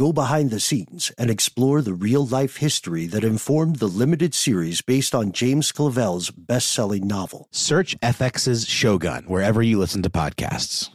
go 0.00 0.14
behind 0.14 0.50
the 0.50 0.58
scenes, 0.58 1.12
and 1.18 1.28
explore 1.28 1.82
the 1.82 1.92
real 1.92 2.24
life 2.26 2.56
history 2.56 3.04
that 3.04 3.22
informed 3.22 3.76
the 3.76 3.86
limited 3.86 4.32
series 4.32 4.80
based 4.80 5.14
on 5.14 5.30
James 5.30 5.70
Clavell's 5.72 6.30
best 6.30 6.72
selling 6.72 7.06
novel. 7.06 7.48
Search 7.50 8.00
FX's 8.00 8.66
Shogun 8.66 9.24
wherever 9.24 9.60
you 9.62 9.78
listen 9.78 10.02
to 10.02 10.08
podcasts. 10.08 10.88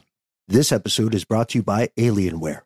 This 0.48 0.72
episode 0.72 1.14
is 1.14 1.24
brought 1.24 1.50
to 1.50 1.58
you 1.58 1.62
by 1.62 1.90
Alienware. 1.96 2.65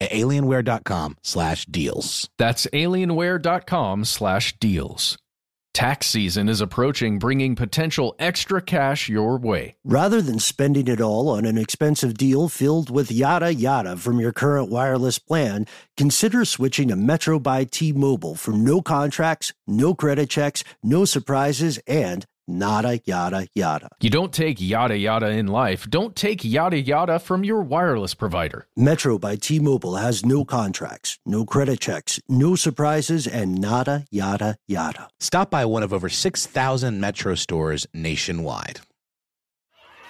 at 0.00 0.10
alienware.com 0.10 1.16
slash 1.22 1.66
deals. 1.66 2.28
That's 2.38 2.66
alienware.com 2.66 4.04
slash 4.04 4.58
deals. 4.58 5.18
Tax 5.78 6.08
season 6.08 6.48
is 6.48 6.60
approaching, 6.60 7.20
bringing 7.20 7.54
potential 7.54 8.16
extra 8.18 8.60
cash 8.60 9.08
your 9.08 9.38
way. 9.38 9.76
Rather 9.84 10.20
than 10.20 10.40
spending 10.40 10.88
it 10.88 11.00
all 11.00 11.28
on 11.28 11.44
an 11.44 11.56
expensive 11.56 12.14
deal 12.14 12.48
filled 12.48 12.90
with 12.90 13.12
yada 13.12 13.54
yada 13.54 13.96
from 13.96 14.18
your 14.18 14.32
current 14.32 14.70
wireless 14.70 15.20
plan, 15.20 15.66
consider 15.96 16.44
switching 16.44 16.88
to 16.88 16.96
Metro 16.96 17.38
by 17.38 17.62
T 17.62 17.92
Mobile 17.92 18.34
for 18.34 18.50
no 18.50 18.82
contracts, 18.82 19.52
no 19.68 19.94
credit 19.94 20.28
checks, 20.28 20.64
no 20.82 21.04
surprises, 21.04 21.78
and 21.86 22.26
nada 22.48 23.00
yada 23.04 23.46
yada. 23.54 23.90
You 24.00 24.10
don't 24.10 24.32
take 24.32 24.60
yada 24.60 24.96
yada 24.96 25.28
in 25.28 25.46
life. 25.46 25.88
Don't 25.88 26.16
take 26.16 26.44
yada 26.44 26.80
yada 26.80 27.18
from 27.18 27.44
your 27.44 27.62
wireless 27.62 28.14
provider. 28.14 28.66
Metro 28.76 29.18
by 29.18 29.36
T 29.36 29.60
Mobile 29.60 29.96
has 29.96 30.24
no 30.24 30.44
contracts, 30.44 31.18
no 31.26 31.44
credit 31.44 31.80
checks, 31.80 32.18
no 32.28 32.56
surprises, 32.56 33.26
and 33.26 33.60
nada 33.60 34.04
yada 34.10 34.56
yada. 34.66 35.08
Stop 35.20 35.50
by 35.50 35.64
one 35.64 35.82
of 35.82 35.92
over 35.92 36.08
6,000 36.08 37.00
Metro 37.00 37.34
stores 37.34 37.86
nationwide. 37.92 38.80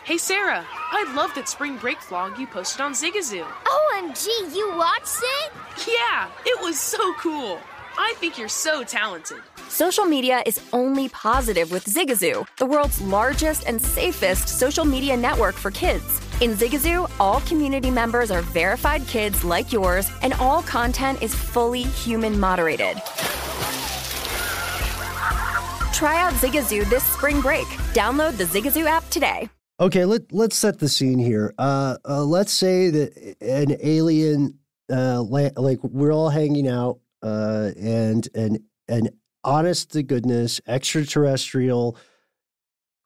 Hey 0.05 0.17
Sarah, 0.17 0.65
I 0.71 1.13
love 1.15 1.35
that 1.35 1.51
spring 1.51 1.77
break 1.77 1.99
vlog 1.99 2.39
you 2.39 2.47
posted 2.47 2.81
on 2.81 2.93
Zigazoo. 2.95 3.45
OMG, 3.45 4.27
you 4.57 4.73
watched 4.75 5.19
it? 5.23 5.53
Yeah, 5.87 6.29
it 6.47 6.63
was 6.63 6.79
so 6.79 7.13
cool. 7.15 7.59
I 8.01 8.15
think 8.19 8.39
you're 8.39 8.49
so 8.49 8.85
talented. 8.85 9.39
Social 9.69 10.05
media 10.05 10.41
is 10.47 10.61
only 10.73 11.09
positive 11.09 11.73
with 11.73 11.85
Zigazoo, 11.85 12.47
the 12.57 12.65
world's 12.65 13.01
largest 13.01 13.65
and 13.67 13.83
safest 13.83 14.49
social 14.49 14.85
media 14.85 15.17
network 15.17 15.57
for 15.57 15.73
kids. 15.73 16.21
In 16.41 16.53
Zigazoo, 16.53 17.11
all 17.19 17.41
community 17.41 17.91
members 17.91 18.31
are 18.31 18.43
verified 18.43 19.05
kids 19.09 19.43
like 19.43 19.73
yours, 19.73 20.09
and 20.23 20.33
all 20.35 20.63
content 20.63 21.21
is 21.23 21.35
fully 21.35 21.83
human 21.83 22.39
moderated. 22.39 22.99
Try 25.93 26.23
out 26.23 26.33
Zigazoo 26.35 26.89
this 26.89 27.03
spring 27.03 27.41
break. 27.41 27.67
Download 27.95 28.37
the 28.37 28.45
Zigazoo 28.45 28.87
app 28.87 29.09
today. 29.11 29.51
Okay, 29.81 30.05
let 30.05 30.33
let's 30.33 30.57
set 30.57 30.79
the 30.79 30.89
scene 30.89 31.19
here. 31.19 31.53
Uh, 31.59 31.97
uh 32.09 32.23
let's 32.23 32.53
say 32.53 32.91
that 32.91 33.37
an 33.41 33.77
alien, 33.83 34.57
uh, 34.89 35.21
la- 35.21 35.51
like 35.57 35.83
we're 35.83 36.13
all 36.13 36.31
hanging 36.31 36.69
out, 36.69 37.01
uh, 37.23 37.71
and 37.79 38.29
an 38.35 38.59
an 38.89 39.09
honest 39.45 39.93
to 39.93 40.03
goodness 40.03 40.61
extraterrestrial 40.67 41.97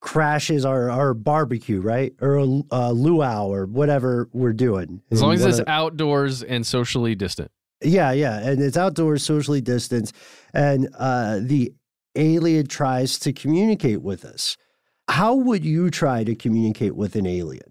crashes 0.00 0.64
our, 0.64 0.90
our 0.90 1.14
barbecue, 1.14 1.80
right? 1.80 2.12
Or 2.20 2.36
a 2.36 2.44
uh, 2.72 2.90
luau 2.90 3.46
or 3.46 3.66
whatever 3.66 4.28
we're 4.32 4.52
doing. 4.52 5.00
As 5.10 5.22
long 5.22 5.34
as 5.34 5.44
it's 5.44 5.60
outdoors 5.66 6.42
and 6.42 6.66
socially 6.66 7.14
distant. 7.14 7.50
Yeah, 7.82 8.12
yeah. 8.12 8.38
And 8.38 8.60
it's 8.60 8.76
outdoors, 8.76 9.24
socially 9.24 9.60
distanced. 9.60 10.14
And 10.52 10.88
uh, 10.98 11.38
the 11.40 11.72
alien 12.16 12.66
tries 12.66 13.18
to 13.20 13.32
communicate 13.32 14.02
with 14.02 14.24
us. 14.24 14.56
How 15.08 15.34
would 15.34 15.64
you 15.64 15.90
try 15.90 16.24
to 16.24 16.34
communicate 16.34 16.96
with 16.96 17.16
an 17.16 17.26
alien? 17.26 17.70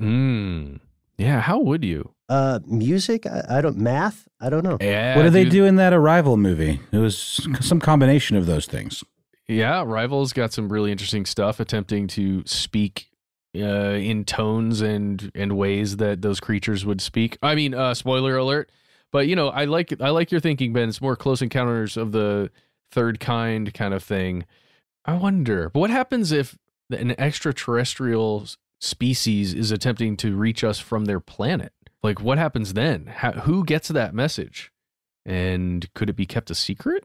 Mm. 0.00 0.80
Yeah, 1.18 1.40
how 1.40 1.58
would 1.58 1.84
you? 1.84 2.14
Uh, 2.32 2.60
music? 2.66 3.26
I, 3.26 3.58
I 3.58 3.60
don't, 3.60 3.76
math? 3.76 4.26
I 4.40 4.48
don't 4.48 4.64
know. 4.64 4.78
Yeah, 4.80 5.16
what 5.16 5.24
did 5.24 5.34
they 5.34 5.44
dude. 5.44 5.52
do 5.52 5.64
in 5.66 5.76
that 5.76 5.92
Arrival 5.92 6.38
movie? 6.38 6.80
It 6.90 6.96
was 6.96 7.46
some 7.60 7.78
combination 7.78 8.38
of 8.38 8.46
those 8.46 8.64
things. 8.64 9.04
Yeah, 9.48 9.84
Rivals 9.86 10.32
got 10.32 10.50
some 10.50 10.72
really 10.72 10.90
interesting 10.90 11.26
stuff 11.26 11.60
attempting 11.60 12.06
to 12.08 12.42
speak 12.46 13.10
uh, 13.54 13.98
in 14.00 14.24
tones 14.24 14.80
and 14.80 15.30
and 15.34 15.58
ways 15.58 15.98
that 15.98 16.22
those 16.22 16.40
creatures 16.40 16.86
would 16.86 17.02
speak. 17.02 17.36
I 17.42 17.54
mean, 17.54 17.74
uh, 17.74 17.92
spoiler 17.92 18.36
alert. 18.38 18.70
But 19.10 19.26
you 19.26 19.36
know, 19.36 19.50
I 19.50 19.66
like 19.66 19.92
I 20.00 20.08
like 20.08 20.32
your 20.32 20.40
thinking, 20.40 20.72
Ben. 20.72 20.88
It's 20.88 21.02
more 21.02 21.16
close 21.16 21.42
encounters 21.42 21.98
of 21.98 22.12
the 22.12 22.50
third 22.92 23.20
kind 23.20 23.74
kind 23.74 23.92
of 23.92 24.02
thing. 24.02 24.46
I 25.04 25.14
wonder, 25.14 25.68
but 25.68 25.80
what 25.80 25.90
happens 25.90 26.32
if 26.32 26.56
an 26.90 27.14
extraterrestrial 27.20 28.46
species 28.80 29.52
is 29.52 29.70
attempting 29.70 30.16
to 30.18 30.34
reach 30.34 30.64
us 30.64 30.78
from 30.78 31.04
their 31.04 31.20
planet? 31.20 31.74
Like, 32.02 32.20
what 32.20 32.38
happens 32.38 32.74
then? 32.74 33.06
How, 33.06 33.32
who 33.32 33.64
gets 33.64 33.88
that 33.88 34.14
message? 34.14 34.72
And 35.24 35.86
could 35.94 36.10
it 36.10 36.16
be 36.16 36.26
kept 36.26 36.50
a 36.50 36.54
secret? 36.54 37.04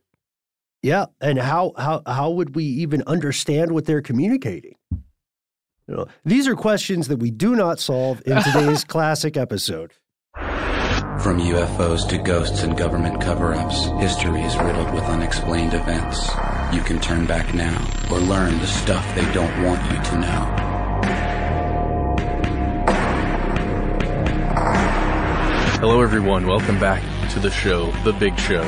Yeah, 0.81 1.05
and 1.19 1.39
how 1.39 1.73
how 1.77 2.01
how 2.05 2.29
would 2.31 2.55
we 2.55 2.63
even 2.63 3.03
understand 3.07 3.71
what 3.71 3.85
they're 3.85 4.01
communicating? 4.01 4.75
You 4.91 5.95
know, 5.95 6.05
these 6.25 6.47
are 6.47 6.55
questions 6.55 7.07
that 7.07 7.17
we 7.17 7.31
do 7.31 7.55
not 7.55 7.79
solve 7.79 8.21
in 8.25 8.41
today's 8.43 8.83
classic 8.87 9.37
episode. 9.37 9.93
From 10.35 11.39
UFOs 11.39 12.07
to 12.09 12.17
ghosts 12.17 12.63
and 12.63 12.77
government 12.77 13.19
cover 13.21 13.53
ups, 13.53 13.85
history 13.99 14.41
is 14.41 14.55
riddled 14.57 14.93
with 14.93 15.03
unexplained 15.05 15.73
events. 15.73 16.29
You 16.71 16.81
can 16.81 16.99
turn 16.99 17.25
back 17.25 17.53
now 17.53 17.85
or 18.11 18.19
learn 18.19 18.59
the 18.59 18.67
stuff 18.67 19.03
they 19.15 19.29
don't 19.33 19.63
want 19.63 19.81
you 19.91 20.01
to 20.03 20.19
know. 20.19 21.36
Hello, 25.79 26.01
everyone. 26.01 26.47
Welcome 26.47 26.79
back 26.79 27.03
to 27.33 27.39
the 27.39 27.51
show, 27.51 27.91
The 28.03 28.11
Big 28.11 28.35
Show. 28.39 28.63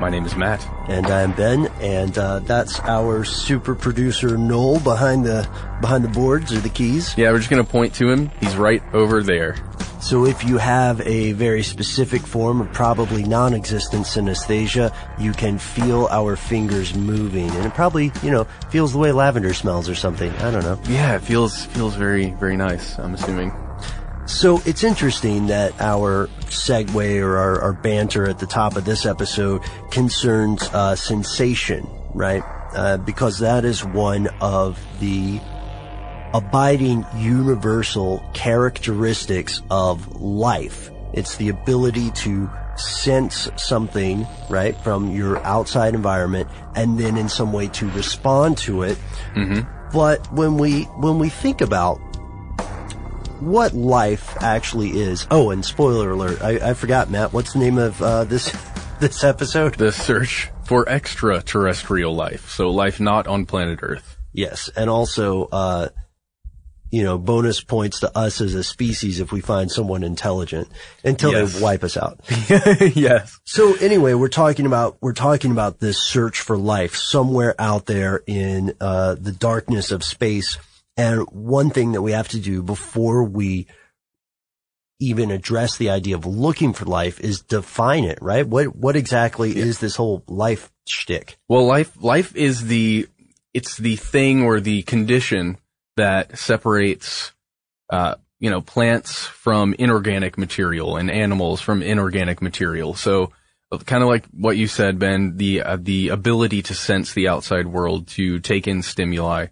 My 0.00 0.08
name 0.08 0.24
is 0.24 0.36
Matt. 0.36 0.66
And 0.88 1.06
I'm 1.06 1.32
Ben, 1.32 1.66
and 1.82 2.16
uh, 2.16 2.38
that's 2.38 2.80
our 2.80 3.24
super 3.24 3.74
producer 3.74 4.38
Noel 4.38 4.80
behind 4.80 5.26
the 5.26 5.46
behind 5.82 6.02
the 6.02 6.08
boards 6.08 6.54
or 6.54 6.60
the 6.60 6.70
keys. 6.70 7.14
Yeah, 7.18 7.30
we're 7.30 7.40
just 7.40 7.50
going 7.50 7.62
to 7.62 7.70
point 7.70 7.92
to 7.96 8.08
him. 8.08 8.30
He's 8.40 8.56
right 8.56 8.82
over 8.94 9.22
there. 9.22 9.56
So 10.00 10.24
if 10.24 10.44
you 10.44 10.56
have 10.56 11.02
a 11.02 11.32
very 11.32 11.62
specific 11.62 12.22
form 12.22 12.62
of 12.62 12.72
probably 12.72 13.22
non-existent 13.22 14.06
synesthesia, 14.06 14.96
you 15.18 15.32
can 15.32 15.58
feel 15.58 16.08
our 16.10 16.36
fingers 16.36 16.94
moving, 16.94 17.50
and 17.50 17.66
it 17.66 17.74
probably 17.74 18.12
you 18.22 18.30
know 18.30 18.44
feels 18.70 18.94
the 18.94 18.98
way 18.98 19.12
lavender 19.12 19.52
smells 19.52 19.90
or 19.90 19.94
something. 19.94 20.32
I 20.36 20.50
don't 20.50 20.62
know. 20.62 20.80
Yeah, 20.88 21.16
it 21.16 21.20
feels 21.20 21.66
feels 21.66 21.96
very 21.96 22.30
very 22.30 22.56
nice. 22.56 22.98
I'm 22.98 23.12
assuming. 23.12 23.52
So 24.26 24.60
it's 24.66 24.82
interesting 24.82 25.46
that 25.46 25.80
our 25.80 26.26
segue 26.46 27.22
or 27.22 27.36
our, 27.36 27.60
our 27.62 27.72
banter 27.72 28.28
at 28.28 28.40
the 28.40 28.46
top 28.46 28.76
of 28.76 28.84
this 28.84 29.06
episode 29.06 29.62
concerns 29.90 30.62
uh, 30.72 30.96
sensation, 30.96 31.88
right? 32.12 32.42
Uh, 32.74 32.96
because 32.98 33.38
that 33.38 33.64
is 33.64 33.84
one 33.84 34.26
of 34.40 34.84
the 34.98 35.40
abiding 36.34 37.06
universal 37.16 38.22
characteristics 38.34 39.62
of 39.70 40.20
life. 40.20 40.90
It's 41.12 41.36
the 41.36 41.48
ability 41.48 42.10
to 42.10 42.50
sense 42.76 43.48
something, 43.56 44.26
right, 44.50 44.76
from 44.82 45.12
your 45.12 45.38
outside 45.46 45.94
environment 45.94 46.48
and 46.74 46.98
then 46.98 47.16
in 47.16 47.28
some 47.28 47.52
way 47.52 47.68
to 47.68 47.88
respond 47.90 48.58
to 48.58 48.82
it. 48.82 48.98
But 49.92 50.30
when 50.32 50.58
we, 50.58 50.82
when 50.82 51.20
we 51.20 51.28
think 51.28 51.60
about 51.60 52.00
what 53.40 53.74
life 53.74 54.36
actually 54.42 54.90
is. 55.00 55.26
Oh, 55.30 55.50
and 55.50 55.64
spoiler 55.64 56.10
alert, 56.10 56.42
I, 56.42 56.70
I 56.70 56.74
forgot, 56.74 57.10
Matt. 57.10 57.32
What's 57.32 57.52
the 57.52 57.58
name 57.58 57.78
of 57.78 58.00
uh, 58.02 58.24
this 58.24 58.50
this 59.00 59.22
episode? 59.24 59.74
The 59.74 59.92
search 59.92 60.50
for 60.64 60.88
extraterrestrial 60.88 62.14
life, 62.14 62.48
so 62.50 62.70
life 62.70 63.00
not 63.00 63.26
on 63.26 63.46
planet 63.46 63.78
Earth. 63.82 64.16
Yes, 64.32 64.68
and 64.76 64.90
also 64.90 65.44
uh, 65.52 65.88
you 66.90 67.02
know, 67.02 67.18
bonus 67.18 67.60
points 67.60 68.00
to 68.00 68.16
us 68.16 68.40
as 68.40 68.54
a 68.54 68.62
species 68.62 69.18
if 69.20 69.32
we 69.32 69.40
find 69.40 69.70
someone 69.70 70.02
intelligent 70.04 70.68
until 71.04 71.32
Yes. 71.32 71.54
they 71.54 71.60
wipe 71.62 71.82
us 71.82 71.96
out. 71.96 72.20
yes. 72.96 73.38
So 73.44 73.74
anyway, 73.76 74.14
we're 74.14 74.28
talking 74.28 74.66
about 74.66 74.96
we're 75.00 75.12
talking 75.12 75.50
about 75.50 75.80
this 75.80 75.98
search 75.98 76.40
for 76.40 76.56
life 76.56 76.94
somewhere 76.94 77.54
out 77.58 77.86
there 77.86 78.22
in 78.26 78.74
uh, 78.80 79.16
the 79.18 79.32
darkness 79.32 79.90
of 79.90 80.04
space. 80.04 80.58
And 80.96 81.22
one 81.30 81.70
thing 81.70 81.92
that 81.92 82.02
we 82.02 82.12
have 82.12 82.28
to 82.28 82.40
do 82.40 82.62
before 82.62 83.24
we 83.24 83.66
even 84.98 85.30
address 85.30 85.76
the 85.76 85.90
idea 85.90 86.16
of 86.16 86.24
looking 86.24 86.72
for 86.72 86.86
life 86.86 87.20
is 87.20 87.40
define 87.40 88.04
it, 88.04 88.18
right? 88.22 88.46
What 88.46 88.74
what 88.74 88.96
exactly 88.96 89.56
is 89.56 89.78
this 89.78 89.96
whole 89.96 90.22
life 90.26 90.72
shtick? 90.88 91.36
Well, 91.48 91.66
life 91.66 92.02
life 92.02 92.34
is 92.34 92.66
the 92.66 93.06
it's 93.52 93.76
the 93.76 93.96
thing 93.96 94.42
or 94.42 94.60
the 94.60 94.82
condition 94.82 95.58
that 95.96 96.38
separates 96.38 97.32
uh 97.90 98.14
you 98.40 98.50
know 98.50 98.60
plants 98.60 99.24
from 99.26 99.74
inorganic 99.78 100.38
material 100.38 100.96
and 100.96 101.10
animals 101.10 101.60
from 101.60 101.82
inorganic 101.82 102.40
material. 102.40 102.94
So 102.94 103.32
kind 103.84 104.02
of 104.02 104.08
like 104.08 104.24
what 104.26 104.56
you 104.56 104.66
said 104.66 104.98
Ben, 104.98 105.36
the 105.36 105.62
uh, 105.62 105.76
the 105.80 106.08
ability 106.08 106.62
to 106.62 106.74
sense 106.74 107.12
the 107.12 107.28
outside 107.28 107.66
world 107.66 108.08
to 108.08 108.38
take 108.38 108.66
in 108.66 108.82
stimuli. 108.82 109.46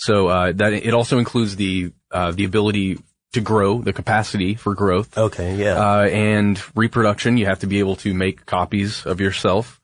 So 0.00 0.28
uh 0.28 0.52
that 0.52 0.72
it 0.72 0.94
also 0.94 1.18
includes 1.18 1.56
the 1.56 1.92
uh 2.10 2.32
the 2.32 2.44
ability 2.44 2.98
to 3.32 3.40
grow, 3.40 3.80
the 3.80 3.92
capacity 3.92 4.54
for 4.56 4.74
growth. 4.74 5.16
Okay, 5.16 5.54
yeah. 5.54 5.74
Uh, 5.78 6.02
and 6.08 6.60
reproduction, 6.74 7.36
you 7.36 7.46
have 7.46 7.60
to 7.60 7.68
be 7.68 7.78
able 7.78 7.94
to 7.96 8.12
make 8.12 8.44
copies 8.44 9.06
of 9.06 9.20
yourself. 9.20 9.80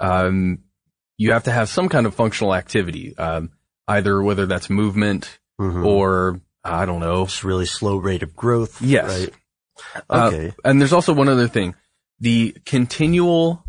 Um, 0.00 0.64
you 1.16 1.32
have 1.32 1.44
to 1.44 1.52
have 1.52 1.68
some 1.68 1.88
kind 1.88 2.06
of 2.06 2.14
functional 2.14 2.54
activity, 2.54 3.16
um, 3.16 3.50
either 3.86 4.20
whether 4.22 4.46
that's 4.46 4.68
movement 4.68 5.38
Mhm. 5.60 5.84
or 5.86 6.40
I 6.64 6.86
don't 6.86 7.00
know. 7.00 7.26
Just 7.26 7.44
really 7.44 7.66
slow 7.66 7.96
rate 7.98 8.22
of 8.24 8.34
growth. 8.34 8.82
Yes. 8.82 9.08
Right. 9.20 9.34
Uh, 10.10 10.26
Okay. 10.32 10.52
and 10.64 10.80
there's 10.80 10.92
also 10.92 11.12
one 11.12 11.28
other 11.28 11.46
thing: 11.48 11.74
the 12.18 12.56
continual 12.64 13.62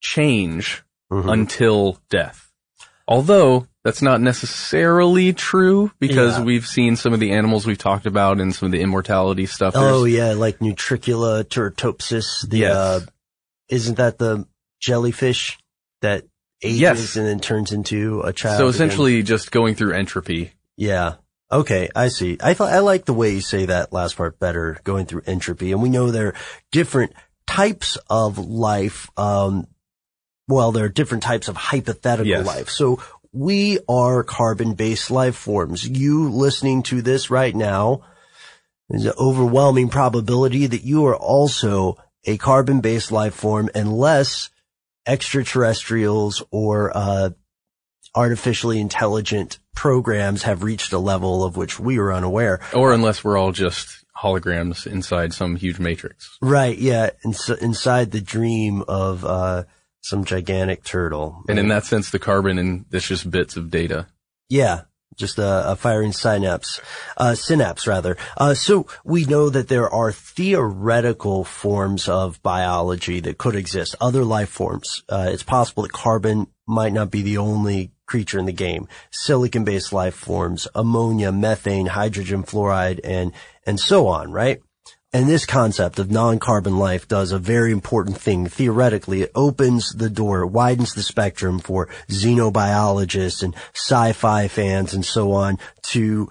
change 0.00 0.82
Mhm. 1.10 1.32
until 1.32 1.98
death. 2.10 2.52
Although 3.08 3.66
that's 3.86 4.02
not 4.02 4.20
necessarily 4.20 5.32
true 5.32 5.92
because 6.00 6.38
Yeah. 6.38 6.44
we've 6.44 6.66
seen 6.66 6.96
some 6.96 7.12
of 7.12 7.20
the 7.20 7.30
animals 7.30 7.66
we've 7.66 7.78
talked 7.78 8.04
about 8.04 8.40
and 8.40 8.52
some 8.52 8.66
of 8.66 8.72
the 8.72 8.80
immortality 8.80 9.46
stuff. 9.46 9.74
Oh 9.76 10.02
There's- 10.04 10.16
yeah, 10.18 10.32
like 10.32 10.58
Nutricula 10.58 11.44
turritopsis. 11.44 12.48
The 12.48 12.58
Yes. 12.58 12.74
uh, 12.74 13.00
isn't 13.68 13.96
that 13.98 14.18
the 14.18 14.44
jellyfish 14.80 15.56
that 16.02 16.24
ages 16.64 16.80
Yes. 16.80 17.16
and 17.16 17.26
then 17.28 17.38
turns 17.38 17.70
into 17.70 18.22
a 18.22 18.32
child? 18.32 18.58
So 18.58 18.64
again? 18.64 18.74
essentially, 18.74 19.22
just 19.22 19.52
going 19.52 19.76
through 19.76 19.92
entropy. 19.92 20.52
yeah. 20.76 21.14
Okay, 21.52 21.88
I 21.94 22.08
see. 22.08 22.38
I 22.42 22.54
thought 22.54 22.72
I 22.72 22.80
like 22.80 23.04
the 23.04 23.14
way 23.14 23.30
you 23.34 23.40
say 23.40 23.66
that 23.66 23.92
last 23.92 24.16
part 24.16 24.40
better, 24.40 24.80
going 24.82 25.06
through 25.06 25.22
entropy. 25.26 25.70
And 25.70 25.80
we 25.80 25.88
know 25.88 26.10
there 26.10 26.26
are 26.30 26.34
different 26.72 27.12
types 27.46 27.96
of 28.10 28.36
life. 28.36 29.08
Um, 29.16 29.68
well, 30.48 30.72
there 30.72 30.86
are 30.86 30.88
different 30.88 31.22
types 31.22 31.46
of 31.46 31.56
hypothetical 31.56 32.26
Yes. 32.26 32.44
life. 32.46 32.68
So 32.68 33.00
we 33.32 33.78
are 33.88 34.22
carbon-based 34.22 35.10
life 35.10 35.36
forms. 35.36 35.86
You 35.86 36.30
listening 36.30 36.82
to 36.84 37.02
this 37.02 37.30
right 37.30 37.54
now, 37.54 38.02
there's 38.88 39.06
an 39.06 39.12
overwhelming 39.18 39.88
probability 39.88 40.66
that 40.66 40.84
you 40.84 41.06
are 41.06 41.16
also 41.16 41.96
a 42.24 42.36
carbon-based 42.36 43.12
life 43.12 43.34
form 43.34 43.70
unless 43.74 44.50
extraterrestrials 45.06 46.42
or, 46.50 46.96
uh, 46.96 47.30
artificially 48.14 48.80
intelligent 48.80 49.58
programs 49.74 50.44
have 50.44 50.62
reached 50.62 50.92
a 50.92 50.98
level 50.98 51.44
of 51.44 51.56
which 51.56 51.78
we 51.78 51.98
are 51.98 52.12
unaware. 52.12 52.60
Or 52.72 52.92
unless 52.92 53.22
we're 53.22 53.36
all 53.36 53.52
just 53.52 54.04
holograms 54.16 54.86
inside 54.86 55.34
some 55.34 55.56
huge 55.56 55.78
matrix. 55.78 56.38
Right. 56.40 56.78
Yeah. 56.78 57.10
Ins- 57.24 57.50
inside 57.50 58.10
the 58.10 58.22
dream 58.22 58.82
of, 58.88 59.24
uh, 59.24 59.64
some 60.08 60.24
gigantic 60.24 60.84
turtle. 60.84 61.42
And 61.48 61.58
in 61.58 61.68
that 61.68 61.84
sense, 61.84 62.10
the 62.10 62.18
carbon 62.18 62.58
and 62.58 62.84
it's 62.92 63.08
just 63.08 63.30
bits 63.30 63.56
of 63.56 63.70
data. 63.70 64.06
Yeah. 64.48 64.82
Just 65.14 65.38
a, 65.38 65.70
a 65.70 65.76
firing 65.76 66.12
synapse, 66.12 66.78
uh, 67.16 67.34
synapse 67.34 67.86
rather. 67.86 68.18
Uh, 68.36 68.52
so 68.52 68.86
we 69.02 69.24
know 69.24 69.48
that 69.48 69.68
there 69.68 69.88
are 69.88 70.12
theoretical 70.12 71.42
forms 71.42 72.06
of 72.06 72.42
biology 72.42 73.20
that 73.20 73.38
could 73.38 73.54
exist, 73.54 73.94
other 73.98 74.24
life 74.24 74.50
forms. 74.50 75.04
Uh, 75.08 75.30
it's 75.32 75.42
possible 75.42 75.84
that 75.84 75.92
carbon 75.92 76.48
might 76.66 76.92
not 76.92 77.10
be 77.10 77.22
the 77.22 77.38
only 77.38 77.92
creature 78.04 78.38
in 78.38 78.44
the 78.44 78.52
game. 78.52 78.88
Silicon-based 79.10 79.90
life 79.90 80.14
forms, 80.14 80.68
ammonia, 80.74 81.32
methane, 81.32 81.86
hydrogen 81.86 82.42
fluoride, 82.42 83.00
and, 83.02 83.32
and 83.66 83.80
so 83.80 84.08
on, 84.08 84.30
right? 84.30 84.60
And 85.16 85.26
this 85.30 85.46
concept 85.46 85.98
of 85.98 86.10
non-carbon 86.10 86.76
life 86.76 87.08
does 87.08 87.32
a 87.32 87.38
very 87.38 87.72
important 87.72 88.18
thing. 88.18 88.48
Theoretically, 88.48 89.22
it 89.22 89.32
opens 89.34 89.92
the 89.94 90.10
door, 90.10 90.42
it 90.42 90.48
widens 90.48 90.92
the 90.92 91.02
spectrum 91.02 91.58
for 91.58 91.88
xenobiologists 92.10 93.42
and 93.42 93.54
sci-fi 93.72 94.48
fans 94.48 94.92
and 94.92 95.06
so 95.06 95.32
on 95.32 95.58
to 95.84 96.28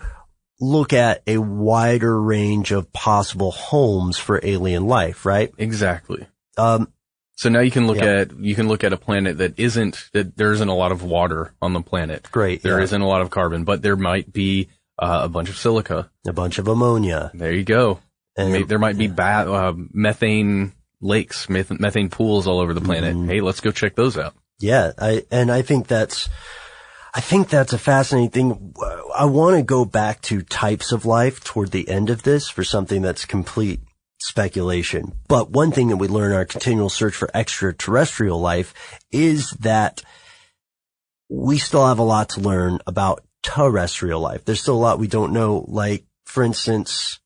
look 0.62 0.94
at 0.94 1.24
a 1.26 1.40
wider 1.40 2.22
range 2.22 2.72
of 2.72 2.94
possible 2.94 3.50
homes 3.50 4.20
for 4.20 4.40
alien 4.44 4.86
life, 4.86 5.26
right? 5.26 5.52
Exactly. 5.58 6.28
Um, 6.56 6.94
So 7.38 7.50
now 7.50 7.62
you 7.62 7.72
can 7.72 7.88
look 7.88 7.98
Yeah. 7.98 8.20
at, 8.22 8.40
you 8.40 8.54
can 8.54 8.68
look 8.68 8.84
at 8.84 8.94
a 8.94 8.98
planet 8.98 9.40
that 9.40 9.58
isn't, 9.58 10.10
that 10.14 10.38
there 10.38 10.54
isn't 10.54 10.70
a 10.70 10.76
lot 10.76 10.92
of 10.92 11.02
water 11.02 11.56
on 11.60 11.74
the 11.74 11.82
planet. 11.82 12.28
great. 12.32 12.62
There 12.62 12.80
yeah. 12.80 12.86
not 12.92 13.02
a 13.02 13.08
lot 13.08 13.22
of 13.22 13.32
carbon, 13.32 13.64
but 13.64 13.82
there 13.82 13.96
might 13.96 14.32
be 14.32 14.70
uh, 15.00 15.22
a 15.24 15.28
bunch 15.28 15.50
of 15.50 15.58
silica. 15.58 16.12
a 16.28 16.34
bunch 16.34 16.60
of 16.60 16.68
ammonia. 16.68 17.32
There 17.34 17.52
you 17.52 17.64
go. 17.64 18.00
And 18.38 18.52
May- 18.52 18.64
there 18.64 18.80
might 18.80 18.98
be 18.98 19.08
ba- 19.08 19.52
uh, 19.52 19.74
methane 19.76 20.74
lakes, 21.02 21.50
meth- 21.50 21.80
methane 21.80 22.10
pools 22.10 22.48
all 22.48 22.60
over 22.60 22.74
the 22.74 22.82
planet. 22.82 23.16
Mm-hmm. 23.16 23.30
Hey, 23.30 23.42
let's 23.42 23.62
go 23.62 23.72
check 23.72 23.96
those 23.96 24.18
out. 24.18 24.34
Yeah, 24.60 24.92
I 24.98 25.26
and 25.32 25.52
I 25.52 25.62
think 25.62 25.88
that's 25.88 26.30
I 27.14 27.22
think 27.22 27.50
that's 27.50 27.74
a 27.74 27.78
fascinating 27.78 28.30
thing. 28.30 28.74
I 29.16 29.26
want 29.26 29.56
to 29.58 29.64
go 29.64 29.86
back 29.86 30.22
to 30.24 30.42
types 30.42 30.92
of 30.92 31.06
life 31.06 31.44
toward 31.44 31.72
the 31.72 31.88
end 31.90 32.10
of 32.10 32.24
this 32.24 32.50
for 32.50 32.64
something 32.64 33.02
that's 33.02 33.26
complete 33.26 33.82
speculation. 34.22 35.14
But 35.28 35.50
one 35.50 35.72
thing 35.72 35.90
that 35.90 35.98
we 35.98 36.08
learn 36.08 36.32
in 36.32 36.38
our 36.38 36.46
continual 36.46 36.90
search 36.90 37.16
for 37.16 37.30
extraterrestrial 37.34 38.40
life 38.40 38.74
is 39.12 39.52
that 39.62 40.04
we 41.30 41.58
still 41.58 41.88
have 41.88 42.00
a 42.00 42.04
lot 42.04 42.30
to 42.30 42.42
learn 42.42 42.80
about 42.88 43.24
terrestrial 43.44 44.22
life. 44.22 44.46
There's 44.46 44.62
still 44.62 44.76
a 44.76 44.78
lot 44.78 45.00
we 45.00 45.08
don't 45.08 45.34
know. 45.34 45.66
Like, 45.68 46.06
for 46.26 46.44
instance, 46.44 47.20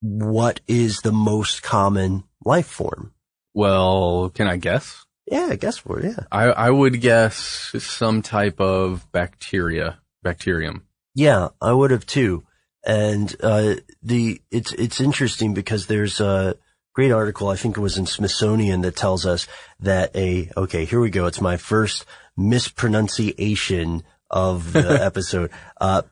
what 0.00 0.60
is 0.66 1.00
the 1.00 1.12
most 1.12 1.62
common 1.62 2.24
life 2.44 2.66
form? 2.66 3.12
Well, 3.54 4.30
can 4.34 4.48
I 4.48 4.56
guess? 4.56 5.04
Yeah, 5.26 5.48
I 5.50 5.56
guess 5.56 5.78
for 5.78 6.00
it. 6.00 6.14
Yeah. 6.16 6.24
I, 6.30 6.44
I 6.44 6.70
would 6.70 7.00
guess 7.00 7.72
some 7.78 8.22
type 8.22 8.60
of 8.60 9.10
bacteria, 9.12 9.98
bacterium. 10.22 10.86
Yeah, 11.14 11.48
I 11.60 11.72
would 11.72 11.90
have 11.90 12.06
too. 12.06 12.44
And 12.86 13.34
uh, 13.42 13.74
the 14.02 14.40
it's 14.50 14.72
it's 14.72 15.00
interesting 15.00 15.52
because 15.52 15.86
there's 15.86 16.20
a 16.20 16.56
great 16.94 17.10
article 17.10 17.48
I 17.48 17.56
think 17.56 17.76
it 17.76 17.80
was 17.80 17.98
in 17.98 18.06
Smithsonian 18.06 18.80
that 18.82 18.96
tells 18.96 19.26
us 19.26 19.46
that 19.80 20.14
a 20.16 20.50
okay 20.56 20.84
here 20.84 21.00
we 21.00 21.10
go 21.10 21.26
it's 21.26 21.40
my 21.40 21.56
first 21.56 22.04
mispronunciation 22.36 24.04
of 24.30 24.72
the 24.72 25.02
episode 25.04 25.50
uh, 25.80 26.02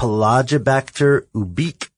Pelagibacter 0.00 1.26
ubique, 1.34 1.89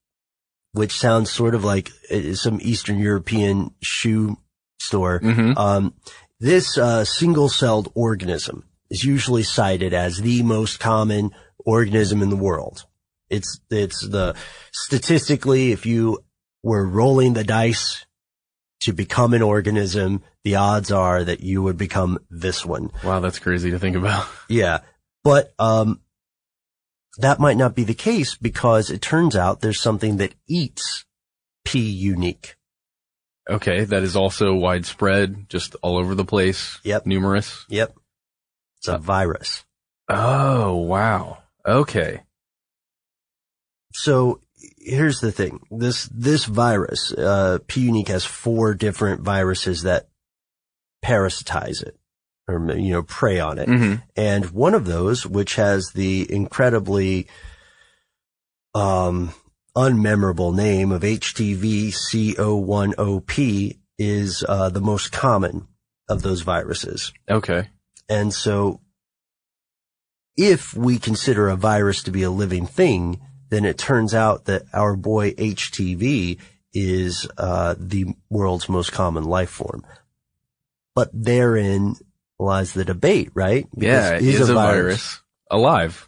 which 0.73 0.97
sounds 0.97 1.31
sort 1.31 1.55
of 1.55 1.63
like 1.63 1.91
uh, 2.11 2.33
some 2.33 2.59
Eastern 2.61 2.99
European 2.99 3.71
shoe 3.81 4.37
store. 4.79 5.19
Mhm. 5.19 5.57
Um, 5.57 5.93
this 6.39 6.77
uh, 6.77 7.05
single-celled 7.05 7.91
organism 7.95 8.65
is 8.89 9.03
usually 9.05 9.43
cited 9.43 9.93
as 9.93 10.17
the 10.17 10.43
most 10.43 10.79
common 10.79 11.31
organism 11.59 12.21
in 12.21 12.29
the 12.29 12.35
world. 12.35 12.85
It's 13.29 13.59
it's 13.69 14.05
the 14.07 14.35
statistically, 14.73 15.71
if 15.71 15.85
you 15.85 16.19
were 16.61 16.85
rolling 16.85 17.33
the 17.33 17.43
dice 17.43 18.05
to 18.81 18.93
become 18.93 19.33
an 19.33 19.41
organism, 19.41 20.21
the 20.43 20.55
odds 20.55 20.91
are 20.91 21.23
that 21.23 21.39
you 21.39 21.63
would 21.63 21.77
become 21.77 22.19
this 22.29 22.65
one. 22.65 22.91
Wow, 23.03 23.21
that's 23.21 23.39
crazy 23.39 23.71
to 23.71 23.79
think 23.79 23.95
about. 23.95 24.27
Yeah. 24.49 24.79
But, 25.23 25.53
um, 25.57 26.01
that 27.17 27.39
might 27.39 27.57
not 27.57 27.75
be 27.75 27.83
the 27.83 27.93
case 27.93 28.35
because 28.35 28.89
it 28.89 29.01
turns 29.01 29.35
out 29.35 29.61
there's 29.61 29.81
something 29.81 30.17
that 30.17 30.35
eats 30.47 31.05
P 31.63 32.07
ubique. 32.07 32.55
Okay, 33.49 33.83
that 33.83 34.03
is 34.03 34.15
also 34.15 34.53
widespread, 34.53 35.49
just 35.49 35.75
all 35.81 35.97
over 35.97 36.15
the 36.15 36.25
place. 36.25 36.79
Yep. 36.83 37.05
Numerous. 37.05 37.65
Yep. 37.69 37.93
It's 38.77 38.87
a 38.87 38.97
virus. 38.97 39.65
Oh, 40.09 40.75
wow. 40.77 41.39
Okay. 41.65 42.21
So 43.93 44.41
here's 44.77 45.19
the 45.19 45.31
thing. 45.31 45.59
This, 45.69 46.09
this 46.13 46.45
virus, 46.45 47.11
uh, 47.13 47.59
P 47.67 47.89
ubique 47.89 48.07
has 48.07 48.25
four 48.25 48.73
different 48.73 49.21
viruses 49.21 49.83
that 49.83 50.07
parasitize 51.03 51.83
it 51.83 51.97
or, 52.47 52.75
you 52.75 52.91
know, 52.91 53.03
prey 53.03 53.39
on 53.39 53.57
it. 53.57 53.69
Mhm. 53.69 54.03
And 54.15 54.51
one 54.51 54.73
of 54.73 54.85
those, 54.85 55.25
which 55.25 55.55
has 55.55 55.91
the 55.93 56.31
incredibly 56.31 57.27
um, 58.75 59.33
unmemorable 59.75 60.55
name 60.55 60.91
of 60.91 61.03
HTVC010P 61.03 63.79
is 63.97 64.43
uh, 64.47 64.69
the 64.69 64.81
most 64.81 65.11
common 65.11 65.67
of 66.09 66.21
those 66.21 66.41
viruses. 66.41 67.13
Okay. 67.29 67.69
And 68.09 68.33
so 68.33 68.81
if 70.35 70.73
we 70.73 70.99
consider 70.99 71.47
a 71.47 71.55
virus 71.55 72.03
to 72.03 72.11
be 72.11 72.23
a 72.23 72.29
living 72.29 72.65
thing, 72.65 73.21
then 73.49 73.65
it 73.65 73.77
turns 73.77 74.13
out 74.13 74.45
that 74.45 74.63
our 74.73 74.95
boy 74.95 75.31
HTV 75.33 76.39
is 76.73 77.27
uh, 77.37 77.75
the 77.77 78.15
world's 78.29 78.67
most 78.67 78.91
common 78.91 79.25
life 79.25 79.51
form. 79.51 79.85
But 80.95 81.09
therein 81.13 81.95
lies 82.39 82.73
the 82.73 82.85
debate, 82.85 83.31
right? 83.33 83.67
yeah, 83.75 84.17
Because 84.19 84.41
is, 84.41 84.49
a 84.49 84.53
virus, 84.53 85.21
alive? 85.49 86.07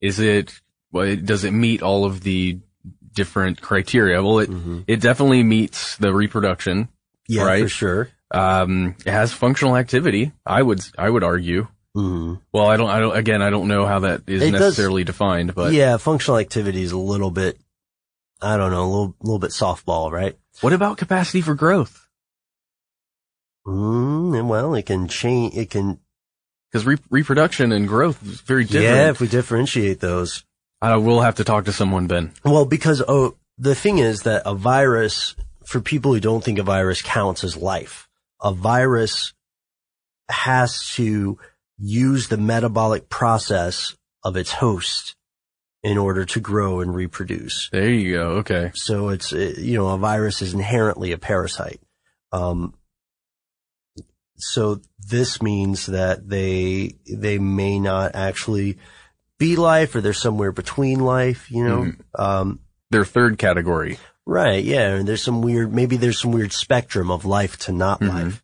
Is 0.00 0.18
it? 0.20 0.52
Well, 0.92 1.16
does 1.16 1.44
it 1.44 1.52
meet 1.52 1.82
all 1.82 2.04
of 2.04 2.22
the 2.22 2.58
different 3.12 3.60
criteria? 3.60 4.22
Well, 4.22 4.38
it 4.40 4.50
Mhm. 4.50 4.84
it 4.86 5.00
definitely 5.00 5.42
meets 5.42 5.96
the 5.96 6.12
reproduction. 6.14 6.88
Yeah, 7.28 7.44
right? 7.44 7.62
for 7.62 7.68
sure. 7.68 8.08
Um, 8.30 8.94
it 9.04 9.10
has 9.10 9.32
functional 9.32 9.76
activity. 9.76 10.32
I 10.44 10.62
would 10.62 10.80
I 10.98 11.08
would 11.10 11.24
argue. 11.24 11.66
Mhm. 11.96 12.40
Well, 12.52 12.66
I 12.66 12.76
don't 12.76 12.90
I 12.90 13.00
don't 13.00 13.16
again 13.16 13.42
I 13.42 13.50
don't 13.50 13.68
know 13.68 13.86
how 13.86 14.00
that 14.00 14.22
is 14.26 14.42
It 14.42 14.50
does- 14.52 14.60
necessarily 14.60 15.04
defined, 15.04 15.54
but 15.54 15.72
yeah, 15.72 15.96
functional 15.96 16.38
activity 16.38 16.82
is 16.82 16.92
a 16.92 16.98
little 16.98 17.30
bit, 17.30 17.58
I 18.42 18.56
don't 18.58 18.70
know, 18.70 18.84
a 18.84 18.90
little, 18.90 19.16
little 19.22 19.38
bit 19.38 19.50
softball, 19.50 20.10
right? 20.12 20.36
what 20.60 20.72
about 20.72 20.96
capacity 20.98 21.40
for 21.42 21.54
growth? 21.54 22.05
Mm, 23.66 24.46
well, 24.46 24.74
it 24.74 24.86
can 24.86 25.08
change, 25.08 25.54
it 25.56 25.70
can, 25.70 25.98
Because 26.70 26.86
re- 26.86 26.98
reproduction 27.10 27.72
and 27.72 27.88
growth 27.88 28.22
is 28.24 28.40
very 28.40 28.64
different. 28.64 28.84
yeah, 28.84 29.10
if 29.10 29.20
we 29.20 29.26
differentiate 29.28 30.00
those. 30.00 30.44
I 30.80 30.96
will 30.96 31.22
have 31.22 31.36
to 31.36 31.44
talk 31.44 31.64
to 31.64 31.72
someone, 31.72 32.06
Ben. 32.06 32.32
Well, 32.44 32.64
because, 32.64 33.02
oh, 33.06 33.36
the 33.58 33.74
thing 33.74 33.98
is 33.98 34.22
that 34.22 34.42
a 34.44 34.54
virus, 34.54 35.34
for 35.64 35.80
people 35.80 36.12
who 36.12 36.20
don't 36.20 36.44
think 36.44 36.58
a 36.58 36.62
virus 36.62 37.02
counts 37.02 37.42
as 37.42 37.56
life, 37.56 38.08
a 38.42 38.52
virus 38.52 39.32
has 40.28 40.90
to 40.94 41.38
use 41.78 42.28
the 42.28 42.36
metabolic 42.36 43.08
process 43.08 43.96
of 44.24 44.36
its 44.36 44.52
host 44.52 45.14
in 45.82 45.96
order 45.98 46.24
to 46.24 46.40
grow 46.40 46.80
and 46.80 46.94
reproduce. 46.94 47.68
There 47.70 47.88
you 47.90 48.12
go. 48.14 48.28
Okay. 48.38 48.72
So 48.74 49.08
it's, 49.08 49.32
uh, 49.32 49.54
you 49.56 49.76
know, 49.78 49.88
a 49.88 49.98
virus 49.98 50.42
is 50.42 50.52
inherently 50.52 51.12
a 51.12 51.18
parasite. 51.18 51.80
Um, 52.32 52.74
so 54.38 54.80
this 55.08 55.40
means 55.42 55.86
that 55.86 56.28
they, 56.28 56.94
they 57.10 57.38
may 57.38 57.78
not 57.78 58.14
actually 58.14 58.78
be 59.38 59.56
life 59.56 59.94
or 59.94 60.00
they're 60.00 60.12
somewhere 60.12 60.52
between 60.52 61.00
life, 61.00 61.50
you 61.50 61.64
know? 61.64 61.92
Um, 62.18 62.60
Their 62.90 63.04
third 63.04 63.38
category. 63.38 63.98
right. 64.24 64.62
Yeah. 64.64 64.94
And 64.96 65.06
there's 65.08 65.22
some 65.22 65.42
weird, 65.42 65.72
maybe 65.74 65.96
there's 65.96 66.18
some 66.20 66.32
weird 66.32 66.52
spectrum 66.52 67.10
of 67.10 67.24
life 67.24 67.56
to 67.60 67.72
not 67.72 68.00
Mhm. 68.00 68.08
life. 68.08 68.42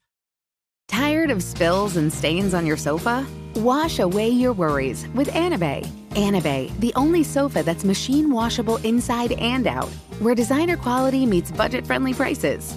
Tired 0.88 1.30
of 1.30 1.42
spills 1.42 1.96
and 1.96 2.12
stains 2.12 2.52
on 2.52 2.66
your 2.66 2.76
sofa? 2.76 3.26
Wash 3.56 3.99
away 3.99 4.28
your 4.28 4.52
worries 4.52 5.06
with 5.14 5.28
Anabei. 5.28 5.87
Anabei, 6.11 6.70
the 6.80 6.92
only 6.96 7.22
sofa 7.25 7.62
that's 7.62 7.84
machine 7.84 8.30
washable 8.30 8.76
inside 8.78 9.32
and 9.32 9.66
out, 9.66 9.88
where 10.20 10.34
designer 10.34 10.76
quality 10.76 11.25
meets 11.25 11.50
budget 11.50 11.87
friendly 11.87 12.12
prices. 12.12 12.76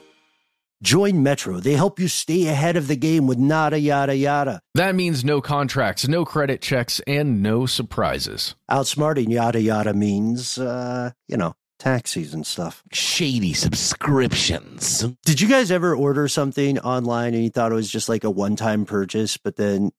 Join 0.81 1.21
Metro. 1.21 1.59
They 1.59 1.73
help 1.73 1.99
you 1.99 2.07
stay 2.07 2.47
ahead 2.47 2.75
of 2.75 2.87
the 2.87 2.95
game 2.95 3.27
with 3.27 3.37
nada 3.37 3.79
yada 3.79 4.15
yada. 4.15 4.61
That 4.73 4.95
means 4.95 5.23
no 5.23 5.39
contracts, 5.39 6.07
no 6.07 6.25
credit 6.25 6.59
checks, 6.61 6.99
and 7.05 7.43
no 7.43 7.67
surprises. 7.67 8.55
Outsmarting 8.69 9.29
yada 9.29 9.61
yada 9.61 9.93
means, 9.93 10.57
uh, 10.57 11.11
you 11.27 11.37
know, 11.37 11.53
taxis 11.77 12.33
and 12.33 12.47
stuff. 12.47 12.83
Shady 12.91 13.53
subscriptions. 13.53 15.05
Did 15.23 15.39
you 15.39 15.47
guys 15.47 15.69
ever 15.69 15.95
order 15.95 16.27
something 16.27 16.79
online 16.79 17.35
and 17.35 17.43
you 17.43 17.49
thought 17.49 17.71
it 17.71 17.75
was 17.75 17.91
just 17.91 18.09
like 18.09 18.23
a 18.23 18.31
one 18.31 18.55
time 18.55 18.85
purchase, 18.85 19.37
but 19.37 19.57
then 19.57 19.91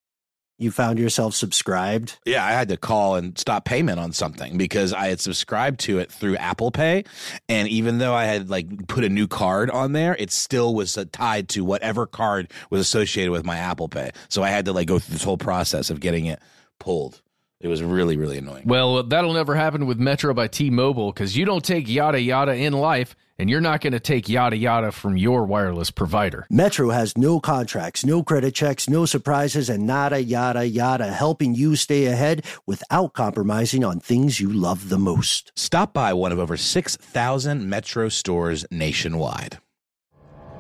you 0.63 0.71
found 0.71 0.99
yourself 0.99 1.35
subscribed? 1.35 2.19
Yeah, 2.25 2.45
I 2.45 2.53
had 2.53 2.69
to 2.69 2.77
call 2.77 3.17
and 3.17 3.39
stop 3.39 3.65
payment 3.65 3.99
on 3.99 4.13
something 4.13 4.57
because 4.57 4.93
I 4.93 5.09
had 5.09 5.21
subscribed 5.21 5.81
to 5.81 5.99
it 5.99 6.11
through 6.11 6.37
Apple 6.37 6.71
Pay, 6.71 7.05
and 7.49 7.69
even 7.69 7.99
though 7.99 8.15
I 8.15 8.25
had 8.25 8.51
like 8.51 8.87
put 8.87 9.05
a 9.05 9.09
new 9.09 9.27
card 9.27 9.71
on 9.71 9.93
there, 9.93 10.17
it 10.19 10.31
still 10.31 10.75
was 10.75 10.97
uh, 10.97 11.05
tied 11.13 11.49
to 11.51 11.65
whatever 11.65 12.07
card 12.07 12.51
was 12.71 12.81
associated 12.81 13.33
with 13.33 13.45
my 13.45 13.59
Apple 13.59 13.89
Pay. 13.89 14.13
So 14.29 14.43
I 14.43 14.49
had 14.49 14.65
to 14.67 14.73
like 14.73 14.89
go 14.89 14.99
through 14.99 15.15
this 15.15 15.25
whole 15.25 15.39
process 15.39 15.91
of 15.91 16.01
getting 16.01 16.27
it 16.27 16.41
pulled. 16.79 17.21
It 17.61 17.69
was 17.69 17.83
really 17.83 18.17
really 18.17 18.39
annoying. 18.39 18.65
Well, 18.67 19.03
that'll 19.05 19.33
never 19.33 19.55
happen 19.55 19.87
with 19.87 19.99
Metro 19.99 20.35
by 20.35 20.49
T 20.49 20.71
Mobile 20.71 21.13
because 21.13 21.37
you 21.37 21.45
don't 21.45 21.65
take 21.65 21.89
yada 21.89 22.21
yada 22.21 22.55
in 22.55 22.73
life, 22.73 23.15
and 23.43 23.51
you're 23.51 23.61
not 23.61 23.81
going 23.81 23.93
to 23.93 23.99
take 23.99 24.29
yada 24.29 24.57
yada 24.57 24.93
from 24.93 25.17
your 25.17 25.45
wireless 25.45 25.91
provider. 25.91 26.47
Metro 26.49 26.91
has 26.91 27.19
no 27.19 27.41
contracts, 27.41 28.07
no 28.07 28.23
credit 28.23 28.55
checks, 28.55 28.89
no 28.89 29.05
surprises, 29.05 29.69
and 29.69 29.85
nada 29.85 30.23
yada 30.23 30.65
yada, 30.65 31.11
helping 31.11 31.53
you 31.53 31.75
stay 31.75 32.07
ahead 32.07 32.45
without 32.67 33.15
compromising 33.15 33.83
on 33.83 33.99
things 33.99 34.39
you 34.39 34.49
love 34.49 34.91
the 34.91 34.99
most. 34.99 35.51
Stop 35.57 35.93
by 35.93 36.13
one 36.13 36.31
of 36.31 36.39
over 36.39 36.57
6,000 36.57 37.69
Metro 37.69 38.09
stores 38.09 38.65
nationwide. 38.71 39.59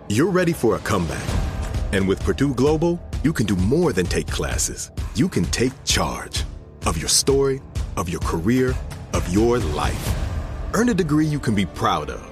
You're 0.09 0.33
ready 0.33 0.53
for 0.53 0.75
a 0.75 0.81
comeback. 0.81 1.23
And 1.93 2.09
with 2.09 2.21
Purdue 2.25 2.53
Global, 2.53 3.01
you 3.23 3.33
can 3.33 3.47
do 3.47 3.55
more 3.55 3.93
than 3.93 4.07
take 4.07 4.27
classes. 4.27 4.91
You 5.15 5.29
can 5.29 5.45
take 5.45 5.73
charge 5.85 6.43
of 6.85 6.99
your 6.99 7.09
story, 7.09 7.63
of 7.97 8.09
your 8.09 8.23
career, 8.23 8.75
of 9.13 9.33
your 9.33 9.61
life. 9.61 10.19
Earn 10.75 10.89
a 10.89 10.95
degree 10.95 11.27
you 11.27 11.39
can 11.39 11.55
be 11.55 11.65
proud 11.65 12.11
of 12.11 12.32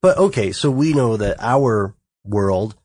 But 0.00 0.18
okay, 0.18 0.52
so 0.52 0.70
we 0.70 0.92
know 0.92 1.16
that 1.16 1.36
our 1.40 1.94
world 2.24 2.76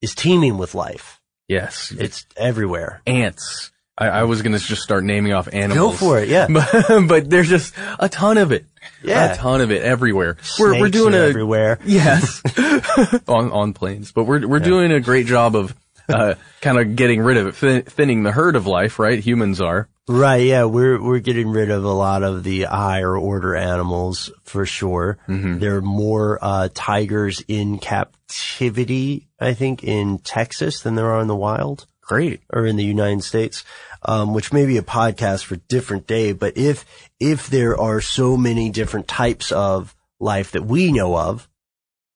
is 0.00 0.14
teeming 0.14 0.58
with 0.58 0.74
life. 0.74 1.20
Yes. 1.48 1.92
It's 1.96 2.26
everywhere. 2.36 3.02
Ants. 3.06 3.72
I, 3.96 4.08
I 4.08 4.22
was 4.24 4.42
going 4.42 4.52
to 4.52 4.58
just 4.58 4.82
start 4.82 5.02
naming 5.02 5.32
off 5.32 5.48
animals. 5.52 5.92
Go 5.92 5.96
for 5.96 6.18
it, 6.20 6.28
yeah. 6.28 6.46
But, 6.48 7.08
but 7.08 7.30
there's 7.30 7.48
just 7.48 7.74
a 7.98 8.08
ton 8.08 8.38
of 8.38 8.52
it. 8.52 8.66
Yeah. 9.02 9.32
A 9.32 9.36
ton 9.36 9.60
of 9.60 9.72
it 9.72 9.82
everywhere. 9.82 10.36
we're, 10.58 10.78
we're 10.78 10.88
doing 10.88 11.14
a, 11.14 11.18
everywhere. 11.18 11.80
Yes. 11.84 12.42
on, 13.26 13.50
on 13.50 13.72
planes. 13.72 14.12
But 14.12 14.24
we're, 14.24 14.46
we're 14.46 14.60
doing 14.60 14.92
a 14.92 15.00
great 15.00 15.26
job 15.26 15.56
of, 15.56 15.74
uh, 16.14 16.34
kind 16.60 16.78
of 16.78 16.96
getting 16.96 17.20
rid 17.20 17.36
of 17.36 17.46
it, 17.48 17.54
thin- 17.54 17.82
thinning 17.82 18.22
the 18.22 18.32
herd 18.32 18.56
of 18.56 18.66
life, 18.66 18.98
right? 18.98 19.18
Humans 19.18 19.60
are. 19.60 19.88
Right, 20.08 20.46
yeah, 20.46 20.64
we're 20.64 21.02
we're 21.02 21.18
getting 21.18 21.50
rid 21.50 21.70
of 21.70 21.84
a 21.84 21.92
lot 21.92 22.22
of 22.22 22.42
the 22.42 22.62
higher 22.62 23.14
order 23.14 23.54
animals 23.54 24.30
for 24.42 24.64
sure. 24.64 25.18
Mm-hmm. 25.28 25.58
There 25.58 25.76
are 25.76 25.82
more 25.82 26.38
uh, 26.40 26.70
tigers 26.72 27.44
in 27.46 27.78
captivity, 27.78 29.28
I 29.38 29.52
think, 29.52 29.84
in 29.84 30.18
Texas 30.18 30.80
than 30.80 30.94
there 30.94 31.10
are 31.10 31.20
in 31.20 31.28
the 31.28 31.36
wild. 31.36 31.86
Great. 32.00 32.40
Or 32.50 32.64
in 32.64 32.76
the 32.76 32.84
United 32.84 33.22
States, 33.22 33.64
um, 34.02 34.32
which 34.32 34.50
may 34.50 34.64
be 34.64 34.78
a 34.78 34.82
podcast 34.82 35.44
for 35.44 35.56
a 35.56 35.58
different 35.68 36.06
day. 36.06 36.32
But 36.32 36.56
if 36.56 36.86
if 37.20 37.48
there 37.48 37.78
are 37.78 38.00
so 38.00 38.38
many 38.38 38.70
different 38.70 39.08
types 39.08 39.52
of 39.52 39.94
life 40.18 40.52
that 40.52 40.64
we 40.64 40.90
know 40.90 41.18
of, 41.18 41.46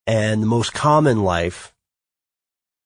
and 0.06 0.42
the 0.42 0.46
most 0.46 0.72
common 0.72 1.22
life 1.24 1.71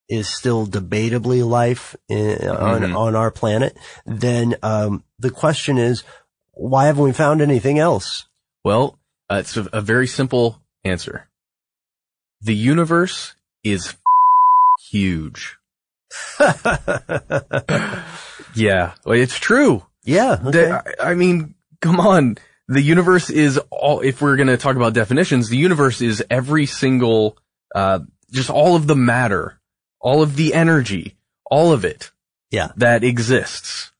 is 0.08 0.28
still 0.28 0.66
debatably 0.66 1.46
life 1.48 1.96
in, 2.08 2.48
on 2.48 2.80
Mhm. 2.82 2.96
on 2.96 3.14
our 3.16 3.30
planet, 3.30 3.76
then 4.04 4.54
um, 4.62 5.02
the 5.18 5.30
question 5.30 5.78
is, 5.78 6.04
why 6.52 6.86
haven't 6.86 7.02
we 7.04 7.12
found 7.12 7.40
anything 7.42 7.78
else? 7.78 8.26
Well, 8.64 8.98
uh, 9.30 9.36
it's 9.40 9.56
a, 9.56 9.68
a 9.72 9.80
very 9.80 10.06
simple 10.06 10.60
answer. 10.84 11.28
The 12.40 12.54
universe 12.54 13.34
is 13.64 13.94
huge. 14.90 15.56
yeah, 18.54 18.92
it's 19.06 19.38
true. 19.38 19.84
Yeah. 20.04 20.36
The- 20.36 20.82
I, 21.00 21.10
I 21.10 21.14
mean, 21.14 21.54
come 21.80 22.00
on. 22.00 22.38
The 22.68 22.80
universe 22.82 23.30
is 23.30 23.58
all, 23.70 24.00
if 24.00 24.20
we're 24.20 24.34
going 24.36 24.48
to 24.48 24.56
talk 24.56 24.74
about 24.76 24.92
definitions, 24.92 25.48
the 25.48 25.56
universe 25.56 26.00
is 26.00 26.24
every 26.28 26.66
single, 26.66 27.38
uh, 27.74 28.00
just 28.32 28.50
all 28.50 28.74
of 28.74 28.86
the 28.88 28.96
matter, 28.96 29.60
all 30.06 30.22
of 30.22 30.36
the 30.36 30.54
energy, 30.54 31.16
all 31.44 31.72
of 31.72 31.84
it. 31.84 32.12
Yeah. 32.52 32.68
That 32.76 33.02
exists. 33.02 33.90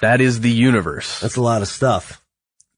That 0.00 0.20
is 0.20 0.40
the 0.40 0.50
universe. 0.50 1.20
That's 1.20 1.36
a 1.36 1.40
lot 1.40 1.62
of 1.62 1.68
stuff. 1.68 2.20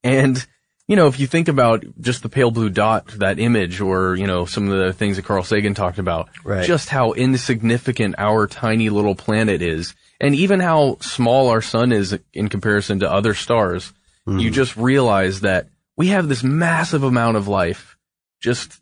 And, 0.02 0.46
you 0.86 0.94
know, 0.94 1.06
if 1.06 1.18
you 1.18 1.26
think 1.26 1.48
about 1.48 1.82
just 1.98 2.22
the 2.22 2.28
pale 2.28 2.50
blue 2.50 2.68
dot, 2.68 3.06
that 3.16 3.38
image, 3.38 3.80
or, 3.80 4.16
you 4.16 4.26
know, 4.26 4.44
some 4.44 4.70
of 4.70 4.78
the 4.78 4.92
things 4.92 5.16
that 5.16 5.24
Carl 5.24 5.42
Sagan 5.44 5.72
talked 5.72 5.98
about, 5.98 6.28
Right. 6.44 6.66
just 6.66 6.90
how 6.90 7.12
insignificant 7.12 8.16
our 8.18 8.46
tiny 8.46 8.90
little 8.90 9.14
planet 9.14 9.62
is, 9.62 9.94
and 10.20 10.34
even 10.34 10.60
how 10.60 10.98
small 11.00 11.48
our 11.48 11.62
sun 11.62 11.90
is 11.90 12.18
in 12.34 12.50
comparison 12.50 13.00
to 13.00 13.10
other 13.10 13.32
stars, 13.32 13.94
hmm. 14.26 14.38
you 14.38 14.50
just 14.50 14.76
realize 14.76 15.40
that 15.40 15.68
we 15.96 16.08
have 16.08 16.28
this 16.28 16.44
massive 16.44 17.02
amount 17.02 17.38
of 17.38 17.48
life 17.48 17.96
just 18.42 18.78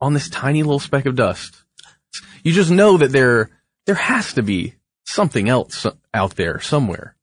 on 0.00 0.12
this 0.12 0.28
tiny 0.28 0.64
little 0.64 0.80
speck 0.80 1.06
of 1.06 1.14
dust. 1.14 1.63
You 2.42 2.52
just 2.52 2.70
know 2.70 2.96
that 2.98 3.12
there, 3.12 3.50
there 3.86 3.94
has 3.94 4.32
to 4.34 4.42
be 4.42 4.74
something 5.04 5.48
else 5.48 5.86
out 6.12 6.36
there 6.36 6.60
somewhere. 6.60 7.16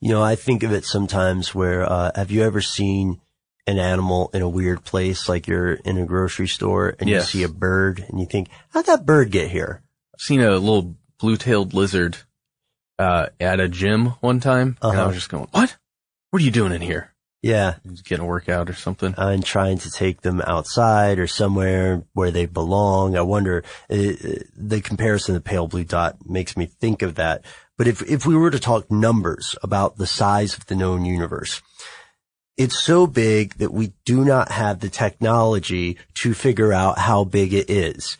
You 0.00 0.10
know, 0.10 0.22
I 0.22 0.34
think 0.34 0.62
of 0.62 0.72
it 0.72 0.84
sometimes 0.84 1.54
where, 1.54 1.82
uh, 1.90 2.10
have 2.14 2.30
you 2.30 2.42
ever 2.42 2.60
seen 2.60 3.20
an 3.66 3.78
animal 3.78 4.30
in 4.34 4.42
a 4.42 4.48
weird 4.48 4.84
place, 4.84 5.28
like 5.28 5.46
you're 5.46 5.74
in 5.74 5.96
a 5.98 6.06
grocery 6.06 6.48
store 6.48 6.96
and 6.98 7.08
Yes. 7.08 7.32
you 7.34 7.40
see 7.40 7.44
a 7.44 7.48
bird 7.48 8.04
and 8.08 8.18
you 8.18 8.26
think, 8.26 8.48
how'd 8.70 8.86
that 8.86 9.06
bird 9.06 9.30
get 9.30 9.50
here? 9.50 9.82
I've 10.14 10.20
seen 10.20 10.40
a 10.40 10.50
little 10.52 10.96
blue-tailed 11.18 11.72
lizard 11.72 12.16
uh, 12.98 13.26
at 13.38 13.60
a 13.60 13.68
gym 13.68 14.06
one 14.20 14.40
time, 14.40 14.76
and 14.82 14.92
I 14.92 14.96
Uh-huh. 15.00 15.06
was 15.08 15.16
just 15.16 15.28
going, 15.30 15.46
"What? 15.52 15.76
What 16.30 16.42
are 16.42 16.44
you 16.44 16.50
doing 16.50 16.72
in 16.72 16.80
here? 16.82 17.09
Yeah. 17.42 17.76
Just 17.90 18.04
getting 18.04 18.24
a 18.24 18.28
workout 18.28 18.68
or 18.68 18.74
something?" 18.74 19.14
And 19.16 19.44
trying 19.44 19.78
to 19.78 19.90
take 19.90 20.20
them 20.22 20.40
outside 20.42 21.18
or 21.18 21.26
somewhere 21.26 22.02
where 22.12 22.30
they 22.30 22.46
belong. 22.46 23.16
I 23.16 23.22
wonder, 23.22 23.64
uh, 23.90 23.94
uh, 23.94 24.34
the 24.56 24.80
comparison 24.82 25.34
of 25.36 25.42
the 25.42 25.48
pale 25.48 25.66
blue 25.66 25.84
dot 25.84 26.16
makes 26.28 26.56
me 26.56 26.66
think 26.66 27.02
of 27.02 27.14
that. 27.14 27.44
But 27.78 27.88
if, 27.88 28.02
if 28.02 28.26
we 28.26 28.36
were 28.36 28.50
to 28.50 28.58
talk 28.58 28.90
numbers 28.90 29.56
about 29.62 29.96
the 29.96 30.06
size 30.06 30.54
of 30.58 30.66
the 30.66 30.74
known 30.76 31.06
universe, 31.06 31.62
it's 32.58 32.78
so 32.78 33.06
big 33.06 33.54
that 33.54 33.72
we 33.72 33.94
do 34.04 34.22
not 34.22 34.50
have 34.50 34.80
the 34.80 34.90
technology 34.90 35.96
to 36.16 36.34
figure 36.34 36.74
out 36.74 36.98
how 36.98 37.24
big 37.24 37.54
it 37.54 37.70
is. 37.70 38.18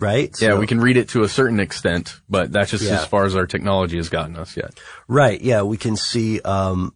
Right? 0.00 0.34
yeah, 0.40 0.50
So- 0.50 0.60
we 0.60 0.66
can 0.66 0.80
read 0.80 0.96
it 0.96 1.10
to 1.10 1.22
a 1.24 1.28
certain 1.28 1.60
extent, 1.60 2.20
but 2.28 2.52
that's 2.52 2.70
just 2.70 2.84
Yeah. 2.84 2.94
as 3.00 3.04
far 3.06 3.24
as 3.24 3.34
our 3.36 3.46
technology 3.46 3.96
has 3.98 4.08
gotten 4.10 4.36
us 4.36 4.56
yet. 4.56 4.78
Right. 5.08 5.40
Yeah. 5.40 5.62
We 5.62 5.76
can 5.78 5.96
see, 5.96 6.40
um, 6.42 6.94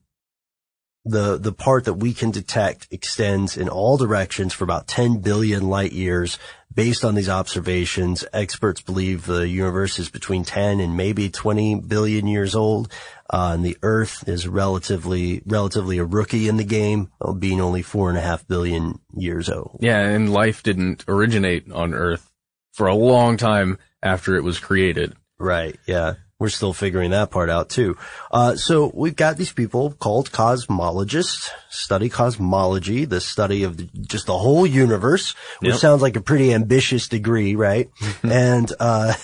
the, 1.06 1.38
the 1.38 1.52
part 1.52 1.84
that 1.84 1.94
we 1.94 2.12
can 2.12 2.32
detect 2.32 2.88
extends 2.90 3.56
in 3.56 3.68
all 3.68 3.96
directions 3.96 4.52
for 4.52 4.64
about 4.64 4.88
10 4.88 5.18
billion 5.18 5.68
light 5.68 5.92
years. 5.92 6.38
Based 6.74 7.04
on 7.04 7.14
these 7.14 7.28
observations, 7.28 8.24
experts 8.32 8.82
believe 8.82 9.24
the 9.24 9.48
universe 9.48 9.98
is 9.98 10.10
between 10.10 10.44
10 10.44 10.80
and 10.80 10.96
maybe 10.96 11.30
20 11.30 11.76
billion 11.76 12.26
years 12.26 12.54
old. 12.54 12.92
Uh, 13.30 13.52
and 13.54 13.64
the 13.64 13.78
earth 13.82 14.28
is 14.28 14.46
relatively, 14.46 15.42
relatively 15.46 15.98
a 15.98 16.04
rookie 16.04 16.48
in 16.48 16.56
the 16.56 16.64
game, 16.64 17.10
uh, 17.20 17.32
being 17.32 17.60
only 17.60 17.82
four 17.82 18.08
and 18.08 18.18
a 18.18 18.20
half 18.20 18.46
billion 18.46 19.00
years 19.14 19.48
old. 19.48 19.78
Yeah, 19.80 20.00
and 20.00 20.32
life 20.32 20.62
didn't 20.62 21.04
originate 21.08 21.70
on 21.72 21.94
Earth 21.94 22.30
for 22.72 22.86
a 22.88 22.94
long 22.94 23.36
time 23.36 23.78
after 24.02 24.36
it 24.36 24.44
was 24.44 24.58
created. 24.58 25.14
Right. 25.38 25.76
Yeah. 25.86 26.14
We're 26.38 26.50
still 26.50 26.74
figuring 26.74 27.12
that 27.12 27.30
part 27.30 27.48
out 27.48 27.70
too. 27.70 27.96
Uh, 28.30 28.56
so 28.56 28.90
we've 28.94 29.16
got 29.16 29.38
these 29.38 29.52
people 29.52 29.92
called 29.92 30.30
cosmologists, 30.30 31.48
study 31.70 32.10
cosmology, 32.10 33.06
the 33.06 33.22
study 33.22 33.62
of 33.62 33.78
the, 33.78 33.88
just 34.02 34.26
the 34.26 34.36
whole 34.36 34.66
universe, 34.66 35.34
which 35.60 35.70
Yep. 35.72 35.80
sounds 35.80 36.02
like 36.02 36.14
a 36.16 36.20
pretty 36.20 36.52
ambitious 36.52 37.08
degree, 37.08 37.56
right? 37.56 37.88
and, 38.22 38.70
uh, 38.78 39.14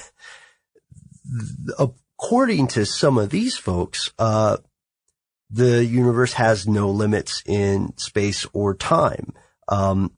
according 1.78 2.68
to 2.68 2.86
some 2.86 3.18
of 3.18 3.28
these 3.30 3.56
folks, 3.58 4.10
uh, 4.18 4.56
the 5.50 5.84
universe 5.84 6.32
has 6.34 6.66
no 6.66 6.90
limits 6.90 7.42
in 7.44 7.92
space 7.98 8.46
or 8.54 8.74
time. 8.74 9.34
Um, 9.68 10.12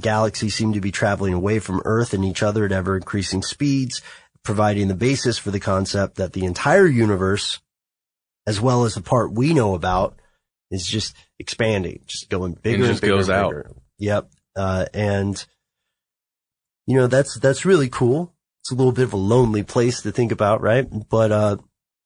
galaxies 0.00 0.54
seem 0.56 0.72
to 0.72 0.80
be 0.80 0.90
traveling 0.90 1.34
away 1.34 1.58
from 1.60 1.82
Earth 1.84 2.14
and 2.14 2.24
each 2.24 2.42
other 2.42 2.64
at 2.64 2.72
ever 2.72 2.96
increasing 2.96 3.42
speeds, 3.42 4.02
providing 4.46 4.88
the 4.88 4.94
basis 4.94 5.36
for 5.36 5.50
the 5.50 5.60
concept 5.60 6.16
that 6.16 6.32
the 6.32 6.46
entire 6.46 6.86
universe, 6.86 7.60
as 8.46 8.60
well 8.60 8.84
as 8.84 8.94
the 8.94 9.02
part 9.02 9.32
we 9.32 9.52
know 9.52 9.74
about, 9.74 10.18
is 10.70 10.86
just 10.86 11.14
expanding, 11.38 12.00
just 12.06 12.30
going 12.30 12.54
bigger 12.54 12.84
and, 12.84 12.92
just 12.92 13.02
bigger 13.02 13.16
goes 13.16 13.28
and 13.28 13.36
out. 13.36 13.54
Yep. 13.98 14.30
Uh, 14.56 14.86
and 14.94 15.44
you 16.86 16.96
know, 16.96 17.08
that's, 17.08 17.38
that's 17.40 17.64
really 17.64 17.88
cool. 17.88 18.32
It's 18.62 18.70
a 18.70 18.74
little 18.74 18.92
bit 18.92 19.04
of 19.04 19.12
a 19.12 19.16
lonely 19.16 19.64
place 19.64 20.02
to 20.02 20.12
think 20.12 20.32
about, 20.32 20.62
right? 20.62 20.86
But, 21.08 21.32
uh, 21.32 21.56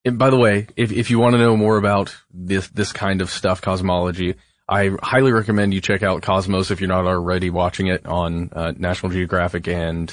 And 0.05 0.19
by 0.19 0.31
the 0.31 0.39
way, 0.39 0.67
if, 0.77 0.91
if 0.91 1.11
you 1.11 1.19
want 1.19 1.35
to 1.35 1.39
know 1.39 1.57
more 1.57 1.77
about 1.77 2.17
this, 2.33 2.69
this 2.69 2.93
kind 2.93 3.21
of 3.21 3.31
stuff, 3.31 3.61
cosmology, 3.61 4.37
I 4.69 4.93
highly 5.03 5.33
recommend 5.33 5.75
you 5.75 5.81
check 5.81 6.03
out 6.03 6.23
Cosmos 6.23 6.71
if 6.71 6.81
you're 6.81 6.89
not 6.89 7.05
already 7.05 7.51
watching 7.51 7.89
it 7.89 8.07
on 8.07 8.51
uh, 8.53 8.73
National 8.77 9.11
Geographic 9.13 9.69
and 9.69 10.13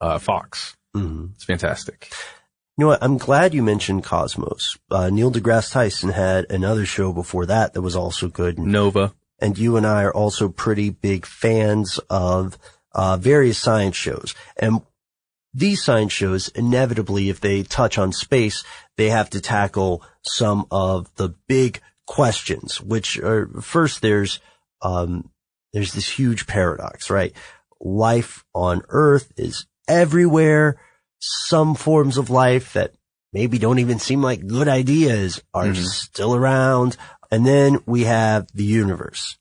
uh, 0.00 0.18
Fox. 0.18 0.74
Mhm. 0.96 1.34
It's 1.34 1.44
fantastic. 1.44 2.10
You 2.76 2.84
know 2.84 2.88
what? 2.88 3.02
I'm 3.02 3.18
glad 3.18 3.52
you 3.52 3.62
mentioned 3.62 4.04
Cosmos. 4.04 4.78
Uh, 4.90 5.10
Neil 5.10 5.30
deGrasse 5.30 5.72
Tyson 5.72 6.10
had 6.10 6.50
another 6.50 6.86
show 6.86 7.12
before 7.12 7.46
that 7.46 7.74
that 7.74 7.82
was 7.82 7.94
also 7.94 8.28
good. 8.28 8.56
And, 8.56 8.68
Nova. 8.68 9.12
and 9.38 9.58
you 9.58 9.76
and 9.76 9.86
I 9.86 10.04
are 10.04 10.14
also 10.14 10.48
pretty 10.48 10.88
big 10.88 11.26
fans 11.26 11.98
of, 12.08 12.56
uh, 12.92 13.18
various 13.18 13.58
science 13.58 13.96
shows. 13.96 14.34
And 14.56 14.80
these 15.52 15.82
science 15.84 16.12
shows, 16.12 16.48
inevitably, 16.48 17.28
if 17.28 17.40
they 17.40 17.64
touch 17.64 17.98
on 17.98 18.12
space, 18.12 18.64
they 18.96 19.10
have 19.10 19.28
to 19.30 19.40
tackle 19.40 20.02
some 20.22 20.66
of 20.70 21.14
the 21.16 21.34
big 21.48 21.80
questions, 22.06 22.80
which 22.80 23.18
are 23.18 23.48
first 23.60 24.00
there's, 24.00 24.40
um, 24.80 25.30
there's 25.72 25.92
this 25.92 26.08
huge 26.08 26.46
paradox, 26.46 27.10
right? 27.10 27.34
Life 27.80 28.44
on 28.54 28.82
Earth 28.88 29.32
is 29.36 29.66
everywhere. 29.90 30.80
Some 31.20 31.74
forms 31.74 32.16
of 32.16 32.30
life 32.30 32.72
that 32.72 32.94
maybe 33.32 33.58
don't 33.58 33.78
even 33.78 33.98
seem 33.98 34.22
like 34.22 34.46
good 34.46 34.68
ideas 34.68 35.42
are 35.52 35.66
Mhm. 35.66 35.84
still 35.84 36.34
around. 36.34 36.96
And 37.30 37.46
then 37.46 37.80
we 37.86 38.04
have 38.04 38.46
the 38.54 38.64
universe, 38.64 39.36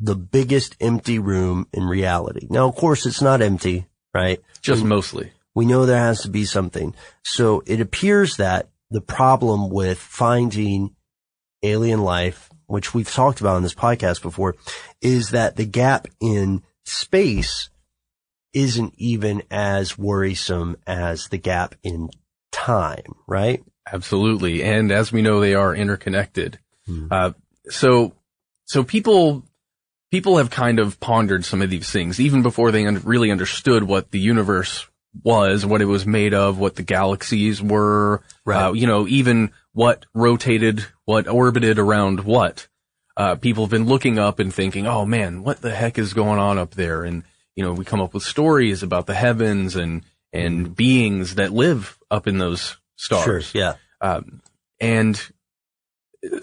the 0.00 0.16
biggest 0.16 0.76
empty 0.80 1.18
room 1.18 1.66
in 1.72 1.84
reality. 1.84 2.46
Now, 2.50 2.68
of 2.68 2.74
course, 2.74 3.06
it's 3.06 3.22
not 3.22 3.40
empty, 3.40 3.86
right? 4.12 4.42
Just 4.60 4.82
We- 4.82 4.88
mostly. 4.88 5.32
we 5.54 5.64
know 5.66 5.86
there 5.86 5.98
has 5.98 6.22
to 6.22 6.28
be 6.28 6.44
something. 6.44 6.94
So 7.24 7.62
it 7.66 7.80
appears 7.80 8.36
that 8.36 8.68
the 8.90 9.00
problem 9.00 9.70
with 9.70 9.98
finding 9.98 10.94
alien 11.62 12.02
life, 12.02 12.50
which 12.66 12.92
we've 12.92 13.10
talked 13.10 13.40
about 13.40 13.56
on 13.56 13.62
this 13.62 13.74
podcast 13.74 14.20
before, 14.20 14.56
is 15.00 15.30
that 15.30 15.56
the 15.56 15.64
gap 15.64 16.08
in 16.20 16.62
space 16.84 17.70
isn't 18.54 18.94
even 18.96 19.42
as 19.50 19.98
worrisome 19.98 20.76
as 20.86 21.28
the 21.28 21.38
gap 21.38 21.74
in 21.82 22.08
time, 22.52 23.14
right? 23.26 23.62
Absolutely. 23.92 24.62
And 24.62 24.90
as 24.90 25.12
we 25.12 25.20
know, 25.22 25.40
they 25.40 25.54
are 25.54 25.74
interconnected. 25.74 26.58
Hmm. 26.86 27.08
Uh, 27.10 27.32
so, 27.68 28.14
so 28.64 28.82
people, 28.84 29.44
people 30.10 30.38
have 30.38 30.50
kind 30.50 30.78
of 30.78 31.00
pondered 31.00 31.44
some 31.44 31.60
of 31.60 31.68
these 31.70 31.90
things 31.90 32.20
even 32.20 32.42
before 32.42 32.70
they 32.70 32.86
un- 32.86 33.02
really 33.04 33.30
understood 33.30 33.82
what 33.84 34.10
the 34.10 34.18
universe 34.20 34.86
was, 35.22 35.64
what 35.66 35.80
it 35.82 35.86
was 35.86 36.06
made 36.06 36.32
of, 36.34 36.58
what 36.58 36.76
the 36.76 36.82
galaxies 36.82 37.62
were, 37.62 38.22
Right. 38.44 38.66
uh, 38.66 38.72
you 38.72 38.86
know, 38.86 39.06
even 39.06 39.50
what 39.72 40.06
rotated, 40.14 40.86
what 41.04 41.28
orbited 41.28 41.78
around 41.78 42.20
what. 42.20 42.68
Uh, 43.16 43.36
people 43.36 43.64
have 43.64 43.70
been 43.70 43.86
looking 43.86 44.18
up 44.18 44.38
and 44.40 44.52
thinking, 44.52 44.86
oh 44.88 45.06
man, 45.06 45.42
what 45.44 45.60
the 45.60 45.70
heck 45.72 45.98
is 45.98 46.14
going 46.14 46.38
on 46.40 46.58
up 46.58 46.72
there? 46.72 47.04
And, 47.04 47.22
you 47.56 47.64
know, 47.64 47.72
we 47.72 47.84
come 47.84 48.00
up 48.00 48.14
with 48.14 48.22
stories 48.22 48.82
about 48.82 49.06
the 49.06 49.14
heavens 49.14 49.76
and, 49.76 50.02
and 50.32 50.74
beings 50.74 51.36
that 51.36 51.52
live 51.52 51.98
up 52.10 52.26
in 52.26 52.38
those 52.38 52.76
stars. 52.96 53.46
Sure. 53.46 53.60
Yeah. 53.60 53.74
Um, 54.00 54.40
and 54.80 55.20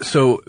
so, 0.02 0.42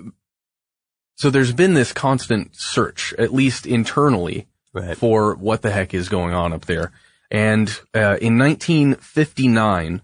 so 1.15 1.30
there's 1.30 1.54
been 1.54 1.73
this 1.73 1.93
constant 1.93 2.56
search, 2.56 3.13
at 3.17 3.34
least 3.34 3.65
internally, 3.65 4.47
Right. 4.73 4.97
for 4.97 5.36
what 5.36 5.62
the 5.62 5.69
heck 5.69 5.93
is 5.93 6.10
going 6.10 6.34
on 6.34 6.52
up 6.52 6.65
there. 6.65 6.91
And 7.30 7.69
uh, 7.93 8.17
in 8.19 8.39
1959, 8.39 10.02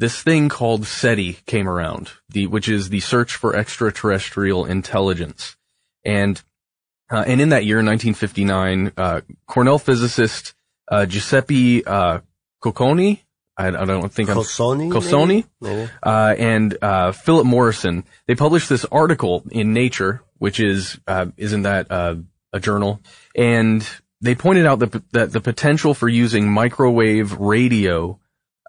this 0.00 0.20
thing 0.22 0.48
called 0.48 0.86
SETI 0.86 1.34
came 1.46 1.68
around, 1.68 2.10
the 2.28 2.46
which 2.48 2.68
is 2.68 2.88
the 2.88 3.00
search 3.00 3.34
for 3.36 3.54
extraterrestrial 3.54 4.64
intelligence. 4.64 5.56
And 6.04 6.42
uh, 7.10 7.24
and 7.26 7.40
in 7.40 7.50
that 7.50 7.64
year, 7.64 7.76
1959, 7.76 8.92
uh, 8.96 9.20
Cornell 9.46 9.78
physicist 9.78 10.54
uh, 10.90 11.06
Giuseppe 11.06 11.84
uh, 11.84 12.20
Cocconi, 12.62 13.20
I, 13.56 13.68
I 13.68 13.84
don't 13.84 14.12
think 14.12 14.30
I'm 14.30 14.36
Cosoni? 14.36 14.90
Cosoni, 14.90 15.44
maybe? 15.60 15.76
Maybe. 15.76 15.90
uh, 16.02 16.34
and 16.38 16.78
uh, 16.80 17.12
Philip 17.12 17.46
Morrison. 17.46 18.04
They 18.26 18.34
published 18.34 18.68
this 18.68 18.84
article 18.86 19.42
in 19.50 19.72
Nature, 19.72 20.22
which 20.38 20.60
is 20.60 20.98
uh, 21.06 21.26
isn't 21.36 21.62
that 21.62 21.90
uh, 21.90 22.16
a 22.52 22.60
journal? 22.60 23.00
And 23.34 23.86
they 24.20 24.34
pointed 24.34 24.66
out 24.66 24.78
that, 24.80 25.10
that 25.12 25.32
the 25.32 25.40
potential 25.40 25.94
for 25.94 26.08
using 26.08 26.50
microwave 26.50 27.38
radio, 27.38 28.18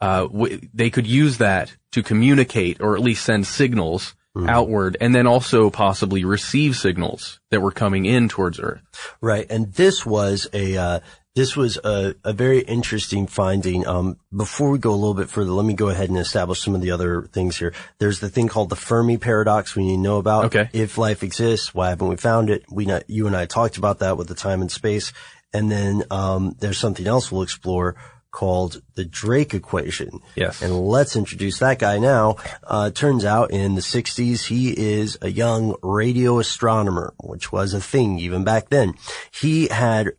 uh, 0.02 0.24
w- 0.24 0.60
they 0.74 0.90
could 0.90 1.08
use 1.08 1.38
that 1.38 1.76
to 1.92 2.02
communicate 2.04 2.82
or 2.82 2.96
at 2.96 3.02
least 3.02 3.24
send 3.26 3.46
signals 3.48 4.16
outward, 4.48 4.96
and 5.02 5.14
then 5.14 5.28
also 5.28 5.70
possibly 5.70 6.24
receive 6.24 6.76
signals 6.76 7.40
that 7.50 7.62
were 7.62 7.72
coming 7.72 8.06
in 8.06 8.30
towards 8.30 8.60
Earth. 8.60 8.82
Right. 9.22 9.46
And 9.50 9.74
this 9.74 10.06
was 10.06 10.48
a, 10.54 10.78
uh, 10.78 11.00
this 11.36 11.56
was 11.56 11.78
a, 11.78 12.16
a 12.24 12.34
very 12.34 12.60
interesting 12.60 13.28
finding. 13.28 13.88
Um, 13.88 14.18
before 14.36 14.70
we 14.70 14.78
go 14.78 14.92
a 14.92 14.96
little 14.96 15.14
bit 15.14 15.30
further, 15.30 15.52
let 15.52 15.66
me 15.66 15.74
go 15.74 15.90
ahead 15.90 16.10
and 16.10 16.18
establish 16.18 16.60
some 16.60 16.76
of 16.76 16.82
the 16.82 16.92
other 16.92 17.24
things 17.32 17.58
here. 17.58 17.74
There's 18.00 18.20
the 18.20 18.30
thing 18.30 18.48
called 18.48 18.70
the 18.70 18.76
Fermi 18.76 19.18
paradox 19.18 19.76
we 19.76 19.86
need 19.86 19.96
to 19.96 20.02
know 20.02 20.18
about. 20.18 20.46
Okay. 20.46 20.70
If 20.74 20.98
life 20.98 21.24
exists, 21.24 21.74
why 21.74 21.90
haven't 21.90 22.08
we 22.08 22.18
found 22.18 22.50
it? 22.50 22.66
We, 22.70 22.86
not, 22.86 23.10
you 23.10 23.28
and 23.28 23.36
I 23.36 23.46
talked 23.46 23.78
about 23.78 24.00
that 24.00 24.18
with 24.18 24.28
the 24.28 24.36
time 24.36 24.62
and 24.62 24.72
space. 24.72 25.14
And 25.54 25.72
then, 25.72 26.04
um, 26.12 26.56
there's 26.60 26.78
something 26.78 27.08
else 27.08 27.32
we'll 27.32 27.42
explore 27.42 27.96
called 28.32 28.82
the 28.96 29.06
Drake 29.06 29.54
equation. 29.54 30.20
Yes. 30.36 30.62
And 30.62 30.80
let's 30.80 31.16
introduce 31.16 31.60
that 31.60 31.80
guy 31.80 31.98
now. 32.00 32.36
Uh, 32.64 32.92
turns 32.92 33.26
out 33.26 33.52
in 33.52 33.76
the 33.76 33.82
60s, 33.82 34.46
he 34.48 34.78
is 34.78 35.18
a 35.22 35.30
young 35.30 35.76
radio 35.82 36.40
astronomer, 36.40 37.14
which 37.22 37.52
was 37.52 37.74
a 37.74 37.82
thing 37.82 38.20
even 38.20 38.44
back 38.44 38.70
then. 38.70 38.94
He 39.32 39.68
had 39.68 40.12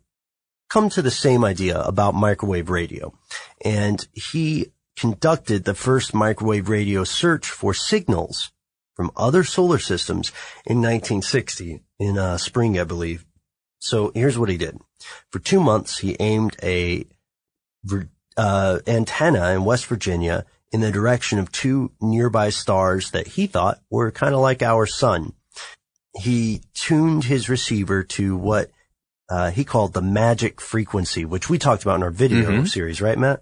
come 0.69 0.89
to 0.89 1.01
the 1.01 1.11
same 1.11 1.43
idea 1.43 1.81
about 1.81 2.13
microwave 2.13 2.69
radio. 2.69 3.13
And 3.63 4.07
he 4.13 4.71
conducted 4.97 5.63
the 5.63 5.73
first 5.73 6.13
microwave 6.13 6.69
radio 6.69 7.03
search 7.03 7.49
for 7.49 7.73
signals 7.73 8.51
from 8.95 9.11
other 9.17 9.43
solar 9.43 9.79
systems 9.79 10.31
in 10.65 10.77
1960 10.77 11.81
in 11.99 12.17
uh, 12.17 12.37
spring, 12.37 12.79
I 12.79 12.83
believe. 12.83 13.25
So 13.79 14.11
here's 14.13 14.37
what 14.37 14.49
he 14.49 14.57
did. 14.57 14.77
For 15.31 15.39
two 15.39 15.59
months, 15.59 15.99
he 15.99 16.15
aimed 16.19 16.55
a 16.61 17.05
uh, 18.37 18.79
antenna 18.87 19.51
in 19.51 19.65
West 19.65 19.85
Virginia 19.87 20.45
in 20.71 20.81
the 20.81 20.91
direction 20.91 21.39
of 21.39 21.51
two 21.51 21.91
nearby 22.01 22.49
stars 22.49 23.11
that 23.11 23.27
he 23.27 23.47
thought 23.47 23.79
were 23.89 24.11
kind 24.11 24.33
of 24.33 24.39
like 24.41 24.61
our 24.61 24.85
sun. 24.85 25.33
He 26.19 26.61
tuned 26.73 27.25
his 27.25 27.49
receiver 27.49 28.03
to 28.03 28.35
what 28.37 28.69
uh, 29.29 29.51
he 29.51 29.63
called 29.63 29.93
the 29.93 30.01
magic 30.01 30.59
frequency, 30.59 31.23
which 31.25 31.49
we 31.49 31.57
talked 31.57 31.83
about 31.83 31.95
in 31.95 32.03
our 32.03 32.11
video 32.11 32.51
Mhm. 32.51 32.67
series, 32.67 33.01
right, 33.01 33.17
Matt? 33.17 33.41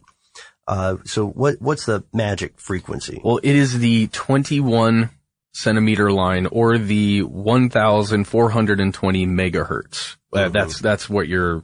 Uh, 0.67 0.97
so 1.03 1.25
what 1.27 1.55
what's 1.59 1.85
the 1.85 2.03
magic 2.13 2.59
frequency? 2.59 3.19
Well, 3.23 3.39
it 3.41 3.55
is 3.55 3.79
the 3.79 4.05
21 4.07 5.09
centimeter 5.51 6.11
line 6.11 6.45
or 6.45 6.77
the 6.77 7.23
1,420 7.23 9.25
megahertz. 9.25 10.15
Uh, 10.31 10.49
that's, 10.49 10.79
that's 10.79 11.09
what 11.09 11.27
your, 11.27 11.63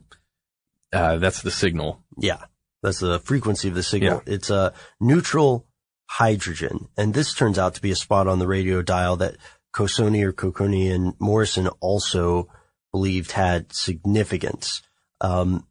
uh, 0.92 1.18
that's 1.18 1.44
the 1.44 1.52
signal. 1.52 2.02
Yeah, 2.18 2.40
that's 2.86 3.00
the 3.00 3.20
frequency 3.20 3.68
of 3.68 3.74
the 3.74 3.84
signal. 3.84 4.22
It's 4.28 4.52
a 4.52 4.74
neutral 5.00 5.66
hydrogen, 6.08 6.88
and 6.96 7.14
this 7.14 7.34
turns 7.34 7.58
out 7.58 7.74
to 7.76 7.82
be 7.82 7.90
a 7.90 7.96
spot 7.96 8.28
on 8.28 8.38
the 8.38 8.48
radio 8.48 8.84
dial 8.84 9.16
that 9.18 9.38
Cosoni 9.74 10.24
or 10.24 10.32
Cocconi 10.32 10.94
and 10.94 11.14
Morrison 11.20 11.68
also 11.80 12.48
believed 12.92 13.32
had 13.32 13.74
significance. 13.74 14.84
Um, 15.20 15.66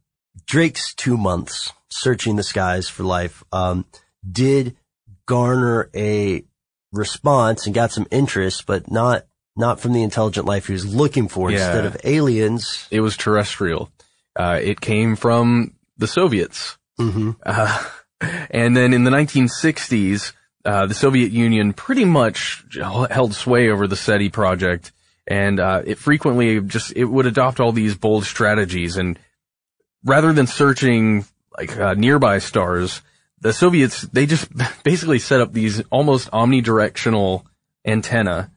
Drake's 0.46 0.92
two 0.92 1.16
months 1.16 1.72
searching 1.88 2.34
the 2.34 2.42
skies 2.42 2.88
for 2.88 3.04
life 3.04 3.44
um, 3.52 3.86
did 4.28 4.76
garner 5.26 5.90
a 5.94 6.44
response 6.92 7.66
and 7.66 7.74
got 7.74 7.92
some 7.92 8.06
interest, 8.10 8.66
but 8.66 8.90
not 8.90 9.26
not 9.56 9.78
from 9.78 9.92
the 9.92 10.02
intelligent 10.02 10.46
life 10.46 10.66
he 10.66 10.72
was 10.72 10.92
looking 10.92 11.28
for. 11.28 11.50
Yeah. 11.50 11.58
Instead 11.58 11.86
of 11.86 11.96
aliens, 12.02 12.88
It 12.90 13.00
was 13.00 13.16
terrestrial. 13.16 13.92
Uh, 14.34 14.58
it 14.60 14.80
came 14.80 15.14
from 15.14 15.76
the 15.96 16.08
Soviets. 16.08 16.76
Hmm 16.98 17.32
Uh, 17.44 17.84
and 18.50 18.76
then 18.76 18.92
in 18.92 19.04
the 19.04 19.10
1960s, 19.10 20.32
uh, 20.64 20.86
the 20.86 20.94
Soviet 20.94 21.30
Union 21.30 21.72
pretty 21.72 22.04
much 22.04 22.64
held 22.80 23.34
sway 23.34 23.68
over 23.68 23.86
the 23.86 23.96
SETI 23.96 24.30
project, 24.30 24.92
and 25.26 25.60
uh, 25.60 25.82
it 25.84 25.98
frequently 25.98 26.60
just 26.60 26.92
it 26.96 27.04
would 27.04 27.26
adopt 27.26 27.60
all 27.60 27.72
these 27.72 27.94
bold 27.94 28.24
strategies, 28.24 28.96
and 28.96 29.18
rather 30.04 30.32
than 30.32 30.46
searching 30.46 31.26
like 31.58 31.76
uh, 31.76 31.94
nearby 31.94 32.38
stars, 32.38 33.02
the 33.40 33.52
Soviets 33.52 34.02
they 34.02 34.24
just 34.24 34.48
basically 34.84 35.18
set 35.18 35.40
up 35.40 35.52
these 35.52 35.82
almost 35.90 36.30
omnidirectional 36.30 37.44
antenna, 37.84 38.50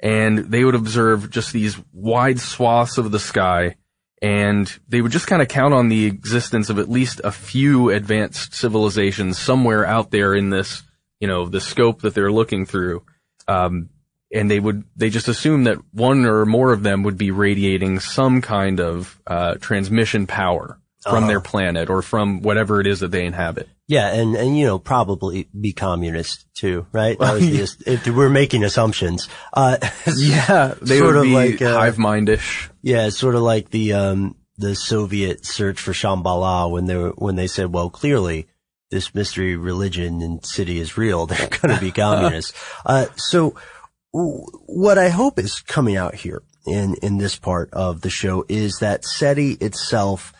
and 0.00 0.38
they 0.38 0.64
would 0.64 0.74
observe 0.74 1.30
just 1.30 1.52
these 1.52 1.78
wide 1.92 2.40
swaths 2.40 2.98
of 2.98 3.10
the 3.10 3.18
sky 3.18 3.76
and 4.24 4.72
they 4.88 5.02
would 5.02 5.12
just 5.12 5.26
kind 5.26 5.42
of 5.42 5.48
count 5.48 5.74
on 5.74 5.90
the 5.90 6.06
existence 6.06 6.70
of 6.70 6.78
at 6.78 6.88
least 6.88 7.20
a 7.24 7.30
few 7.30 7.90
advanced 7.90 8.54
civilizations 8.54 9.38
somewhere 9.38 9.84
out 9.84 10.10
there 10.10 10.34
in 10.34 10.48
this, 10.48 10.82
you 11.20 11.28
know, 11.28 11.44
the 11.46 11.60
scope 11.60 12.00
that 12.00 12.14
they're 12.14 12.32
looking 12.32 12.64
through. 12.64 13.02
Um, 13.46 13.90
and 14.32 14.50
they 14.50 14.58
would, 14.58 14.84
they 14.96 15.10
just 15.10 15.28
assume 15.28 15.64
that 15.64 15.76
one 15.92 16.24
or 16.24 16.46
more 16.46 16.72
of 16.72 16.82
them 16.82 17.02
would 17.02 17.18
be 17.18 17.32
radiating 17.32 18.00
some 18.00 18.40
kind 18.40 18.80
of, 18.80 19.20
uh, 19.26 19.56
transmission 19.60 20.26
power 20.26 20.78
from 21.02 21.16
Uh-huh. 21.16 21.26
their 21.26 21.40
planet 21.42 21.90
or 21.90 22.00
from 22.00 22.40
whatever 22.40 22.80
it 22.80 22.86
is 22.86 23.00
that 23.00 23.10
they 23.10 23.26
inhabit. 23.26 23.68
Yeah, 23.86 24.14
and 24.14 24.34
and 24.34 24.56
you 24.56 24.64
know 24.64 24.78
probably 24.78 25.48
be 25.58 25.72
communist 25.72 26.46
too, 26.54 26.86
right? 26.92 27.18
That 27.18 27.34
was 27.34 27.76
the, 27.76 27.92
if 27.92 28.06
we're 28.06 28.30
making 28.30 28.64
assumptions, 28.64 29.28
uh, 29.52 29.76
Yeah, 30.16 30.74
they 30.80 30.98
sort 30.98 31.14
would 31.14 31.16
of 31.16 31.22
be 31.24 31.34
like 31.34 31.60
uh, 31.62 31.74
hive 31.74 31.96
mindish. 31.96 32.70
yeah, 32.80 33.10
sort 33.10 33.34
of 33.34 33.42
like 33.42 33.70
the 33.70 33.92
um 33.92 34.36
the 34.56 34.74
Soviet 34.74 35.44
search 35.44 35.80
for 35.80 35.92
Shambhala 35.92 36.70
when 36.70 36.86
they 36.86 36.96
were, 36.96 37.10
when 37.10 37.36
they 37.36 37.46
said, 37.46 37.72
well, 37.74 37.90
clearly 37.90 38.46
this 38.90 39.14
mystery 39.14 39.56
religion 39.56 40.22
and 40.22 40.46
city 40.46 40.78
is 40.78 40.96
real. 40.96 41.26
They're 41.26 41.48
going 41.48 41.74
to 41.74 41.80
be 41.80 41.90
communists. 41.90 42.52
uh, 42.86 43.06
so 43.16 43.54
w- 44.14 44.46
what 44.66 44.96
I 44.96 45.08
hope 45.10 45.38
is 45.38 45.60
coming 45.60 45.96
out 45.96 46.14
here 46.14 46.42
in 46.66 46.94
in 47.02 47.18
this 47.18 47.36
part 47.36 47.68
of 47.74 48.00
the 48.00 48.10
show 48.10 48.46
is 48.48 48.78
that 48.78 49.04
SETI 49.04 49.52
itself, 49.60 50.32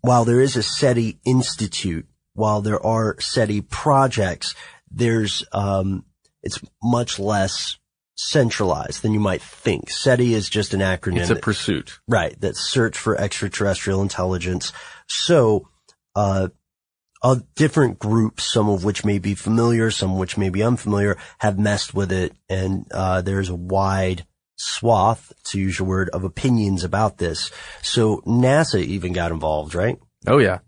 while 0.00 0.24
there 0.24 0.40
is 0.40 0.56
a 0.56 0.62
SETI 0.62 1.18
institute, 1.26 2.06
while 2.38 2.62
there 2.62 2.84
are 2.84 3.20
SETI 3.20 3.62
projects, 3.62 4.54
there's 4.90 5.44
um, 5.52 6.04
it's 6.42 6.60
much 6.82 7.18
less 7.18 7.76
centralized 8.16 9.02
than 9.02 9.12
you 9.12 9.20
might 9.20 9.42
think. 9.42 9.90
SETI 9.90 10.34
is 10.34 10.48
just 10.48 10.74
an 10.74 10.80
acronym. 10.80 11.18
It's 11.18 11.30
a 11.30 11.34
that- 11.34 11.42
pursuit. 11.42 11.98
Right. 12.08 12.40
That 12.40 12.56
search 12.56 12.96
for 12.96 13.20
extraterrestrial 13.20 14.02
intelligence. 14.02 14.72
So, 15.08 15.68
uh, 16.16 16.48
uh, 17.22 17.36
different 17.56 17.98
groups, 17.98 18.44
some 18.44 18.68
of 18.68 18.84
which 18.84 19.04
may 19.04 19.18
be 19.18 19.34
familiar, 19.34 19.90
some 19.90 20.12
of 20.12 20.18
which 20.18 20.36
may 20.36 20.50
be 20.50 20.62
unfamiliar, 20.62 21.16
have 21.38 21.58
messed 21.58 21.92
with 21.92 22.12
it. 22.12 22.32
And, 22.48 22.86
uh, 22.92 23.22
there's 23.22 23.48
a 23.48 23.54
wide 23.54 24.24
swath, 24.56 25.32
to 25.44 25.58
use 25.58 25.78
your 25.78 25.88
word, 25.88 26.10
of 26.10 26.24
opinions 26.24 26.84
about 26.84 27.18
this. 27.18 27.50
So 27.82 28.18
NASA 28.26 28.80
even 28.80 29.12
got 29.12 29.32
involved, 29.32 29.74
right? 29.74 29.98
Oh 30.26 30.38
yeah. 30.38 30.58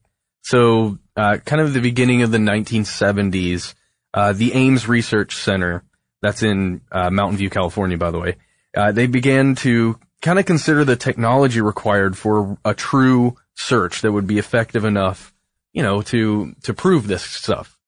So, 0.42 0.98
uh, 1.20 1.36
kind 1.38 1.60
of 1.60 1.72
the 1.72 1.80
beginning 1.80 2.22
of 2.22 2.30
the 2.30 2.38
1970s, 2.38 3.74
uh, 4.14 4.32
the 4.32 4.52
Ames 4.54 4.88
Research 4.88 5.36
Center, 5.36 5.82
that's 6.22 6.42
in 6.42 6.80
uh, 6.90 7.10
Mountain 7.10 7.38
View, 7.38 7.50
California, 7.50 7.96
by 7.96 8.10
the 8.10 8.18
way, 8.18 8.36
uh, 8.76 8.92
they 8.92 9.06
began 9.06 9.54
to 9.56 9.98
kind 10.22 10.38
of 10.38 10.46
consider 10.46 10.84
the 10.84 10.96
technology 10.96 11.60
required 11.60 12.16
for 12.16 12.58
a 12.64 12.74
true 12.74 13.36
search 13.54 14.02
that 14.02 14.12
would 14.12 14.26
be 14.26 14.38
effective 14.38 14.84
enough 14.84 15.34
you 15.72 15.82
know, 15.82 16.02
to, 16.02 16.54
to 16.62 16.74
prove 16.74 17.06
this 17.06 17.22
stuff. 17.22 17.78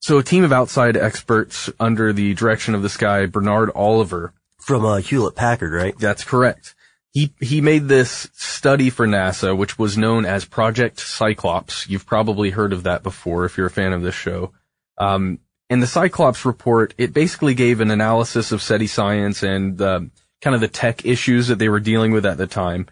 So 0.00 0.18
a 0.18 0.22
team 0.22 0.44
of 0.44 0.52
outside 0.52 0.96
experts 0.96 1.70
under 1.80 2.12
the 2.12 2.34
direction 2.34 2.74
of 2.74 2.82
this 2.82 2.96
guy, 2.96 3.26
Bernard 3.26 3.70
Oliver. 3.74 4.32
From 4.58 4.84
uh, 4.84 4.98
Hewlett 4.98 5.34
Packard, 5.34 5.72
right? 5.72 5.98
That's 5.98 6.24
correct. 6.24 6.74
He, 7.12 7.32
he 7.40 7.60
made 7.60 7.88
this 7.88 8.28
study 8.34 8.90
for 8.90 9.06
NASA, 9.06 9.56
which 9.56 9.78
was 9.78 9.96
known 9.96 10.24
as 10.24 10.44
Project 10.44 11.00
Cyclops. 11.00 11.88
You've 11.88 12.06
probably 12.06 12.50
heard 12.50 12.72
of 12.72 12.82
that 12.82 13.02
before 13.02 13.44
if 13.44 13.56
you're 13.56 13.66
a 13.66 13.70
fan 13.70 13.92
of 13.92 14.02
this 14.02 14.14
show. 14.14 14.52
Um, 14.98 15.38
and 15.70 15.82
the 15.82 15.86
Cyclops 15.86 16.44
report, 16.44 16.94
it 16.98 17.12
basically 17.12 17.54
gave 17.54 17.80
an 17.80 17.90
analysis 17.90 18.52
of 18.52 18.62
SETI 18.62 18.86
science 18.86 19.42
and, 19.42 19.80
uh, 19.80 20.00
kind 20.40 20.54
of 20.54 20.60
the 20.60 20.68
tech 20.68 21.04
issues 21.04 21.48
that 21.48 21.58
they 21.58 21.68
were 21.68 21.80
dealing 21.80 22.12
with 22.12 22.26
at 22.26 22.36
the 22.36 22.46
time. 22.46 22.86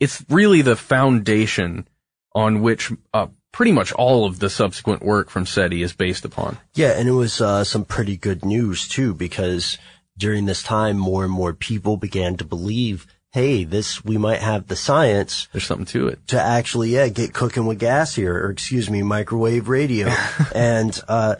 It's 0.00 0.24
really 0.28 0.62
the 0.62 0.76
foundation 0.76 1.88
on 2.34 2.62
which, 2.62 2.90
uh, 3.12 3.28
pretty 3.52 3.72
much 3.72 3.92
all 3.92 4.24
of 4.24 4.38
the 4.38 4.50
subsequent 4.50 5.02
work 5.02 5.30
from 5.30 5.46
SETI 5.46 5.82
is 5.82 5.92
based 5.92 6.24
upon. 6.24 6.58
Yeah, 6.74 6.92
and 6.98 7.08
it 7.08 7.12
was 7.12 7.40
uh, 7.40 7.64
some 7.64 7.84
pretty 7.84 8.16
good 8.16 8.44
news 8.44 8.88
too, 8.88 9.14
because 9.14 9.78
during 10.16 10.46
this 10.46 10.62
time, 10.62 10.98
more 10.98 11.24
and 11.24 11.32
more 11.32 11.52
people 11.52 11.96
began 11.96 12.36
to 12.36 12.44
believe, 12.44 13.06
hey, 13.32 13.64
this 13.64 14.04
we 14.04 14.18
might 14.18 14.40
have 14.40 14.66
the 14.66 14.76
science. 14.76 15.48
There's 15.52 15.66
something 15.66 15.86
to 15.86 16.08
it 16.08 16.26
to 16.28 16.40
actually, 16.40 16.90
yeah, 16.90 17.08
get 17.08 17.34
cooking 17.34 17.66
with 17.66 17.78
gas 17.78 18.14
here, 18.14 18.34
or 18.34 18.50
excuse 18.50 18.88
me, 18.90 19.02
microwave 19.02 19.68
radio, 19.68 20.08
and 20.54 20.98
uh, 21.08 21.36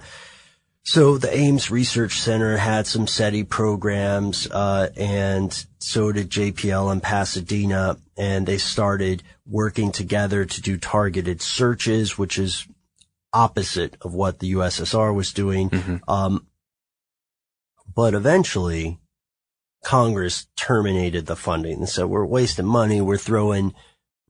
so 0.88 1.18
the 1.18 1.34
Ames 1.36 1.70
Research 1.70 2.18
Center 2.18 2.56
had 2.56 2.86
some 2.86 3.06
SETI 3.06 3.44
programs, 3.44 4.50
uh, 4.50 4.88
and 4.96 5.66
so 5.78 6.12
did 6.12 6.30
JPL 6.30 6.90
in 6.90 7.02
Pasadena, 7.02 7.98
and 8.16 8.46
they 8.46 8.56
started 8.56 9.22
working 9.46 9.92
together 9.92 10.46
to 10.46 10.62
do 10.62 10.78
targeted 10.78 11.42
searches, 11.42 12.16
which 12.16 12.38
is 12.38 12.66
opposite 13.34 13.96
of 14.00 14.14
what 14.14 14.38
the 14.38 14.54
USSR 14.54 15.14
was 15.14 15.34
doing. 15.34 15.68
Mm-hmm. 15.68 16.10
Um, 16.10 16.46
but 17.94 18.14
eventually 18.14 18.98
Congress 19.84 20.46
terminated 20.56 21.26
the 21.26 21.36
funding 21.36 21.86
So 21.86 22.06
we're 22.06 22.24
wasting 22.26 22.66
money. 22.66 23.00
We're 23.00 23.16
throwing 23.16 23.74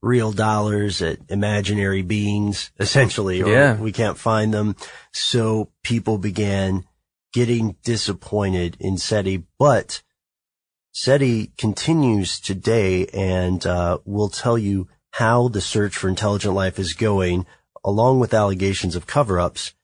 real 0.01 0.31
dollars 0.31 1.03
at 1.03 1.19
imaginary 1.29 2.03
beings, 2.03 2.71
essentially, 2.79 3.43
or 3.43 3.49
Yeah. 3.49 3.77
we 3.77 3.91
can't 3.93 4.19
find 4.19 4.55
them. 4.55 4.77
So 5.13 5.71
people 5.83 6.19
began 6.19 6.85
getting 7.33 7.77
disappointed 7.83 8.77
in 8.79 8.97
SETI, 8.99 9.45
but 9.59 10.03
SETI 10.93 11.53
continues 11.59 12.41
today 12.41 13.07
and, 13.09 13.65
uh, 13.67 13.99
will 14.05 14.29
tell 14.29 14.57
you 14.59 14.89
how 15.13 15.49
the 15.49 15.61
search 15.61 15.97
for 15.97 16.09
intelligent 16.09 16.55
life 16.55 16.79
is 16.79 16.93
going, 16.95 17.47
along 17.85 18.21
with 18.21 18.35
allegations 18.35 18.95
of 18.97 19.07
cover-ups 19.07 19.75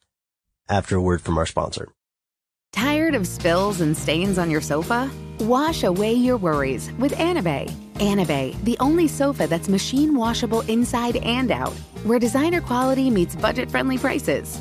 after 0.68 0.96
a 0.96 1.02
word 1.02 1.20
from 1.22 1.36
our 1.38 1.46
sponsor. 1.46 1.88
Tired 2.72 3.14
of 3.14 3.26
spills 3.26 3.80
and 3.80 3.96
stains 3.96 4.38
on 4.38 4.50
your 4.50 4.60
sofa? 4.60 5.10
Wash 5.40 5.82
away 5.82 6.12
your 6.12 6.36
worries 6.36 6.92
with 6.92 7.12
Anabei. 7.14 7.68
Anabei, 7.94 8.54
the 8.64 8.76
only 8.78 9.08
sofa 9.08 9.48
that's 9.48 9.68
machine 9.68 10.14
washable 10.14 10.60
inside 10.62 11.16
and 11.16 11.50
out, 11.50 11.72
where 12.04 12.20
designer 12.20 12.60
quality 12.60 13.10
meets 13.10 13.34
budget 13.34 13.68
friendly 13.68 13.98
prices. 13.98 14.60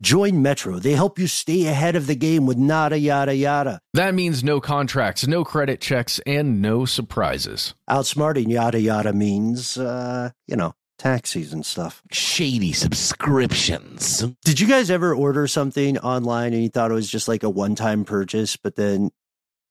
Join 0.00 0.42
Metro. 0.42 0.78
They 0.78 0.92
help 0.92 1.18
you 1.18 1.26
stay 1.26 1.66
ahead 1.66 1.96
of 1.96 2.06
the 2.06 2.14
game 2.14 2.46
with 2.46 2.56
nada 2.56 2.98
yada 2.98 3.34
yada. 3.34 3.80
That 3.94 4.14
means 4.14 4.44
no 4.44 4.60
contracts, 4.60 5.26
no 5.26 5.44
credit 5.44 5.80
checks, 5.80 6.20
and 6.24 6.62
no 6.62 6.84
surprises. 6.84 7.74
Outsmarting 7.90 8.48
yada 8.48 8.80
yada 8.80 9.12
means, 9.12 9.76
uh, 9.76 10.30
you 10.46 10.54
know, 10.54 10.74
taxis 10.98 11.52
and 11.52 11.66
stuff. 11.66 12.02
Shady 12.12 12.72
subscriptions. 12.72 14.24
Did 14.44 14.60
you 14.60 14.68
guys 14.68 14.88
ever 14.90 15.14
order 15.14 15.46
something 15.46 15.98
online 15.98 16.52
and 16.52 16.62
you 16.62 16.68
thought 16.68 16.90
it 16.90 16.94
was 16.94 17.10
just 17.10 17.26
like 17.26 17.42
a 17.42 17.50
one 17.50 17.74
time 17.74 18.04
purchase, 18.04 18.56
but 18.56 18.76
then 18.76 19.10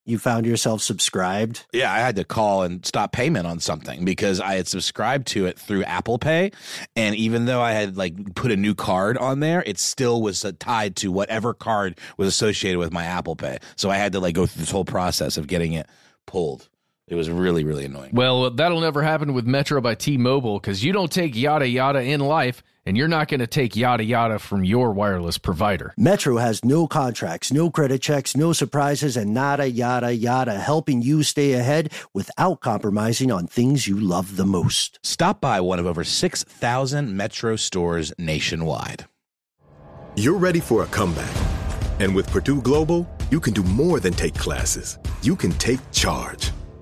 you 0.08 0.18
found 0.18 0.46
yourself 0.46 0.82
subscribed? 0.82 1.66
Yeah, 1.74 1.92
I 1.92 2.00
had 2.00 2.16
to 2.16 2.24
call 2.24 2.64
and 2.64 2.86
stop 2.86 3.12
payment 3.12 3.46
on 3.46 3.60
something 3.60 4.06
because 4.06 4.40
I 4.40 4.56
had 4.56 4.68
subscribed 4.68 5.28
to 5.28 5.46
it 5.46 5.60
through 5.60 5.84
Apple 5.84 6.18
Pay, 6.18 6.52
and 6.96 7.16
even 7.16 7.46
though 7.46 7.62
I 7.62 7.74
had 7.74 7.98
like 7.98 8.36
put 8.36 8.52
a 8.52 8.58
new 8.58 8.74
card 8.74 9.18
on 9.18 9.42
there, 9.42 9.64
it 9.66 9.78
still 9.78 10.22
was 10.22 10.46
tied 10.60 10.96
to 10.98 11.12
whatever 11.12 11.54
card 11.54 12.00
was 12.18 12.28
associated 12.28 12.80
with 12.80 12.94
my 12.94 13.04
Apple 13.04 13.36
Pay. 13.36 13.60
So 13.76 13.90
I 13.90 13.98
had 13.98 14.14
to 14.14 14.20
like 14.20 14.34
go 14.34 14.46
through 14.46 14.62
this 14.62 14.72
whole 14.72 14.86
process 14.86 15.38
of 15.38 15.48
getting 15.48 15.74
it 15.74 15.88
pulled. 16.26 16.70
It 17.08 17.16
was 17.16 17.30
really 17.30 17.64
really 17.64 17.86
annoying. 17.86 18.12
Well, 18.14 18.52
that'll 18.52 18.82
never 18.82 19.02
happen 19.02 19.34
with 19.34 19.46
Metro 19.46 19.80
by 19.80 19.96
T 19.96 20.18
Mobile 20.18 20.60
because 20.60 20.84
you 20.84 20.92
don't 20.92 21.12
take 21.12 21.36
yada 21.36 21.66
yada 21.66 22.02
in 22.02 22.20
life, 22.20 22.62
and 22.86 22.98
you're 22.98 23.08
not 23.08 23.30
going 23.30 23.40
to 23.40 23.48
take 23.48 23.78
yada 23.78 24.04
yada 24.04 24.40
from 24.40 24.66
your 24.66 24.92
wireless 24.92 25.38
provider. 25.38 25.94
Metro 25.96 26.36
has 26.36 26.66
no 26.66 26.86
contracts, 26.86 27.52
no 27.52 27.72
credit 27.72 28.02
checks, 28.02 28.36
no 28.36 28.52
surprises, 28.52 29.16
and 29.16 29.34
nada 29.34 29.70
yada 29.70 30.14
yada, 30.14 30.60
helping 30.60 31.02
you 31.02 31.24
stay 31.24 31.54
ahead 31.54 31.94
without 32.14 32.60
compromising 32.60 33.32
on 33.32 33.48
things 33.48 33.88
you 33.88 33.98
love 33.98 34.36
the 34.36 34.46
most. 34.46 35.00
Stop 35.02 35.40
by 35.40 35.62
one 35.62 35.80
of 35.80 35.86
over 35.86 36.04
6,000 36.04 37.16
Metro 37.16 37.56
stores 37.56 38.12
nationwide. 38.18 39.06
You're 40.18 40.38
ready 40.38 40.60
for 40.60 40.84
a 40.84 40.88
comeback. 40.88 41.32
And 42.00 42.14
with 42.14 42.30
Purdue 42.32 42.62
Global, 42.62 43.08
you 43.32 43.40
can 43.40 43.54
do 43.54 43.64
more 43.64 44.00
than 44.00 44.14
take 44.14 44.36
classes. 44.36 45.00
You 45.22 45.36
can 45.36 45.52
take 45.54 45.80
charge 45.92 46.52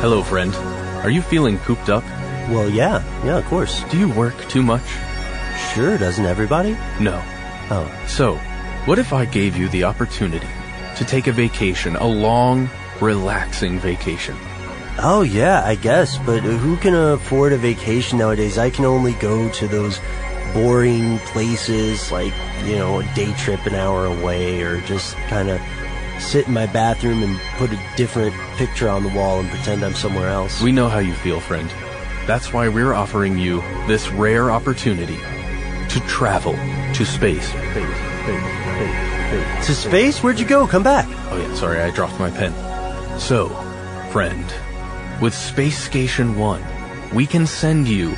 Hello, 0.00 0.22
friend. 0.22 0.54
Are 1.04 1.10
you 1.10 1.22
feeling 1.22 1.58
cooped 1.60 1.88
up? 1.88 2.04
Well, 2.50 2.68
yeah, 2.68 3.02
yeah, 3.24 3.38
of 3.38 3.44
course. 3.46 3.82
Do 3.84 3.98
you 3.98 4.08
work 4.10 4.36
too 4.48 4.62
much? 4.62 4.84
Sure, 5.72 5.96
doesn't 5.96 6.24
everybody? 6.24 6.76
No. 7.00 7.20
Oh. 7.70 7.90
So, 8.06 8.36
what 8.84 8.98
if 8.98 9.12
I 9.12 9.24
gave 9.24 9.56
you 9.56 9.68
the 9.70 9.84
opportunity 9.84 10.46
to 10.96 11.04
take 11.04 11.26
a 11.26 11.32
vacation, 11.32 11.96
a 11.96 12.06
long, 12.06 12.68
relaxing 13.00 13.78
vacation? 13.78 14.36
Oh, 14.98 15.22
yeah, 15.22 15.64
I 15.64 15.74
guess, 15.74 16.18
but 16.18 16.40
who 16.42 16.76
can 16.76 16.94
afford 16.94 17.52
a 17.52 17.58
vacation 17.58 18.18
nowadays? 18.18 18.58
I 18.58 18.70
can 18.70 18.84
only 18.84 19.14
go 19.14 19.48
to 19.50 19.66
those 19.66 19.98
boring 20.52 21.18
places 21.20 22.12
like, 22.12 22.34
you 22.64 22.76
know, 22.76 23.00
a 23.00 23.14
day 23.14 23.32
trip 23.32 23.64
an 23.66 23.74
hour 23.74 24.06
away 24.06 24.60
or 24.62 24.80
just 24.82 25.16
kind 25.28 25.48
of 25.48 25.60
sit 26.18 26.46
in 26.46 26.54
my 26.54 26.66
bathroom 26.66 27.22
and 27.22 27.38
put 27.56 27.72
a 27.72 27.78
different 27.96 28.34
picture 28.56 28.88
on 28.88 29.02
the 29.02 29.08
wall 29.10 29.40
and 29.40 29.48
pretend 29.48 29.84
I'm 29.84 29.94
somewhere 29.94 30.28
else. 30.28 30.62
We 30.62 30.72
know 30.72 30.88
how 30.88 30.98
you 30.98 31.14
feel, 31.14 31.40
friend. 31.40 31.68
That's 32.26 32.52
why 32.52 32.68
we're 32.68 32.94
offering 32.94 33.38
you 33.38 33.60
this 33.86 34.08
rare 34.08 34.50
opportunity 34.50 35.16
to 35.16 36.00
travel 36.08 36.54
to 36.54 37.04
space. 37.04 37.50
To 39.66 39.74
space? 39.74 40.22
Where'd 40.22 40.40
you 40.40 40.46
go? 40.46 40.66
Come 40.66 40.82
back. 40.82 41.06
Oh 41.30 41.38
yeah, 41.38 41.54
sorry, 41.54 41.80
I 41.80 41.90
dropped 41.90 42.18
my 42.18 42.30
pen. 42.30 42.52
So, 43.18 43.48
friend, 44.10 44.44
with 45.20 45.34
Space 45.34 45.78
Station 45.78 46.36
1, 46.36 46.62
we 47.14 47.26
can 47.26 47.46
send 47.46 47.88
you 47.88 48.14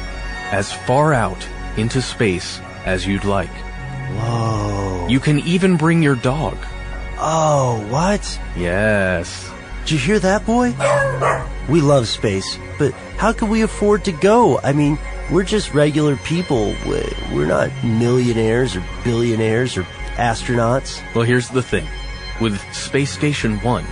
as 0.50 0.72
far 0.72 1.12
out 1.12 1.46
into 1.76 2.02
space 2.02 2.61
as 2.84 3.06
you'd 3.06 3.24
like. 3.24 3.50
Whoa. 4.16 5.06
You 5.08 5.20
can 5.20 5.38
even 5.40 5.76
bring 5.76 6.02
your 6.02 6.16
dog. 6.16 6.56
Oh, 7.20 7.85
what? 7.90 8.40
Yes. 8.57 9.50
Did 9.83 9.92
you 9.92 9.98
hear 9.98 10.18
that, 10.20 10.44
boy? 10.46 10.74
We 11.72 11.81
love 11.81 12.09
space, 12.09 12.59
but 12.78 12.92
how 13.16 13.33
can 13.33 13.48
we 13.48 13.62
afford 13.62 14.04
to 14.04 14.12
go? 14.12 14.59
I 14.61 14.72
mean, 14.72 14.98
we're 15.31 15.44
just 15.44 15.74
regular 15.74 16.16
people. 16.16 16.74
We- 16.87 17.12
We're 17.33 17.46
not 17.46 17.70
millionaires 17.85 18.76
or 18.76 18.83
billionaires 19.04 19.76
or 19.76 19.83
astronauts. 20.16 21.00
Well, 21.14 21.24
here's 21.24 21.48
the 21.48 21.62
thing. 21.62 21.87
With 22.40 22.61
Space 22.74 23.11
Station 23.11 23.59
1, 23.61 23.85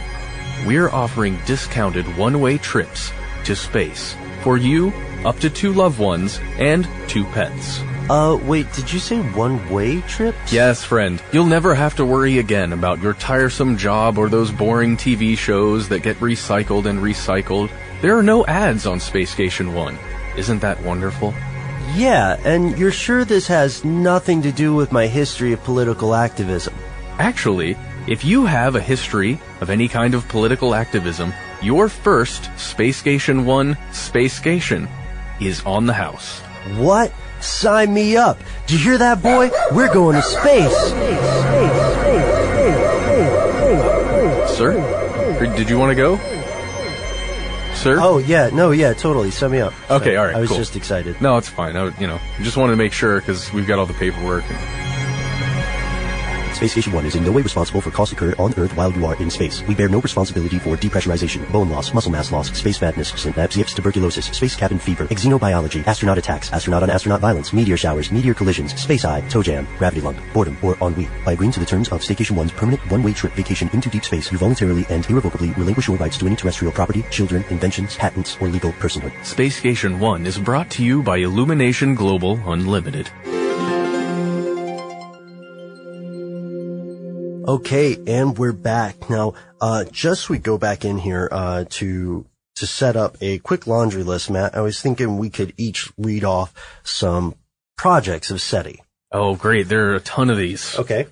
we're 0.67 0.89
offering 0.89 1.39
discounted 1.47 2.17
one-way 2.17 2.59
trips 2.59 3.12
to 3.45 3.55
space 3.57 4.15
for 4.43 4.57
you, 4.57 4.93
up 5.25 5.39
to 5.41 5.51
two 5.51 5.73
loved 5.73 5.99
ones, 5.99 6.39
and 6.59 6.87
two 7.09 7.25
pets. 7.27 7.81
Uh, 8.09 8.38
wait, 8.45 8.73
did 8.73 8.92
you 8.92 9.01
say 9.01 9.21
one-way 9.33 10.01
trip? 10.03 10.37
Yes, 10.53 10.85
friend. 10.85 11.21
You'll 11.33 11.47
never 11.47 11.75
have 11.75 11.97
to 11.97 12.05
worry 12.05 12.38
again 12.38 12.73
about 12.73 13.03
your 13.03 13.14
tiresome 13.14 13.77
job 13.77 14.16
or 14.16 14.29
those 14.29 14.53
boring 14.53 14.97
TV 14.97 15.37
shows 15.37 15.88
that 15.88 16.05
get 16.05 16.16
recycled 16.19 16.87
and 16.87 17.01
recycled. 17.01 17.69
There 18.03 18.16
are 18.16 18.23
no 18.23 18.47
ads 18.47 18.87
on 18.87 19.01
Space 19.01 19.31
Station 19.31 19.75
1. 19.75 19.99
Isn't 20.37 20.61
that 20.61 20.81
wonderful? 20.83 21.35
Yeah, 21.95 22.38
and 22.45 22.79
you're 22.79 22.92
sure 22.92 23.25
this 23.25 23.49
has 23.49 23.85
nothing 23.85 24.42
to 24.42 24.53
do 24.53 24.73
with 24.73 24.92
my 24.92 25.09
history 25.09 25.53
of 25.53 25.64
political 25.64 26.14
activism? 26.14 26.75
Actually, 27.19 27.77
if 28.07 28.25
you 28.25 28.47
have 28.47 28.77
a 28.77 28.81
history 28.81 29.40
of 29.61 29.69
any 29.69 29.88
kind 29.88 30.14
of 30.14 30.29
political 30.29 30.75
activism, 30.75 31.33
your 31.61 31.88
first 31.88 32.57
Space 32.57 32.99
Station 32.99 33.45
1 33.45 33.77
Space 33.92 34.35
Station 34.35 34.87
is 35.40 35.64
on 35.64 35.87
the 35.87 35.92
house. 35.92 36.38
What? 36.77 37.12
Sign 37.47 37.95
me 37.95 38.17
up. 38.17 38.39
Did 38.67 38.73
you 38.73 38.79
hear 38.79 38.99
that, 38.99 39.23
boy? 39.23 39.51
We're 39.73 39.93
going 39.93 40.17
to 40.17 40.23
space. 40.23 40.73
Sir? 44.57 44.73
Did 45.57 45.69
you 45.71 45.79
want 45.79 45.91
to 45.91 45.95
go? 45.95 46.17
Sir? 47.75 47.99
Oh, 48.01 48.19
yeah, 48.19 48.49
no, 48.53 48.71
yeah, 48.71 48.95
totally. 48.95 49.31
Sign 49.31 49.51
me 49.53 49.61
up. 49.61 49.73
Okay, 49.91 50.05
Sorry, 50.05 50.17
all 50.17 50.25
right. 50.27 50.35
I 50.35 50.41
was 50.41 50.49
cool. 50.49 50.59
just 50.59 50.77
excited. 50.77 51.21
No, 51.21 51.37
it's 51.37 51.49
fine. 51.49 51.77
I, 51.77 51.97
you 52.01 52.07
know, 52.07 52.19
just 52.41 52.57
wanted 52.57 52.73
to 52.73 52.77
make 52.77 52.93
sure 52.93 53.21
because 53.21 53.53
we've 53.53 53.67
got 53.67 53.79
all 53.79 53.87
the 53.87 53.95
paperwork. 53.95 54.45
And, 54.49 54.59
Space 56.57 56.73
Station 56.73 56.95
1 56.95 57.05
is 57.05 57.16
in 57.16 57.23
no 57.23 57.33
way 57.33 57.42
responsible 57.42 57.83
for 57.83 57.90
costs 57.90 58.14
incurred 58.14 58.40
on 58.40 58.55
Earth 58.57 58.75
while 58.75 58.90
you 58.90 59.05
are 59.05 59.14
in 59.21 59.29
space. 59.29 59.61
We 59.64 59.75
bear 59.75 59.90
no 59.90 60.01
responsibility 60.01 60.59
for 60.59 60.75
depressurization, 60.75 61.47
bone 61.53 61.69
loss, 61.69 61.92
muscle 61.92 62.11
mass 62.11 62.33
loss, 62.33 62.51
space 62.51 62.79
fatness, 62.79 63.11
synapse, 63.11 63.75
tuberculosis, 63.75 64.25
space 64.25 64.57
cabin 64.57 64.79
fever, 64.79 65.07
xenobiology, 65.09 65.87
astronaut 65.87 66.16
attacks, 66.16 66.51
astronaut 66.55 66.83
on 66.83 66.88
astronaut 66.88 67.21
violence, 67.21 67.53
meteor 67.53 67.77
showers, 67.77 68.11
meteor 68.11 68.33
collisions, 68.33 68.75
space 68.81 69.05
eye, 69.05 69.21
toe 69.29 69.42
jam, 69.42 69.69
gravity 69.77 70.01
lump, 70.01 70.19
boredom, 70.33 70.57
or 70.62 70.79
ennui. 70.81 71.07
By 71.27 71.33
agreeing 71.33 71.53
to 71.53 71.61
the 71.61 71.66
terms 71.66 71.90
of 71.90 72.03
Station 72.03 72.37
1's 72.37 72.53
permanent 72.53 72.90
one-way 72.90 73.12
trip 73.12 73.35
vacation 73.35 73.69
into 73.75 73.90
deep 73.90 74.07
space, 74.07 74.33
you 74.33 74.38
voluntarily 74.38 74.87
and 74.88 75.05
irrevocably 75.11 75.51
relinquish 75.59 75.88
your 75.88 75.99
rights 75.99 76.16
to 76.16 76.27
any 76.27 76.37
terrestrial 76.37 76.73
property, 76.73 77.05
children, 77.11 77.45
inventions, 77.51 77.97
patents, 77.97 78.38
or 78.40 78.49
legal 78.49 78.73
personhood. 78.73 79.12
Space 79.27 79.57
Station 79.59 80.01
1 80.01 80.25
is 80.25 80.38
brought 80.38 80.71
to 80.71 80.83
you 80.83 81.03
by 81.03 81.19
Illumination 81.19 81.95
Global 81.95 82.40
Unlimited. 82.51 83.11
Okay, 87.47 87.97
and 88.09 88.37
we're 88.37 88.53
back. 88.53 89.09
Now, 89.09 89.35
uh, 89.61 89.85
just 89.85 90.29
we 90.29 90.39
go 90.39 90.59
back 90.59 90.85
in 90.85 90.99
here, 90.99 91.29
uh, 91.31 91.65
to, 91.71 92.27
to 92.57 92.67
set 92.67 92.97
up 92.97 93.17
a 93.21 93.39
quick 93.39 93.69
laundry 93.69 94.03
list, 94.03 94.31
Matt, 94.31 94.57
I 94.57 94.63
was 94.63 94.81
thinking 94.81 95.17
we 95.17 95.31
could 95.31 95.55
each 95.57 95.89
read 95.97 96.25
off 96.25 96.53
some 96.83 97.37
projects 97.79 98.33
of 98.33 98.41
SETI. 98.41 98.83
Oh, 99.13 99.37
great. 99.37 99.69
There 99.69 99.93
are 99.93 99.95
a 99.95 100.01
ton 100.01 100.29
of 100.29 100.39
these. 100.39 100.77
Okay. 100.77 101.07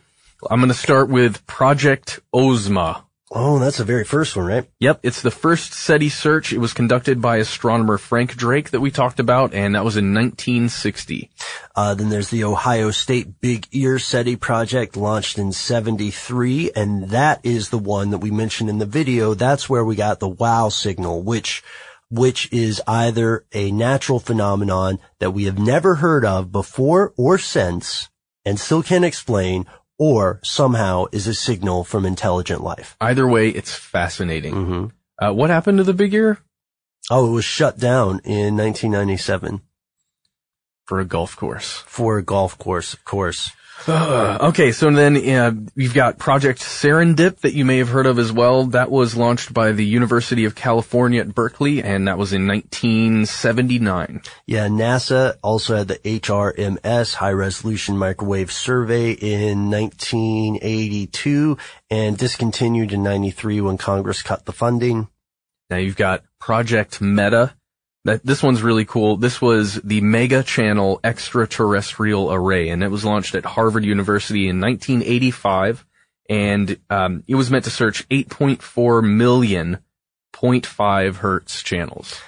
I'm 0.50 0.58
going 0.58 0.72
to 0.72 0.74
start 0.74 1.08
with 1.08 1.46
Project 1.46 2.18
Ozma. 2.32 3.04
Oh, 3.36 3.58
that's 3.58 3.78
the 3.78 3.84
very 3.84 4.04
first 4.04 4.36
one, 4.36 4.46
right? 4.46 4.70
Yep, 4.78 5.00
it's 5.02 5.20
the 5.20 5.30
first 5.32 5.72
SETI 5.72 6.08
search. 6.08 6.52
It 6.52 6.58
was 6.58 6.72
conducted 6.72 7.20
by 7.20 7.38
astronomer 7.38 7.98
Frank 7.98 8.36
Drake 8.36 8.70
that 8.70 8.80
we 8.80 8.92
talked 8.92 9.18
about, 9.18 9.52
and 9.52 9.74
that 9.74 9.84
was 9.84 9.96
in 9.96 10.14
1960. 10.14 11.30
Uh, 11.74 11.94
then 11.94 12.10
there's 12.10 12.30
the 12.30 12.44
Ohio 12.44 12.92
State 12.92 13.40
Big 13.40 13.66
Ear 13.72 13.98
SETI 13.98 14.36
project 14.36 14.96
launched 14.96 15.36
in 15.36 15.50
73, 15.50 16.70
and 16.76 17.10
that 17.10 17.40
is 17.42 17.70
the 17.70 17.78
one 17.78 18.10
that 18.10 18.18
we 18.18 18.30
mentioned 18.30 18.70
in 18.70 18.78
the 18.78 18.86
video. 18.86 19.34
That's 19.34 19.68
where 19.68 19.84
we 19.84 19.96
got 19.96 20.20
the 20.20 20.28
wow 20.28 20.68
signal, 20.68 21.20
which, 21.20 21.64
which 22.10 22.48
is 22.52 22.80
either 22.86 23.44
a 23.52 23.72
natural 23.72 24.20
phenomenon 24.20 25.00
that 25.18 25.32
we 25.32 25.46
have 25.46 25.58
never 25.58 25.96
heard 25.96 26.24
of 26.24 26.52
before 26.52 27.12
or 27.16 27.38
since 27.38 28.08
and 28.44 28.60
still 28.60 28.82
can't 28.82 29.04
explain, 29.04 29.66
or 29.98 30.40
somehow 30.42 31.04
is 31.12 31.26
a 31.26 31.34
signal 31.34 31.84
from 31.84 32.04
intelligent 32.04 32.62
life. 32.62 32.96
Either 33.00 33.26
way, 33.28 33.48
it's 33.48 33.74
fascinating. 33.74 34.92
Uh, 35.18 35.32
what 35.32 35.50
happened 35.50 35.78
to 35.78 35.84
the 35.84 35.94
Big 35.94 36.12
Ear? 36.14 36.38
Oh, 37.10 37.28
it 37.28 37.30
was 37.32 37.44
shut 37.44 37.78
down 37.78 38.20
in 38.24 38.56
1997 38.56 39.60
For 40.86 41.00
a 41.00 41.04
golf 41.04 41.36
course. 41.36 41.82
for 41.86 42.18
a 42.18 42.22
golf 42.22 42.58
course, 42.58 42.94
of 42.94 43.04
course. 43.04 43.50
Uh, 43.86 44.38
okay, 44.40 44.72
so 44.72 44.90
then 44.90 45.16
uh, 45.16 45.52
you've 45.74 45.94
got 45.94 46.18
Project 46.18 46.60
Serendip 46.60 47.40
that 47.40 47.52
you 47.52 47.64
may 47.64 47.78
have 47.78 47.88
heard 47.90 48.06
of 48.06 48.18
as 48.18 48.32
well. 48.32 48.64
That 48.66 48.90
was 48.90 49.14
launched 49.16 49.52
by 49.52 49.72
the 49.72 49.84
University 49.84 50.46
of 50.46 50.54
California 50.54 51.20
at 51.20 51.34
Berkeley, 51.34 51.82
and 51.82 52.08
that 52.08 52.16
was 52.16 52.32
in 52.32 52.46
1979. 52.46 54.22
Yeah, 54.46 54.68
NASA 54.68 55.36
also 55.42 55.76
had 55.76 55.88
the 55.88 55.98
HRMS 55.98 57.14
High 57.14 57.32
Resolution 57.32 57.98
Microwave 57.98 58.50
Survey 58.50 59.12
in 59.12 59.70
1982 59.70 61.58
and 61.90 62.16
discontinued 62.16 62.92
in 62.92 63.02
93 63.02 63.60
when 63.60 63.76
Congress 63.76 64.22
cut 64.22 64.46
the 64.46 64.52
funding. 64.52 65.08
Now 65.68 65.76
you've 65.76 65.96
got 65.96 66.24
Project 66.40 67.00
Meta. 67.00 67.54
That 68.04 68.24
this 68.24 68.42
one's 68.42 68.62
really 68.62 68.84
cool. 68.84 69.16
This 69.16 69.40
was 69.40 69.76
the 69.82 70.00
Mega 70.02 70.42
Channel 70.42 71.00
Extraterrestrial 71.02 72.32
Array, 72.32 72.68
and 72.68 72.82
it 72.82 72.90
was 72.90 73.04
launched 73.04 73.34
at 73.34 73.44
Harvard 73.46 73.84
University 73.84 74.48
in 74.48 74.60
1985. 74.60 75.86
And 76.28 76.78
um, 76.90 77.22
it 77.26 77.34
was 77.34 77.50
meant 77.50 77.64
to 77.64 77.70
search 77.70 78.08
8.4 78.08 79.04
million 79.04 79.78
0.5 80.34 81.16
hertz 81.16 81.62
channels. 81.62 82.20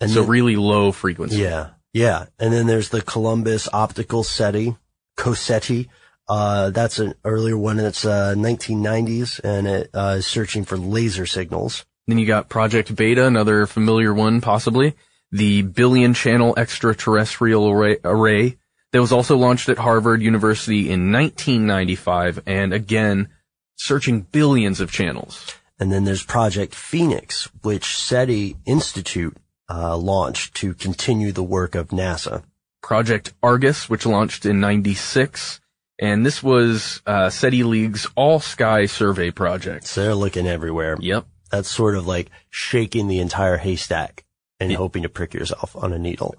And 0.00 0.10
so 0.10 0.20
then- 0.20 0.30
really 0.30 0.56
low 0.56 0.92
frequency. 0.92 1.38
Yeah, 1.38 1.70
yeah. 1.92 2.26
And 2.38 2.52
then 2.52 2.66
there's 2.66 2.90
the 2.90 3.02
Columbus 3.02 3.68
Optical 3.72 4.22
SETI, 4.22 4.76
COSETI. 5.16 5.88
Uh, 6.28 6.70
that's 6.70 6.98
an 6.98 7.14
earlier 7.24 7.56
one 7.56 7.76
that's, 7.76 8.04
uh, 8.04 8.34
1990s 8.36 9.40
and 9.44 9.66
it, 9.66 9.90
uh, 9.92 10.16
is 10.18 10.26
searching 10.26 10.64
for 10.64 10.76
laser 10.76 11.26
signals. 11.26 11.84
Then 12.06 12.18
you 12.18 12.26
got 12.26 12.48
Project 12.48 12.94
Beta, 12.94 13.26
another 13.26 13.66
familiar 13.66 14.12
one 14.12 14.40
possibly. 14.40 14.94
The 15.34 15.62
Billion 15.62 16.14
Channel 16.14 16.54
Extraterrestrial 16.56 17.68
Array, 17.68 17.96
array 18.04 18.56
that 18.92 19.00
was 19.00 19.10
also 19.10 19.36
launched 19.36 19.68
at 19.68 19.78
Harvard 19.78 20.22
University 20.22 20.92
in 20.92 21.10
1995 21.10 22.44
and 22.46 22.72
again 22.72 23.30
searching 23.74 24.20
billions 24.20 24.78
of 24.78 24.92
channels. 24.92 25.56
And 25.80 25.90
then 25.90 26.04
there's 26.04 26.22
Project 26.22 26.72
Phoenix, 26.72 27.48
which 27.62 27.98
SETI 27.98 28.58
Institute, 28.64 29.36
uh, 29.68 29.96
launched 29.96 30.54
to 30.58 30.72
continue 30.72 31.32
the 31.32 31.42
work 31.42 31.74
of 31.74 31.88
NASA. 31.88 32.44
Project 32.80 33.34
Argus, 33.42 33.90
which 33.90 34.06
launched 34.06 34.46
in 34.46 34.60
96. 34.60 35.60
And 35.98 36.24
this 36.24 36.44
was, 36.44 37.02
uh, 37.08 37.28
SETI 37.28 37.64
League's 37.64 38.06
all 38.14 38.38
sky 38.38 38.86
survey 38.86 39.32
project. 39.32 39.88
So 39.88 40.04
they're 40.04 40.14
looking 40.14 40.46
everywhere. 40.46 40.96
Yep. 41.00 41.26
That's 41.50 41.68
sort 41.68 41.96
of 41.96 42.06
like 42.06 42.30
shaking 42.50 43.08
the 43.08 43.18
entire 43.18 43.56
haystack 43.56 44.23
and 44.64 44.76
hoping 44.76 45.02
to 45.02 45.08
prick 45.08 45.34
yourself 45.34 45.76
on 45.76 45.92
a 45.92 45.98
needle. 45.98 46.34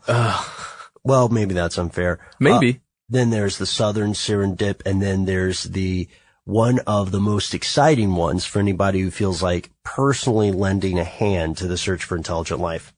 Well, 1.06 1.30
maybe 1.30 1.54
that's 1.54 1.78
unfair. 1.78 2.20
Maybe. 2.40 2.70
Uh, 2.70 2.80
then 3.10 3.30
there's 3.30 3.60
the 3.60 3.68
Southern 3.68 4.14
Serendip, 4.14 4.82
and 4.86 5.02
then 5.02 5.26
there's 5.26 5.64
the 5.64 6.08
one 6.46 6.80
of 6.88 7.12
the 7.12 7.20
most 7.20 7.54
exciting 7.54 8.16
ones 8.16 8.46
for 8.46 8.60
anybody 8.60 9.02
who 9.02 9.12
feels 9.12 9.42
like 9.42 9.70
personally 9.84 10.52
lending 10.52 10.98
a 11.00 11.04
hand 11.04 11.58
to 11.58 11.68
the 11.68 11.78
search 11.78 12.04
for 12.04 12.18
intelligent 12.18 12.60
life. 12.60 12.94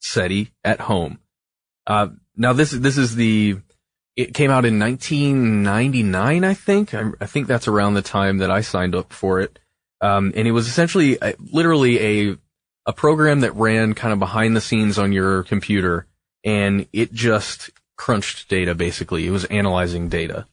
SETI 0.00 0.52
at 0.64 0.80
home. 0.80 1.18
Uh, 1.86 2.08
now 2.36 2.52
this, 2.52 2.70
this 2.70 2.96
is 2.96 3.14
the, 3.14 3.58
it 4.16 4.34
came 4.34 4.50
out 4.50 4.64
in 4.64 4.78
1999, 4.78 6.44
I 6.44 6.54
think. 6.54 6.94
I, 6.94 7.10
I 7.20 7.26
think 7.26 7.46
that's 7.46 7.68
around 7.68 7.94
the 7.94 8.02
time 8.02 8.38
that 8.38 8.50
I 8.50 8.60
signed 8.60 8.94
up 8.94 9.12
for 9.12 9.40
it. 9.40 9.58
Um, 10.00 10.32
and 10.36 10.46
it 10.46 10.52
was 10.52 10.68
essentially 10.68 11.18
a, 11.22 11.34
literally 11.38 12.30
a 12.30 12.38
a 12.86 12.92
program 12.92 13.40
that 13.40 13.54
ran 13.54 13.94
kind 13.94 14.12
of 14.12 14.18
behind 14.18 14.56
the 14.56 14.60
scenes 14.60 14.98
on 14.98 15.12
your 15.12 15.42
computer, 15.44 16.06
and 16.44 16.86
it 16.92 17.12
just 17.12 17.70
crunched 17.96 18.48
data. 18.48 18.74
Basically, 18.74 19.26
it 19.26 19.30
was 19.30 19.44
analyzing 19.46 20.08
data. 20.08 20.46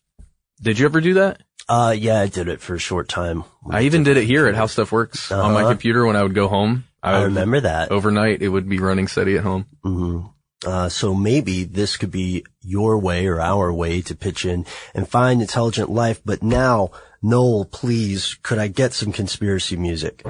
Did 0.62 0.80
you 0.80 0.86
ever 0.86 1.02
do 1.02 1.16
that? 1.16 1.42
Uh, 1.68 1.96
yeah, 1.98 2.20
I 2.20 2.28
did 2.28 2.48
it 2.48 2.62
for 2.62 2.76
a 2.76 2.80
short 2.80 3.08
time. 3.08 3.44
I 3.70 3.82
even 3.84 4.04
did 4.04 4.18
it 4.18 4.26
here 4.26 4.48
at 4.48 4.56
How 4.56 4.66
Stuff 4.68 4.92
Works 4.92 5.32
on 5.32 5.54
my 5.54 5.62
Uh-huh. 5.62 5.70
computer 5.72 6.06
when 6.06 6.16
I 6.16 6.24
would 6.24 6.36
go 6.36 6.48
home. 6.48 6.86
I 7.04 7.20
would- 7.20 7.26
remember 7.26 7.62
that. 7.62 7.92
Overnight, 7.92 8.42
it 8.42 8.50
would 8.50 8.68
be 8.70 8.80
running 8.80 9.08
SETI 9.08 9.38
at 9.38 9.44
home. 9.44 9.66
hmm 9.84 10.20
Uh, 10.64 10.88
so 10.90 11.16
maybe 11.16 11.64
this 11.64 11.98
could 11.98 12.12
be 12.12 12.46
your 12.62 12.96
way 13.00 13.26
or 13.26 13.42
our 13.42 13.74
way 13.74 14.00
to 14.02 14.14
pitch 14.14 14.46
in 14.46 14.64
and 14.94 15.08
find 15.10 15.42
intelligent 15.42 15.90
life. 15.90 16.22
But 16.24 16.44
now, 16.44 16.92
Noel, 17.24 17.66
please, 17.66 18.38
could 18.44 18.60
I 18.60 18.68
get 18.68 18.94
some 18.94 19.12
conspiracy 19.12 19.76
music? 19.76 20.22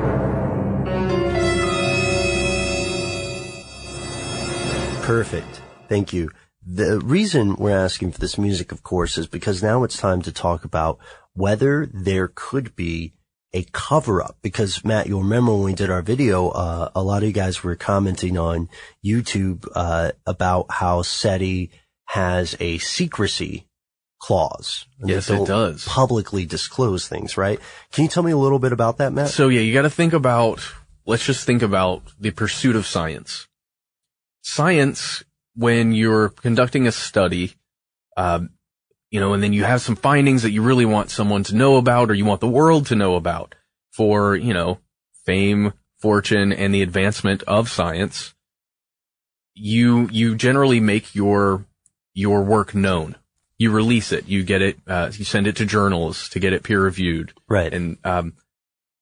Perfect. 5.01 5.61
Thank 5.89 6.13
you. 6.13 6.31
The 6.65 6.99
reason 6.99 7.55
we're 7.55 7.77
asking 7.77 8.11
for 8.11 8.19
this 8.19 8.37
music, 8.37 8.71
of 8.71 8.83
course, 8.83 9.17
is 9.17 9.27
because 9.27 9.63
now 9.63 9.83
it's 9.83 9.97
time 9.97 10.21
to 10.21 10.31
talk 10.31 10.63
about 10.63 10.99
whether 11.33 11.87
there 11.87 12.31
could 12.33 12.75
be 12.75 13.13
a 13.53 13.63
cover 13.71 14.21
up. 14.21 14.37
Because 14.41 14.85
Matt, 14.85 15.07
you'll 15.07 15.23
remember 15.23 15.53
when 15.53 15.63
we 15.63 15.73
did 15.73 15.89
our 15.89 16.01
video, 16.01 16.49
uh, 16.49 16.89
a 16.95 17.01
lot 17.01 17.23
of 17.23 17.27
you 17.27 17.33
guys 17.33 17.63
were 17.63 17.75
commenting 17.75 18.37
on 18.37 18.69
YouTube, 19.03 19.67
uh, 19.75 20.11
about 20.25 20.67
how 20.69 21.01
SETI 21.01 21.71
has 22.05 22.55
a 22.59 22.77
secrecy 22.77 23.67
clause. 24.19 24.85
Yes, 25.03 25.29
it 25.29 25.47
does. 25.47 25.83
Publicly 25.85 26.45
disclose 26.45 27.07
things, 27.07 27.37
right? 27.37 27.59
Can 27.91 28.03
you 28.03 28.09
tell 28.09 28.23
me 28.23 28.31
a 28.31 28.37
little 28.37 28.59
bit 28.59 28.71
about 28.71 28.97
that, 28.97 29.11
Matt? 29.13 29.29
So 29.29 29.49
yeah, 29.49 29.61
you 29.61 29.73
got 29.73 29.81
to 29.81 29.89
think 29.89 30.13
about. 30.13 30.61
Let's 31.07 31.25
just 31.25 31.45
think 31.45 31.63
about 31.63 32.03
the 32.19 32.29
pursuit 32.29 32.75
of 32.75 32.85
science. 32.85 33.47
Science, 34.41 35.23
when 35.55 35.91
you're 35.91 36.29
conducting 36.29 36.87
a 36.87 36.91
study, 36.91 37.53
um, 38.17 38.49
you 39.09 39.19
know, 39.19 39.33
and 39.33 39.43
then 39.43 39.53
you 39.53 39.63
have 39.63 39.81
some 39.81 39.95
findings 39.95 40.43
that 40.43 40.51
you 40.51 40.61
really 40.61 40.85
want 40.85 41.11
someone 41.11 41.43
to 41.43 41.55
know 41.55 41.77
about, 41.77 42.09
or 42.09 42.13
you 42.13 42.25
want 42.25 42.41
the 42.41 42.47
world 42.47 42.87
to 42.87 42.95
know 42.95 43.15
about, 43.15 43.55
for 43.91 44.35
you 44.35 44.53
know, 44.53 44.79
fame, 45.25 45.73
fortune, 45.99 46.51
and 46.51 46.73
the 46.73 46.81
advancement 46.81 47.43
of 47.43 47.69
science. 47.69 48.33
You 49.53 50.07
you 50.11 50.35
generally 50.35 50.79
make 50.79 51.13
your 51.13 51.65
your 52.13 52.43
work 52.43 52.73
known. 52.73 53.15
You 53.57 53.71
release 53.71 54.11
it. 54.11 54.27
You 54.27 54.43
get 54.43 54.61
it. 54.61 54.79
Uh, 54.87 55.11
you 55.13 55.25
send 55.25 55.45
it 55.45 55.57
to 55.57 55.65
journals 55.65 56.29
to 56.29 56.39
get 56.39 56.53
it 56.53 56.63
peer 56.63 56.81
reviewed. 56.81 57.33
Right. 57.47 57.71
And 57.71 57.97
um, 58.03 58.33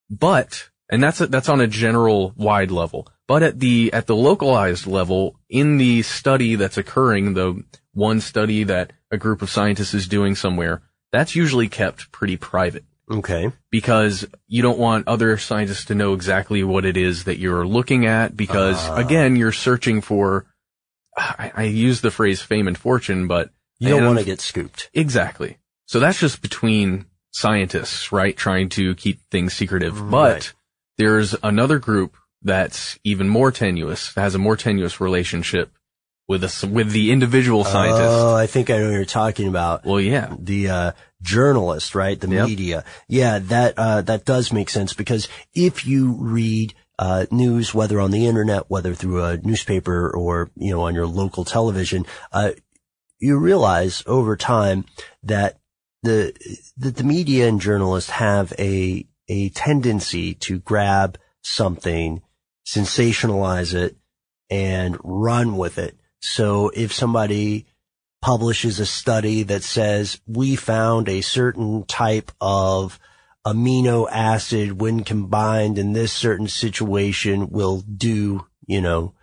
but 0.09 0.69
and 0.89 1.01
that's 1.03 1.21
a, 1.21 1.27
that's 1.27 1.49
on 1.49 1.61
a 1.61 1.67
general 1.67 2.33
wide 2.35 2.71
level. 2.71 3.07
But 3.27 3.43
at 3.43 3.59
the 3.59 3.91
at 3.93 4.07
the 4.07 4.15
localized 4.15 4.87
level, 4.87 5.35
in 5.49 5.77
the 5.77 6.01
study 6.01 6.55
that's 6.55 6.77
occurring, 6.77 7.33
the 7.35 7.63
one 7.93 8.21
study 8.21 8.63
that 8.65 8.93
a 9.11 9.17
group 9.17 9.41
of 9.41 9.49
scientists 9.49 9.93
is 9.93 10.07
doing 10.07 10.35
somewhere, 10.35 10.81
that's 11.11 11.35
usually 11.35 11.67
kept 11.67 12.11
pretty 12.11 12.37
private 12.37 12.83
Okay. 13.11 13.51
because 13.71 14.25
you 14.47 14.61
don't 14.61 14.77
want 14.77 15.07
other 15.07 15.37
scientists 15.37 15.85
to 15.85 15.95
know 15.95 16.13
exactly 16.13 16.63
what 16.63 16.85
it 16.85 16.95
is 16.97 17.23
that 17.23 17.39
you're 17.39 17.65
looking 17.65 18.05
at 18.05 18.37
because 18.37 18.77
Ah. 18.87 18.95
again, 18.97 19.35
you're 19.35 19.51
searching 19.51 20.01
for, 20.01 20.45
I, 21.17 21.51
I 21.55 21.63
use 21.63 22.01
the 22.01 22.11
phrase 22.11 22.41
fame 22.41 22.67
and 22.67 22.77
fortune, 22.77 23.27
but 23.27 23.49
You 23.79 23.89
don't 23.89 24.05
want 24.05 24.19
to 24.19 24.25
get 24.25 24.41
scooped. 24.41 24.89
Exactly. 24.93 25.57
So 25.87 25.99
that's 25.99 26.19
just 26.19 26.41
between 26.43 27.05
scientists, 27.31 28.11
right? 28.11 28.37
Trying 28.37 28.69
to 28.69 28.93
keep 28.95 29.21
things 29.31 29.53
secretive. 29.53 29.99
Right. 29.99 30.11
But 30.11 30.53
there's 30.99 31.33
another 31.41 31.79
group 31.79 32.15
that's 32.43 32.99
even 33.03 33.27
more 33.27 33.51
tenuous, 33.51 34.13
has 34.15 34.35
a 34.35 34.39
more 34.39 34.55
tenuous 34.55 35.01
relationship 35.01 35.71
with 36.27 36.43
us, 36.43 36.63
with 36.63 36.91
the 36.91 37.11
individual 37.11 37.63
scientist. 37.63 38.03
Oh, 38.03 38.35
I 38.35 38.45
think 38.45 38.69
I 38.69 38.77
know 38.77 38.85
what 38.85 38.93
you're 38.93 39.05
talking 39.05 39.47
about. 39.47 39.85
well, 39.85 39.99
yeah. 39.99 40.35
the 40.37 40.69
uh, 40.69 40.91
journalist, 41.21 41.95
right? 41.95 42.19
The 42.19 42.27
Yep. 42.29 42.47
media. 42.47 42.85
Yeah, 43.07 43.39
that 43.39 43.73
uh, 43.77 44.01
that 44.03 44.25
does 44.25 44.53
make 44.53 44.69
sense 44.69 44.93
because 44.93 45.27
if 45.55 45.87
you 45.87 46.15
read 46.19 46.75
uh, 46.99 47.25
news, 47.31 47.73
whether 47.73 47.99
on 47.99 48.11
the 48.11 48.27
internet, 48.27 48.69
whether 48.69 48.93
through 48.93 49.23
a 49.23 49.37
newspaper 49.37 50.11
or 50.15 50.51
you 50.55 50.71
know 50.71 50.81
on 50.81 50.93
your 50.93 51.07
local 51.07 51.45
television, 51.45 52.05
uh, 52.31 52.51
you 53.19 53.37
realize 53.39 54.03
over 54.05 54.35
time 54.37 54.85
that 55.23 55.57
the 56.03 56.33
that 56.77 56.95
the 56.97 57.03
media 57.03 57.47
and 57.47 57.59
journalists 57.59 58.11
have 58.11 58.53
a 58.59 59.05
a 59.29 59.49
tendency 59.49 60.33
to 60.33 60.59
grab 60.59 61.17
something, 61.41 62.21
sensationalize 62.67 63.73
it, 63.73 63.95
and 64.49 64.97
run 65.03 65.55
with 65.55 65.77
it. 65.77 65.95
So 66.21 66.69
if 66.73 66.91
somebody 66.91 67.67
publishes 68.21 68.79
a 68.79 68.85
study 68.85 69.43
that 69.43 69.63
says 69.63 70.19
we 70.27 70.55
found 70.55 71.07
a 71.07 71.21
certain 71.21 71.85
type 71.85 72.31
of 72.41 72.99
amino 73.47 74.07
acid 74.11 74.81
when 74.81 75.03
combined 75.03 75.77
in 75.77 75.93
this 75.93 76.11
certain 76.11 76.47
situation 76.47 77.49
will 77.49 77.81
do, 77.81 78.45
you 78.67 78.81
know, 78.81 79.13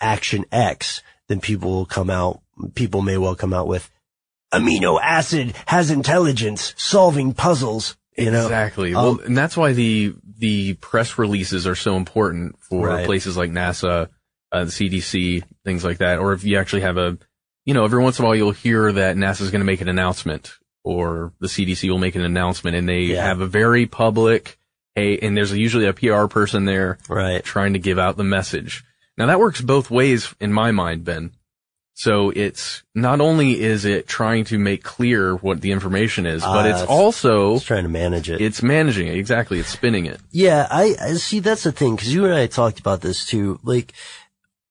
action 0.00 0.44
X, 0.52 1.02
then 1.28 1.40
people 1.40 1.70
will 1.70 1.86
come 1.86 2.10
out, 2.10 2.42
people 2.74 3.00
may 3.00 3.16
well 3.16 3.34
come 3.34 3.54
out 3.54 3.66
with 3.66 3.90
amino 4.52 5.00
acid 5.02 5.54
has 5.66 5.90
intelligence 5.90 6.74
solving 6.76 7.32
puzzles, 7.32 7.96
you 8.16 8.30
know. 8.30 8.42
Exactly. 8.44 8.94
Um, 8.94 9.02
well, 9.02 9.20
and 9.20 9.36
that's 9.36 9.56
why 9.56 9.72
the 9.72 10.14
the 10.38 10.74
press 10.74 11.18
releases 11.18 11.66
are 11.66 11.74
so 11.74 11.96
important 11.96 12.56
for 12.60 12.88
Right. 12.88 13.06
places 13.06 13.36
like 13.36 13.50
NASA, 13.50 14.08
uh, 14.52 14.64
the 14.64 14.70
CDC, 14.70 15.42
things 15.64 15.82
like 15.84 15.98
that. 15.98 16.18
Or 16.18 16.32
if 16.34 16.44
you 16.44 16.58
actually 16.58 16.82
have 16.82 16.98
a, 16.98 17.16
you 17.64 17.72
know, 17.74 17.84
every 17.84 18.02
once 18.02 18.18
in 18.18 18.24
a 18.24 18.28
while 18.28 18.36
you'll 18.36 18.50
hear 18.52 18.92
that 18.92 19.16
NASA's 19.16 19.50
going 19.50 19.60
to 19.60 19.64
make 19.66 19.80
an 19.80 19.88
announcement, 19.88 20.52
or 20.84 21.32
the 21.40 21.46
CDC 21.48 21.88
will 21.90 21.98
make 21.98 22.14
an 22.16 22.22
announcement, 22.24 22.76
and 22.76 22.86
they 22.88 23.00
Yeah. 23.00 23.24
have 23.24 23.40
a 23.40 23.46
very 23.46 23.86
public, 23.86 24.58
hey, 24.94 25.18
and 25.18 25.34
there's 25.36 25.52
usually 25.52 25.86
a 25.86 25.92
PR 25.94 26.26
person 26.26 26.64
there, 26.66 26.98
Right. 27.08 27.42
trying 27.42 27.72
to 27.72 27.78
give 27.78 27.98
out 27.98 28.16
the 28.18 28.24
message. 28.24 28.84
Now 29.16 29.26
that 29.26 29.40
works 29.40 29.62
both 29.62 29.90
ways 29.90 30.34
in 30.38 30.52
my 30.52 30.70
mind, 30.70 31.04
Ben. 31.04 31.30
So 31.98 32.28
it's 32.36 32.82
not 32.94 33.22
only 33.22 33.58
is 33.62 33.86
it 33.86 34.06
trying 34.06 34.44
to 34.46 34.58
make 34.58 34.82
clear 34.84 35.34
what 35.34 35.62
the 35.62 35.72
information 35.72 36.26
is, 36.26 36.42
but 36.42 36.66
Ah, 36.66 36.68
it's 36.68 36.82
it's- 36.82 36.88
also 36.90 37.54
It's 37.56 37.64
trying 37.64 37.84
to 37.84 37.88
manage 37.88 38.28
it. 38.28 38.38
it's 38.42 38.62
managing 38.62 39.08
it 39.08 39.16
exactly. 39.16 39.58
It's 39.58 39.70
spinning 39.70 40.04
it. 40.04 40.20
Yeah, 40.30 40.66
I, 40.70 40.94
I 41.00 41.14
see. 41.14 41.40
That's 41.40 41.62
the 41.62 41.72
thing 41.72 41.96
because 41.96 42.12
you 42.12 42.26
and 42.26 42.34
I 42.34 42.48
talked 42.48 42.78
about 42.80 43.00
this 43.00 43.24
too. 43.24 43.58
Like, 43.62 43.94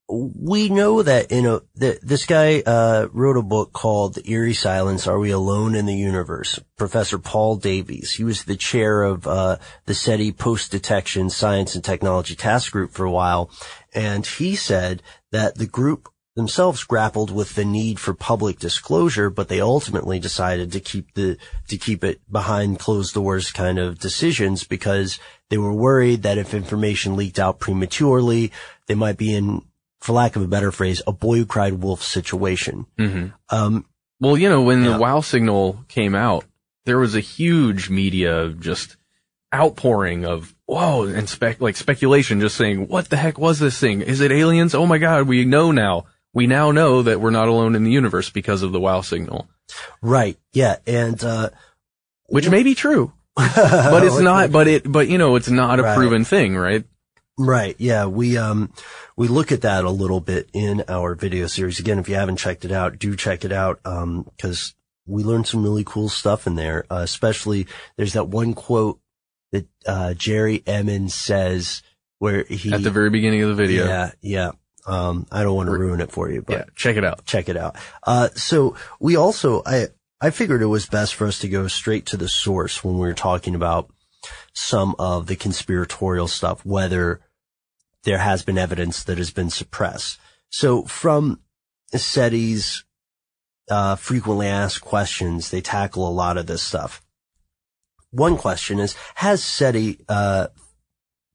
we 0.07 0.69
know 0.69 1.01
that 1.01 1.31
you 1.31 1.41
know 1.41 1.61
that 1.77 1.99
this 2.03 2.27
guy 2.27 2.61
uh, 2.63 3.07
wrote 3.11 3.37
a 3.37 3.41
book 3.41 3.73
called 3.73 4.13
"The 4.13 4.29
Eerie 4.29 4.53
Silence: 4.53 5.07
Are 5.07 5.17
We 5.17 5.31
Alone 5.31 5.73
in 5.73 5.87
the 5.87 5.95
Universe?" 5.95 6.59
Professor 6.77 7.17
Paul 7.17 7.55
Davies. 7.55 8.13
He 8.13 8.23
was 8.23 8.43
the 8.43 8.55
chair 8.55 9.01
of 9.01 9.25
uh, 9.25 9.57
the 9.87 9.95
SETI 9.95 10.31
Post 10.31 10.69
Detection 10.69 11.31
Science 11.31 11.73
and 11.73 11.83
Technology 11.83 12.35
Task 12.35 12.71
Group 12.71 12.91
for 12.91 13.03
a 13.03 13.11
while, 13.11 13.49
and 13.95 14.23
he 14.27 14.55
said 14.55 15.01
that 15.31 15.55
the 15.55 15.65
group 15.65 16.07
themselves 16.35 16.83
grappled 16.83 17.31
with 17.31 17.55
the 17.55 17.63
need 17.65 17.99
for 17.99 18.13
public 18.13 18.59
disclosure, 18.59 19.29
but 19.29 19.47
they 19.47 19.61
ultimately 19.61 20.19
decided 20.19 20.71
to 20.71 20.79
keep 20.79 21.13
the 21.13 21.37
to 21.69 21.77
keep 21.77 22.03
it 22.03 22.19
behind 22.31 22.77
closed 22.79 23.13
doors 23.13 23.51
kind 23.51 23.79
of 23.79 23.99
decisions 23.99 24.63
because 24.65 25.17
they 25.49 25.57
were 25.57 25.73
worried 25.73 26.23
that 26.23 26.37
if 26.37 26.53
information 26.53 27.15
leaked 27.15 27.39
out 27.39 27.59
prematurely, 27.59 28.51
they 28.87 28.95
might 28.95 29.17
be 29.17 29.33
in, 29.33 29.61
for 30.01 30.11
lack 30.13 30.35
of 30.35 30.41
a 30.41 30.47
better 30.47 30.71
phrase, 30.71 31.01
a 31.07 31.11
boy 31.13 31.37
who 31.37 31.45
cried 31.45 31.73
wolf 31.81 32.03
situation. 32.03 32.85
Mm-hmm. 32.97 33.27
Um, 33.55 33.85
Well, 34.19 34.37
you 34.37 34.49
know, 34.49 34.61
when 34.61 34.83
Yeah. 34.83 34.93
the 34.93 34.97
WoW 34.99 35.21
signal 35.21 35.85
came 35.87 36.15
out, 36.15 36.45
there 36.85 36.97
was 36.99 37.15
a 37.15 37.19
huge 37.21 37.89
media 37.89 38.49
just 38.49 38.97
outpouring 39.53 40.25
of 40.25 40.53
whoa 40.65 41.03
and 41.03 41.29
spec 41.29 41.61
like 41.61 41.77
speculation, 41.77 42.39
just 42.41 42.57
saying, 42.57 42.87
"What 42.87 43.09
the 43.09 43.17
heck 43.17 43.37
was 43.37 43.59
this 43.59 43.79
thing? 43.79 44.01
Is 44.01 44.19
it 44.21 44.31
aliens? 44.31 44.75
Oh 44.75 44.85
my 44.85 44.97
god, 44.97 45.27
we 45.27 45.45
know 45.45 45.71
now. 45.71 46.05
We 46.35 46.45
now 46.45 46.69
know 46.71 47.01
that 47.01 47.19
we're 47.19 47.31
not 47.31 47.47
alone 47.47 47.73
in 47.75 47.83
the 47.83 47.91
universe 47.91 48.29
because 48.29 48.61
of 48.61 48.71
the 48.71 48.79
WoW 48.79 49.01
signal." 49.01 49.47
right. 50.03 50.37
Yeah. 50.53 50.75
And, 50.85 51.21
uh, 51.23 51.49
Which 52.27 52.49
may 52.49 52.61
be 52.61 52.75
true, 52.75 53.11
but 53.35 54.03
it's 54.03 54.19
not. 54.19 54.51
But 54.51 54.67
it, 54.67 54.91
but 54.91 55.07
you 55.07 55.17
know, 55.17 55.35
it's 55.37 55.49
not 55.49 55.79
a 55.79 55.83
Right. 55.83 55.95
proven 55.97 56.23
thing, 56.23 56.55
right? 56.55 56.83
Right. 57.37 57.75
Yeah. 57.79 58.05
We, 58.05 58.37
um, 58.37 58.71
we 59.17 59.27
look 59.27 59.51
at 59.51 59.61
that 59.61 59.83
a 59.83 59.89
little 59.89 60.19
bit 60.21 60.49
in 60.53 60.83
our 60.87 61.15
video 61.15 61.47
series. 61.47 61.79
Again, 61.79 61.99
if 61.99 62.07
you 62.07 62.15
haven't 62.15 62.37
checked 62.37 62.63
it 62.63 62.71
out, 62.71 62.99
do 62.99 63.15
check 63.15 63.43
it 63.43 63.51
out. 63.51 63.79
Um, 63.83 64.29
cause 64.39 64.73
we 65.07 65.23
learned 65.23 65.47
some 65.47 65.63
really 65.63 65.83
cool 65.83 66.09
stuff 66.09 66.47
in 66.47 66.55
there. 66.55 66.85
Uh, 66.89 66.97
especially 67.03 67.67
there's 67.97 68.13
that 68.13 68.27
one 68.27 68.53
quote 68.53 68.99
that, 69.51 69.67
uh, 69.85 70.13
Jerry 70.13 70.59
Ehman 70.59 71.09
says 71.11 71.81
where 72.19 72.43
he, 72.45 72.71
At 72.73 72.83
the 72.83 72.89
very 72.91 73.09
beginning 73.09 73.41
of 73.41 73.49
the 73.49 73.55
video. 73.55 73.85
yeah, 73.85 74.11
yeah. 74.21 74.51
Um, 74.85 75.25
I 75.31 75.43
don't 75.43 75.55
want 75.55 75.67
to 75.67 75.77
ruin 75.77 75.99
it 76.01 76.11
for 76.11 76.29
you, 76.29 76.41
but 76.41 76.53
Yeah, 76.53 76.63
check 76.75 76.95
it 76.97 77.03
out. 77.03 77.25
check 77.25 77.49
it 77.49 77.57
out. 77.57 77.75
Uh, 78.03 78.29
so 78.35 78.75
we 78.99 79.15
also, 79.15 79.63
I, 79.65 79.87
I 80.21 80.29
figured 80.29 80.61
it 80.61 80.67
was 80.67 80.85
best 80.85 81.15
for 81.15 81.27
us 81.27 81.39
to 81.39 81.49
go 81.49 81.67
straight 81.67 82.05
to 82.07 82.17
the 82.17 82.29
source 82.29 82.83
when 82.83 82.95
we 82.95 83.01
were 83.07 83.13
talking 83.13 83.55
about 83.55 83.89
some 84.53 84.95
of 84.99 85.27
the 85.27 85.35
conspiratorial 85.35 86.27
stuff, 86.27 86.65
whether 86.65 87.19
there 88.03 88.19
has 88.19 88.43
been 88.43 88.57
evidence 88.57 89.03
that 89.03 89.17
has 89.17 89.31
been 89.31 89.49
suppressed. 89.49 90.19
So 90.49 90.83
from 90.83 91.41
SETI's, 91.93 92.83
uh, 93.69 93.95
frequently 93.95 94.47
asked 94.47 94.81
questions, 94.81 95.49
they 95.49 95.61
tackle 95.61 96.07
a 96.07 96.13
lot 96.13 96.37
of 96.37 96.45
this 96.45 96.61
stuff. 96.61 97.01
One 98.11 98.37
question 98.37 98.79
is, 98.79 98.95
has 99.15 99.43
SETI, 99.43 99.99
uh, 100.07 100.47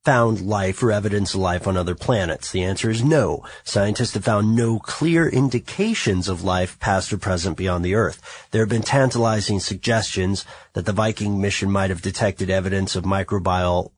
found 0.05 0.41
life 0.41 0.83
or 0.83 0.91
evidence 0.91 1.35
of 1.35 1.41
life 1.41 1.67
on 1.67 1.77
other 1.77 1.95
planets? 1.95 2.51
The 2.51 2.65
answer 2.65 2.91
is 2.91 3.05
no. 3.05 3.45
Scientists 3.65 4.15
have 4.15 4.25
found 4.25 4.57
no 4.57 4.79
clear 4.79 5.29
indications 5.29 6.29
of 6.29 6.43
life 6.43 6.79
past 6.81 7.13
or 7.13 7.19
present 7.19 7.57
beyond 7.57 7.85
the 7.85 7.95
Earth. 7.95 8.49
There 8.51 8.63
have 8.63 8.69
been 8.69 8.83
tantalizing 8.83 9.61
suggestions 9.61 10.45
that 10.73 10.87
the 10.87 10.93
Viking 10.93 11.41
mission 11.41 11.71
might 11.71 11.91
have 11.91 12.03
detected 12.03 12.51
evidence 12.51 12.97
of 12.97 13.05
microbial 13.05 13.93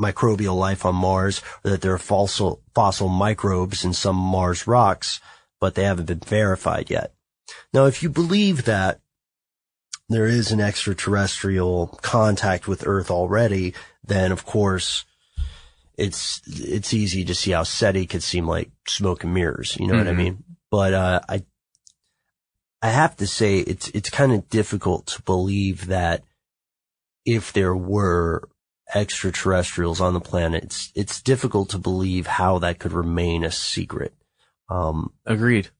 microbial 0.00 0.56
life 0.56 0.86
on 0.86 0.94
Mars 0.94 1.42
or 1.64 1.70
that 1.70 1.80
there 1.80 1.92
are 1.92 1.98
fossil 1.98 2.62
fossil 2.74 3.08
microbes 3.08 3.84
in 3.84 3.92
some 3.92 4.16
Mars 4.16 4.66
rocks, 4.66 5.20
but 5.60 5.74
they 5.74 5.84
haven't 5.84 6.06
been 6.06 6.20
verified 6.20 6.88
yet. 6.88 7.14
Now, 7.72 7.86
if 7.86 8.02
you 8.02 8.08
believe 8.08 8.64
that 8.64 9.00
there 10.08 10.26
is 10.26 10.52
an 10.52 10.60
extraterrestrial 10.60 11.98
contact 12.00 12.68
with 12.68 12.86
Earth 12.86 13.10
already, 13.10 13.74
then 14.04 14.32
of 14.32 14.46
course 14.46 15.04
it's 15.98 16.40
it's 16.46 16.94
easy 16.94 17.24
to 17.26 17.34
see 17.34 17.50
how 17.50 17.64
SETI 17.64 18.06
could 18.06 18.22
seem 18.22 18.46
like 18.46 18.70
smoke 18.86 19.24
and 19.24 19.34
mirrors. 19.34 19.76
You 19.78 19.86
know 19.88 19.98
what 19.98 20.08
I 20.08 20.12
Mhm. 20.12 20.16
mean? 20.16 20.44
But 20.70 20.94
uh, 20.94 21.20
I 21.28 21.44
I 22.80 22.90
have 22.90 23.16
to 23.16 23.26
say 23.26 23.58
it's 23.58 23.88
it's 23.88 24.08
kind 24.10 24.32
of 24.32 24.48
difficult 24.48 25.06
to 25.08 25.22
believe 25.22 25.86
that 25.88 26.22
if 27.26 27.52
there 27.52 27.74
were 27.76 28.48
extraterrestrials 28.94 30.00
on 30.00 30.14
the 30.14 30.20
planet, 30.20 30.64
it's 30.64 30.92
it's 30.94 31.20
difficult 31.20 31.68
to 31.70 31.78
believe 31.78 32.26
how 32.26 32.58
that 32.60 32.78
could 32.78 32.92
remain 32.92 33.44
a 33.44 33.50
secret. 33.50 34.14
Um, 34.70 35.12
Agreed. 35.26 35.70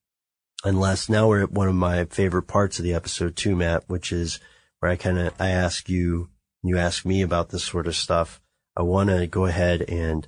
unless 0.65 1.09
now 1.09 1.29
we're 1.29 1.43
at 1.45 1.53
one 1.53 1.69
of 1.69 1.75
my 1.75 2.05
favorite 2.07 2.49
parts 2.49 2.79
of 2.79 2.85
the 2.85 2.95
episode 2.95 3.37
too, 3.37 3.55
Matt, 3.55 3.85
which 3.89 4.13
is 4.13 4.41
where 4.81 4.91
I 4.91 4.97
kind 4.97 5.19
of, 5.19 5.35
I 5.39 5.51
ask 5.51 5.89
you, 5.89 6.31
you 6.63 6.79
ask 6.79 7.05
me 7.05 7.23
about 7.23 7.51
this 7.51 7.65
sort 7.65 7.87
of 7.87 7.95
stuff. 7.97 8.41
I 8.79 8.83
want 8.83 9.11
to 9.11 9.27
go 9.27 9.45
ahead 9.47 9.83
and 9.83 10.27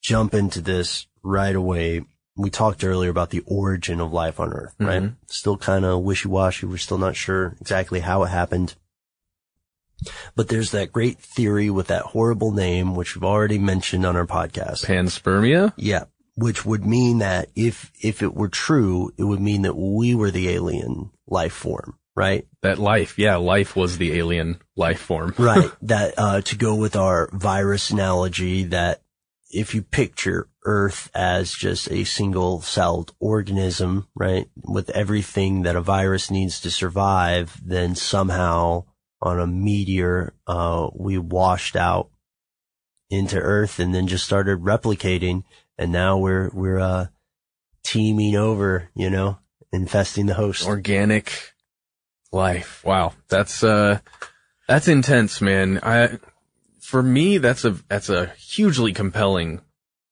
jump 0.00 0.32
into 0.32 0.60
this 0.60 1.06
right 1.24 1.54
away. 1.54 2.02
We 2.36 2.48
talked 2.50 2.84
earlier 2.84 3.10
about 3.10 3.30
the 3.30 3.42
origin 3.46 4.00
of 4.00 4.12
life 4.12 4.38
on 4.40 4.52
Earth, 4.52 4.74
right? 4.78 5.02
Mhm. 5.02 5.16
Still 5.26 5.56
kind 5.58 5.84
of 5.84 6.02
wishy-washy. 6.02 6.66
We're 6.66 6.78
still 6.78 6.98
not 6.98 7.16
sure 7.16 7.56
exactly 7.60 8.00
how 8.00 8.22
it 8.22 8.28
happened. 8.28 8.76
But 10.34 10.48
there's 10.48 10.70
that 10.70 10.92
great 10.92 11.18
theory 11.18 11.68
with 11.68 11.88
that 11.88 12.02
horrible 12.02 12.52
name, 12.52 12.94
which 12.94 13.14
we've 13.14 13.24
already 13.24 13.58
mentioned 13.58 14.06
on 14.06 14.16
our 14.16 14.26
podcast. 14.26 14.86
Panspermia? 14.86 15.72
Yeah. 15.76 16.04
Which 16.34 16.64
would 16.64 16.86
mean 16.86 17.18
that 17.18 17.50
if, 17.54 17.92
if 18.00 18.22
it 18.22 18.34
were 18.34 18.48
true, 18.48 19.12
it 19.18 19.24
would 19.24 19.40
mean 19.40 19.62
that 19.62 19.76
we 19.76 20.14
were 20.14 20.30
the 20.30 20.48
alien 20.48 21.10
life 21.28 21.52
form, 21.52 21.98
right? 22.14 22.46
That 22.62 22.78
life, 22.78 23.18
yeah, 23.18 23.36
life 23.36 23.74
was 23.76 23.98
the 23.98 24.18
alien 24.18 24.60
life 24.76 25.00
form. 25.00 25.34
Right. 25.38 25.70
that, 25.82 26.14
uh, 26.16 26.40
to 26.42 26.56
go 26.56 26.74
with 26.74 26.96
our 26.96 27.28
virus 27.32 27.90
analogy 27.90 28.64
that 28.64 29.02
if 29.50 29.74
you 29.74 29.82
picture 29.82 30.48
Earth 30.64 31.10
as 31.14 31.52
just 31.52 31.90
a 31.90 32.04
single 32.04 32.62
celled 32.62 33.14
organism, 33.20 34.08
right? 34.14 34.48
With 34.56 34.90
everything 34.90 35.62
that 35.62 35.76
a 35.76 35.80
virus 35.80 36.30
needs 36.30 36.60
to 36.60 36.70
survive, 36.70 37.60
then 37.64 37.94
somehow 37.94 38.84
on 39.20 39.38
a 39.38 39.46
meteor, 39.46 40.34
uh, 40.46 40.88
we 40.94 41.18
washed 41.18 41.76
out 41.76 42.10
into 43.10 43.38
Earth 43.38 43.78
and 43.78 43.94
then 43.94 44.06
just 44.06 44.24
started 44.24 44.60
replicating. 44.60 45.44
And 45.76 45.92
now 45.92 46.18
we're, 46.18 46.50
we're, 46.52 46.78
uh, 46.78 47.06
teeming 47.82 48.36
over, 48.36 48.88
you 48.94 49.10
know, 49.10 49.38
infesting 49.72 50.26
the 50.26 50.34
host. 50.34 50.66
Organic 50.66 51.51
life. 52.32 52.82
Wow. 52.84 53.12
That's, 53.28 53.62
uh, 53.62 53.98
that's 54.68 54.88
intense, 54.88 55.40
man. 55.40 55.80
I, 55.82 56.18
for 56.80 57.02
me, 57.02 57.38
that's 57.38 57.64
a, 57.64 57.72
that's 57.88 58.08
a 58.08 58.26
hugely 58.38 58.92
compelling 58.92 59.60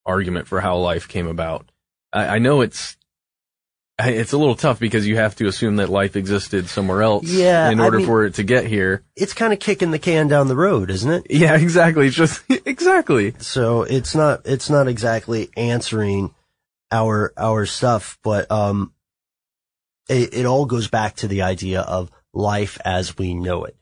argument 0.06 0.46
for 0.46 0.60
how 0.60 0.76
life 0.78 1.08
came 1.08 1.26
about. 1.26 1.70
I, 2.12 2.36
I 2.36 2.38
know 2.38 2.60
it's, 2.60 2.96
it's 4.02 4.32
a 4.32 4.38
little 4.38 4.54
tough 4.54 4.80
because 4.80 5.06
you 5.06 5.16
have 5.16 5.36
to 5.36 5.46
assume 5.46 5.76
that 5.76 5.90
life 5.90 6.16
existed 6.16 6.68
somewhere 6.70 7.02
else 7.02 7.26
Yeah, 7.28 7.68
in 7.70 7.80
I 7.80 7.84
order 7.84 7.98
mean- 7.98 8.06
for 8.06 8.24
it 8.24 8.34
to 8.34 8.42
get 8.42 8.64
here. 8.66 9.02
it's 9.14 9.34
kind 9.34 9.52
of 9.52 9.58
kicking 9.58 9.90
the 9.90 9.98
can 9.98 10.26
down 10.26 10.48
the 10.48 10.56
road, 10.56 10.90
isn't 10.90 11.10
it? 11.10 11.26
Yeah, 11.30 11.54
exactly. 11.60 12.06
It's 12.06 12.16
just, 12.16 12.42
exactly. 12.66 13.34
So 13.40 13.82
it's 13.82 14.14
not, 14.14 14.42
it's 14.46 14.70
not 14.70 14.88
exactly 14.88 15.50
answering 15.56 16.34
our, 16.90 17.32
our 17.36 17.66
stuff, 17.66 18.18
but, 18.22 18.50
um, 18.50 18.92
it, 20.10 20.34
it 20.34 20.46
all 20.46 20.66
goes 20.66 20.88
back 20.88 21.16
to 21.16 21.28
the 21.28 21.42
idea 21.42 21.80
of 21.80 22.10
life 22.34 22.78
as 22.84 23.16
we 23.16 23.32
know 23.32 23.64
it, 23.64 23.76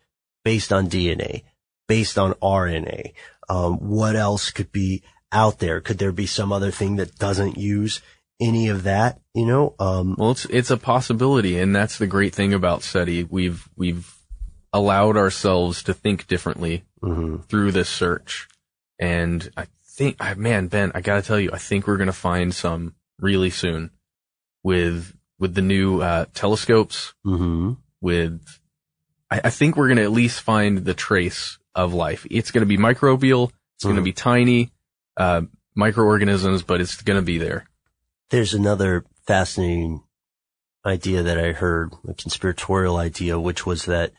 based 0.45 0.73
on 0.73 0.89
DNA, 0.89 1.43
based 1.89 2.19
on 2.19 2.35
RNA. 2.35 3.15
Um, 3.49 3.79
what 3.79 4.15
else 4.15 4.51
could 4.51 4.71
be 4.71 5.03
out 5.33 5.59
there? 5.59 5.81
Could 5.81 5.99
there 5.99 6.13
be 6.13 6.27
some 6.27 6.53
other 6.53 6.71
thing 6.71 6.97
that 6.97 7.17
doesn't 7.17 7.57
use 7.57 8.03
any 8.41 8.69
of 8.69 8.83
that? 8.85 9.21
You 9.35 9.47
know, 9.47 9.75
um, 9.79 10.17
Well, 10.19 10.33
it's 10.33 10.45
it's 10.47 10.71
a 10.71 10.77
possibility, 10.77 11.59
and 11.59 11.75
that's 11.75 11.99
the 11.99 12.07
great 12.07 12.35
thing 12.35 12.53
about 12.53 12.83
SETI. 12.83 13.25
We've 13.25 13.67
we've 13.75 14.15
allowed 14.73 15.17
ourselves 15.17 15.83
to 15.85 15.95
think 15.95 16.27
differently 16.27 16.85
mhm. 17.03 17.43
through 17.47 17.73
this 17.73 17.89
search, 17.89 18.49
and 18.99 19.51
I 19.57 19.67
think, 19.83 20.17
I 20.21 20.35
man, 20.35 20.69
Ben, 20.69 20.93
I 20.95 21.01
gotta 21.01 21.23
tell 21.23 21.41
you, 21.41 21.51
I 21.53 21.59
think 21.59 21.87
we're 21.87 21.97
gonna 21.97 22.13
find 22.13 22.55
some 22.55 22.95
really 23.19 23.51
soon 23.51 23.91
with 24.63 25.18
with 25.39 25.55
the 25.55 25.63
new 25.63 26.01
uh, 26.03 26.27
telescopes. 26.35 27.15
hmm 27.25 27.73
With, 28.01 28.41
I, 29.31 29.41
I 29.45 29.51
think 29.51 29.77
we're 29.77 29.89
gonna 29.89 30.03
at 30.03 30.13
least 30.13 30.41
find 30.41 30.79
the 30.85 30.95
trace 30.95 31.59
of 31.75 31.95
life. 31.95 32.27
It's 32.31 32.51
gonna 32.51 32.67
be 32.67 32.79
microbial. 32.79 33.51
It's 33.77 33.85
gonna 33.85 34.01
Mhm. 34.01 34.05
be 34.05 34.13
tiny 34.13 34.73
uh, 35.17 35.43
microorganisms, 35.75 36.63
but 36.63 36.81
it's 36.81 37.03
gonna 37.03 37.23
be 37.23 37.39
there. 37.39 37.67
There's 38.31 38.55
another 38.55 39.05
fascinating 39.27 40.03
idea 40.87 41.23
that 41.23 41.39
I 41.39 41.53
heard, 41.53 41.93
a 42.09 42.15
conspiratorial 42.15 42.97
idea, 42.97 43.39
which 43.39 43.67
was 43.67 43.85
that, 43.87 44.13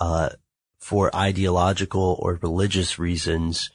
uh, 0.00 0.30
for 0.78 1.14
ideological 1.14 2.16
or 2.20 2.38
religious 2.42 2.98
reasons, 2.98 3.70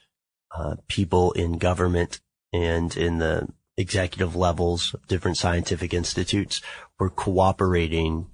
uh, 0.58 0.76
people 0.88 1.32
in 1.34 1.58
government 1.58 2.22
and 2.54 2.96
in 2.98 3.20
the 3.20 3.48
executive 3.80 4.36
levels 4.36 4.94
of 4.94 5.08
different 5.08 5.38
scientific 5.38 5.94
institutes 5.94 6.62
were 7.00 7.10
cooperating 7.10 8.28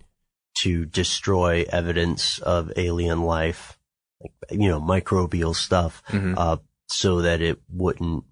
to 0.63 0.85
destroy 0.85 1.65
evidence 1.69 2.39
of 2.39 2.71
alien 2.77 3.21
life, 3.21 3.77
like, 4.21 4.33
you 4.51 4.67
know, 4.69 4.81
microbial 4.81 5.55
stuff, 5.55 6.01
Mhm. 6.09 6.33
uh, 6.37 6.57
so 6.87 7.21
that 7.21 7.41
it 7.41 7.59
wouldn't 7.69 8.23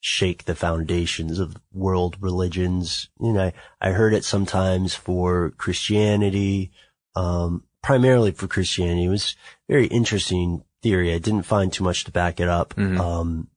shake 0.00 0.44
the 0.44 0.54
foundations 0.54 1.38
of 1.38 1.56
world 1.72 2.16
religions. 2.20 3.08
You 3.20 3.32
know, 3.32 3.44
I, 3.44 3.52
I 3.80 3.90
heard 3.92 4.14
it 4.14 4.24
sometimes 4.24 4.94
for 4.94 5.50
Christianity, 5.58 6.72
um, 7.14 7.64
primarily 7.82 8.32
for 8.32 8.46
Christianity. 8.48 9.04
It 9.04 9.08
was 9.08 9.36
very 9.68 9.86
interesting 9.86 10.64
theory. 10.82 11.14
I 11.14 11.18
didn't 11.18 11.42
find 11.46 11.72
too 11.72 11.84
much 11.84 12.04
to 12.04 12.10
back 12.10 12.40
it 12.40 12.48
up. 12.48 12.74
Mhm. 12.74 12.98
Um, 12.98 13.48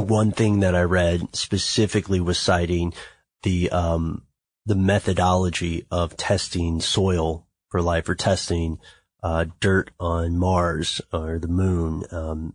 one 0.00 0.32
thing 0.32 0.60
that 0.60 0.74
I 0.74 0.82
read 0.82 1.34
specifically 1.34 2.20
was 2.20 2.38
citing 2.38 2.94
the, 3.42 3.70
um, 3.70 4.22
the 4.64 4.74
methodology 4.74 5.86
of 5.90 6.16
testing 6.16 6.80
soil 6.80 7.46
for 7.70 7.82
life 7.82 8.08
or 8.08 8.14
testing, 8.14 8.78
uh, 9.22 9.46
dirt 9.60 9.90
on 10.00 10.38
Mars 10.38 11.00
or 11.12 11.38
the 11.38 11.48
moon. 11.48 12.04
Um, 12.10 12.54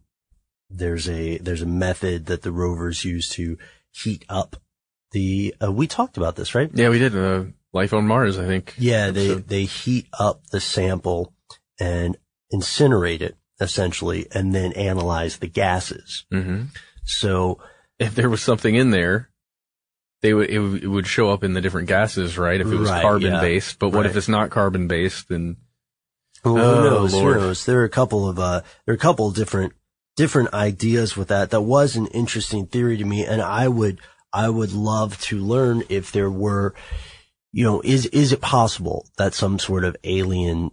there's 0.69 1.07
a, 1.07 1.37
there's 1.37 1.61
a 1.61 1.67
method 1.67 2.25
that 2.25 2.41
the 2.41 2.51
rovers 2.51 3.05
use 3.05 3.29
to 3.29 3.57
heat 3.91 4.25
up 4.29 4.55
the, 5.11 5.55
uh, 5.63 5.71
we 5.71 5.87
talked 5.87 6.17
about 6.17 6.35
this, 6.35 6.53
right? 6.53 6.69
Yeah, 6.73 6.89
we 6.89 6.99
did. 6.99 7.15
Uh, 7.15 7.45
life 7.71 7.93
on 7.93 8.05
Mars, 8.07 8.37
I 8.37 8.45
think. 8.45 8.73
Yeah, 8.77 9.11
they, 9.11 9.27
episode. 9.27 9.47
they 9.47 9.63
heat 9.63 10.07
up 10.19 10.47
the 10.47 10.59
sample 10.59 11.33
and 11.79 12.17
incinerate 12.53 13.21
it 13.21 13.37
essentially 13.59 14.27
and 14.31 14.53
then 14.53 14.73
analyze 14.73 15.37
the 15.37 15.47
gases. 15.47 16.25
hmm 16.31 16.63
So 17.07 17.59
if 17.99 18.13
there 18.15 18.29
was 18.29 18.41
something 18.41 18.75
in 18.75 18.91
there, 18.91 19.29
they 20.21 20.33
would 20.33 20.49
it, 20.49 20.59
would- 20.59 20.83
it 20.83 20.87
would 20.87 21.07
show 21.07 21.31
up 21.31 21.43
in 21.43 21.53
the 21.53 21.61
different 21.61 21.87
gases, 21.87 22.37
right? 22.37 22.59
If 22.61 22.67
it 22.67 22.75
was 22.75 22.89
Right, 22.89 23.01
carbon 23.01 23.33
yeah. 23.33 23.41
based, 23.41 23.79
but 23.79 23.89
what 23.89 24.05
if 24.05 24.11
Right. 24.11 24.17
it's 24.17 24.27
not 24.27 24.49
carbon 24.49 24.87
based? 24.87 25.29
Then 25.29 25.57
Who 26.43 26.59
Oh, 26.59 26.83
knows? 26.83 27.13
Lord. 27.13 27.35
Who 27.35 27.41
knows? 27.41 27.65
There 27.65 27.79
are 27.81 27.85
a 27.85 27.89
couple 27.89 28.27
of 28.29 28.37
uh, 28.39 28.61
there 28.85 28.93
are 28.93 28.95
a 28.95 28.99
couple 28.99 29.27
of 29.27 29.35
different 29.35 29.73
different 30.15 30.53
ideas 30.53 31.15
with 31.17 31.27
that. 31.29 31.49
That 31.51 31.61
was 31.61 31.95
an 31.95 32.07
interesting 32.07 32.67
theory 32.67 32.97
to 32.97 33.05
me, 33.05 33.25
and 33.25 33.41
I 33.41 33.67
would 33.67 33.99
I 34.33 34.49
would 34.49 34.73
love 34.73 35.19
to 35.21 35.37
learn 35.39 35.83
if 35.89 36.11
there 36.11 36.29
were, 36.29 36.73
you 37.53 37.63
know, 37.63 37.81
is, 37.81 38.05
is 38.07 38.31
it 38.33 38.41
possible 38.41 39.07
that 39.17 39.33
some 39.33 39.57
sort 39.57 39.83
of 39.85 39.95
alien 40.03 40.71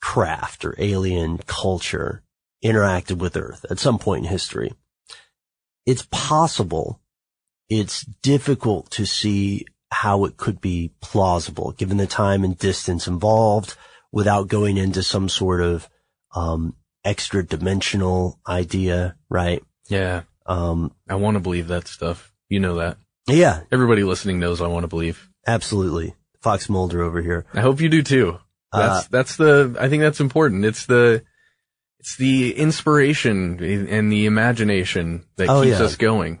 craft 0.00 0.64
or 0.64 0.74
alien 0.78 1.38
culture 1.46 2.22
interacted 2.64 3.18
with 3.18 3.36
Earth 3.36 3.64
at 3.70 3.78
some 3.78 3.98
point 3.98 4.24
in 4.24 4.30
history? 4.30 4.72
It's 5.86 6.06
possible. 6.10 7.00
It's 7.68 8.04
difficult 8.04 8.90
to 8.92 9.06
see 9.06 9.66
how 9.92 10.24
it 10.24 10.36
could 10.36 10.60
be 10.60 10.92
plausible 11.00 11.72
given 11.72 11.96
the 11.96 12.06
time 12.06 12.44
and 12.44 12.56
distance 12.56 13.06
involved 13.06 13.76
without 14.12 14.48
going 14.48 14.76
into 14.76 15.02
some 15.02 15.28
sort 15.28 15.60
of, 15.60 15.88
um, 16.34 16.74
extra 17.04 17.44
dimensional 17.44 18.38
idea, 18.46 19.16
right? 19.28 19.62
Yeah. 19.88 20.22
Um, 20.46 20.92
I 21.08 21.14
want 21.14 21.36
to 21.36 21.40
believe 21.40 21.68
that 21.68 21.88
stuff. 21.88 22.32
You 22.48 22.60
know 22.60 22.76
that. 22.76 22.98
Yeah. 23.26 23.60
Everybody 23.72 24.02
listening 24.04 24.38
knows 24.40 24.60
I 24.60 24.66
want 24.66 24.84
to 24.84 24.88
believe. 24.88 25.28
Absolutely. 25.46 26.14
Fox 26.40 26.68
Mulder 26.68 27.02
over 27.02 27.22
here. 27.22 27.46
I 27.54 27.60
hope 27.60 27.80
you 27.80 27.88
do 27.88 28.02
too. 28.02 28.38
That's, 28.72 29.04
Uh, 29.04 29.08
that's 29.10 29.36
the, 29.36 29.76
I 29.78 29.88
think 29.88 30.02
that's 30.02 30.20
important. 30.20 30.64
It's 30.64 30.86
the, 30.86 31.24
it's 32.00 32.16
the 32.16 32.56
inspiration 32.56 33.62
and 33.62 34.10
the 34.10 34.24
imagination 34.26 35.24
that 35.36 35.48
Oh, 35.50 35.62
keeps 35.62 35.78
yeah. 35.78 35.84
us 35.84 35.96
going. 35.96 36.40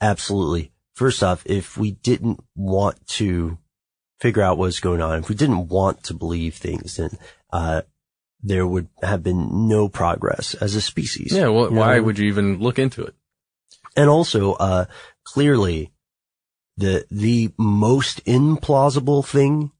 Absolutely. 0.00 0.70
First 0.94 1.22
off, 1.22 1.42
if 1.46 1.76
we 1.78 1.92
didn't 1.92 2.40
want 2.54 3.04
to 3.18 3.56
figure 4.20 4.42
out 4.42 4.58
what's 4.58 4.80
going 4.80 5.00
on, 5.00 5.20
if 5.20 5.28
we 5.28 5.34
didn't 5.34 5.68
want 5.68 6.04
to 6.04 6.14
believe 6.14 6.54
things, 6.56 6.96
then, 6.96 7.10
uh, 7.52 7.82
there 8.42 8.66
would 8.66 8.88
have 9.02 9.22
been 9.22 9.66
no 9.68 9.88
progress 9.88 10.54
as 10.54 10.74
a 10.74 10.80
species. 10.80 11.32
Yeah. 11.32 11.48
Well, 11.48 11.64
You 11.70 11.74
know? 11.76 11.80
why 11.80 11.98
would 11.98 12.18
you 12.18 12.28
even 12.28 12.58
look 12.60 12.78
into 12.78 13.02
it? 13.02 13.14
And 13.96 14.08
also, 14.10 14.52
uh, 14.52 14.84
clearly 15.24 15.90
the, 16.76 17.06
the 17.10 17.50
most 17.58 18.24
implausible 18.26 19.24
thing 19.26 19.72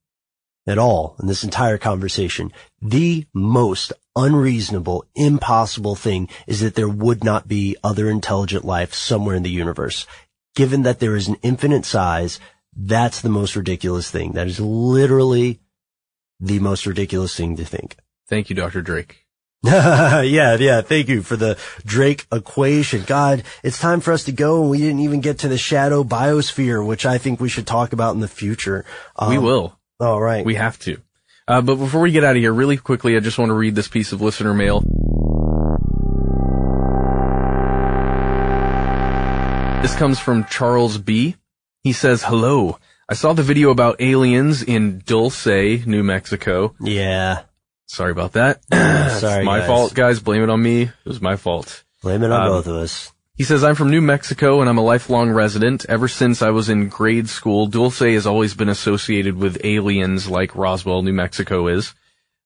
at 0.69 0.79
all 0.79 1.17
in 1.19 1.27
this 1.27 1.43
entire 1.43 1.79
conversation, 1.79 2.53
the 2.81 3.27
most 3.33 3.93
unreasonable, 4.15 5.05
impossible 5.15 5.95
thing 5.95 6.29
is 6.47 6.61
that 6.61 6.75
there 6.75 6.89
would 6.89 7.25
not 7.25 7.49
be 7.49 7.77
other 7.83 8.11
intelligent 8.11 8.65
life 8.65 8.93
somewhere 8.93 9.35
in 9.35 9.43
the 9.43 9.51
universe. 9.51 10.07
Given 10.55 10.83
that 10.83 11.01
there 11.01 11.17
is 11.17 11.29
an 11.29 11.37
infinite 11.43 11.85
size, 11.85 12.39
that's 12.77 13.21
the 13.21 13.29
most 13.29 13.57
ridiculous 13.57 14.11
thing. 14.11 14.33
That 14.33 14.47
is 14.47 14.61
literally 14.61 15.61
the 16.39 16.59
most 16.59 16.87
ridiculous 16.87 17.35
thing 17.35 17.57
to 17.57 17.65
think. 17.65 17.97
Thank 18.29 18.51
you, 18.51 18.57
Dr. 18.57 18.83
Drake. 18.83 19.25
yeah, 19.65 20.23
yeah. 20.23 20.83
Thank 20.83 21.09
you 21.09 21.23
for 21.23 21.37
the 21.37 21.59
Drake 21.85 22.27
equation. 22.31 23.03
God, 23.05 23.43
it's 23.65 23.79
time 23.81 24.01
for 24.01 24.13
us 24.13 24.25
to 24.25 24.33
go 24.33 24.61
and 24.61 24.71
we 24.71 24.79
didn't 24.79 25.01
even 25.01 25.21
get 25.21 25.39
to 25.41 25.49
the 25.49 25.59
shadow 25.59 26.05
biosphere, 26.05 26.85
which 26.85 27.05
I 27.05 27.19
think 27.19 27.41
we 27.41 27.49
should 27.49 27.67
talk 27.67 27.93
about 27.93 28.15
in 28.15 28.21
the 28.21 28.29
future. 28.29 28.85
we 29.29 29.37
Um, 29.37 29.43
will. 29.43 29.78
All 30.01 30.21
right. 30.21 30.45
We 30.45 30.55
have 30.55 30.79
to. 30.81 30.99
Uh, 31.47 31.61
but 31.63 31.77
before 31.77 32.01
we 32.03 32.13
get 32.13 32.25
out 32.25 32.37
of 32.37 32.43
here, 32.43 32.53
really 32.53 32.77
quickly, 32.77 33.17
I 33.17 33.21
just 33.21 33.39
want 33.39 33.49
to 33.51 33.55
read 33.55 33.75
this 33.75 33.89
piece 33.89 34.13
of 34.13 34.21
listener 34.21 34.55
mail. 34.55 34.85
This 39.83 39.95
comes 39.97 40.19
from 40.19 40.45
Charles 40.45 40.99
B. 40.99 41.37
He 41.83 41.93
says, 41.93 42.23
hello. 42.23 42.79
I 43.09 43.15
saw 43.15 43.33
the 43.33 43.43
video 43.43 43.71
about 43.71 44.01
aliens 44.01 44.63
in 44.63 44.99
Dulce, 45.07 45.47
New 45.47 46.03
Mexico. 46.03 46.75
Yeah. 46.81 47.43
Sorry 47.87 48.11
about 48.13 48.33
that. 48.33 48.61
Sorry, 49.21 49.45
my 49.45 49.61
guys. 49.61 49.67
fault, 49.67 49.95
guys. 49.95 50.21
Blame 50.21 50.43
it 50.43 50.51
on 50.51 50.61
me. 50.63 50.83
It 50.83 50.93
was 51.07 51.23
my 51.23 51.37
fault. 51.37 51.85
Blame 52.03 52.23
it 52.23 52.31
on 52.31 52.43
Um, 52.43 52.49
both 52.49 52.67
of 52.67 52.77
us. 52.77 53.13
He 53.39 53.45
says, 53.45 53.63
I'm 53.63 53.77
from 53.77 53.93
New 53.93 54.01
Mexico 54.01 54.61
and 54.61 54.69
I'm 54.69 54.79
a 54.79 54.83
lifelong 54.83 55.31
resident. 55.31 55.87
Ever 55.89 56.09
since 56.09 56.43
I 56.43 56.51
was 56.51 56.69
in 56.69 56.89
grade 56.89 57.29
school, 57.29 57.69
Dulce 57.69 58.01
has 58.01 58.27
always 58.27 58.53
been 58.55 58.69
associated 58.69 59.37
with 59.37 59.65
aliens 59.65 60.29
like 60.29 60.57
Roswell, 60.57 61.03
New 61.03 61.13
Mexico 61.13 61.69
is. 61.69 61.95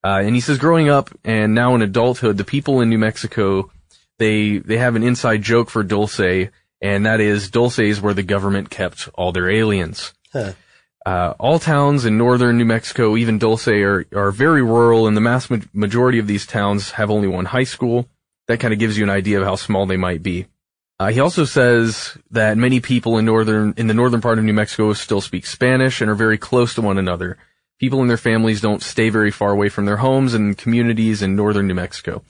Uh, 0.04 0.20
and 0.22 0.34
he 0.34 0.40
says, 0.42 0.58
growing 0.58 0.90
up 0.90 1.08
and 1.24 1.54
now 1.54 1.74
in 1.74 1.80
adulthood, 1.80 2.36
the 2.36 2.44
people 2.44 2.82
in 2.82 2.90
New 2.90 2.98
Mexico, 2.98 3.70
they, 4.18 4.58
they 4.58 4.76
have 4.76 4.94
an 4.94 5.02
inside 5.02 5.40
joke 5.40 5.70
for 5.70 5.82
Dulce, 5.82 6.50
and 6.82 7.06
that 7.06 7.20
is 7.20 7.50
Dulce 7.50 7.78
is 7.78 8.02
where 8.02 8.12
the 8.12 8.22
government 8.22 8.68
kept 8.68 9.08
all 9.14 9.32
their 9.32 9.48
aliens. 9.48 10.12
Huh. 10.30 10.52
Uh, 11.06 11.32
all 11.40 11.58
towns 11.58 12.04
in 12.04 12.18
northern 12.18 12.58
New 12.58 12.66
Mexico, 12.66 13.16
even 13.16 13.38
Dulce, 13.38 13.68
are, 13.68 14.04
are 14.14 14.30
very 14.30 14.62
rural, 14.62 15.06
and 15.06 15.16
the 15.16 15.22
mass 15.22 15.48
ma- 15.48 15.56
majority 15.72 16.18
of 16.18 16.26
these 16.26 16.44
towns 16.44 16.90
have 16.92 17.10
only 17.10 17.28
one 17.28 17.46
high 17.46 17.64
school. 17.64 18.10
That 18.46 18.60
kind 18.60 18.74
of 18.74 18.78
gives 18.78 18.98
you 18.98 19.04
an 19.04 19.10
idea 19.10 19.40
of 19.40 19.46
how 19.46 19.56
small 19.56 19.86
they 19.86 19.96
might 19.96 20.22
be. 20.22 20.48
Uh, 20.98 21.08
he 21.10 21.20
also 21.20 21.44
says 21.44 22.16
that 22.30 22.56
many 22.56 22.80
people 22.80 23.18
in 23.18 23.24
northern, 23.24 23.74
in 23.76 23.86
the 23.88 23.94
northern 23.94 24.20
part 24.20 24.38
of 24.38 24.44
New 24.44 24.52
Mexico 24.52 24.92
still 24.92 25.20
speak 25.20 25.46
Spanish 25.46 26.00
and 26.00 26.10
are 26.10 26.14
very 26.14 26.38
close 26.38 26.74
to 26.74 26.82
one 26.82 26.98
another. 26.98 27.38
People 27.80 28.00
and 28.00 28.08
their 28.08 28.16
families 28.16 28.60
don't 28.60 28.82
stay 28.82 29.08
very 29.08 29.32
far 29.32 29.50
away 29.50 29.68
from 29.68 29.84
their 29.84 29.96
homes 29.96 30.34
and 30.34 30.56
communities 30.56 31.20
in 31.22 31.34
northern 31.34 31.66
New 31.66 31.74
Mexico. 31.74 32.22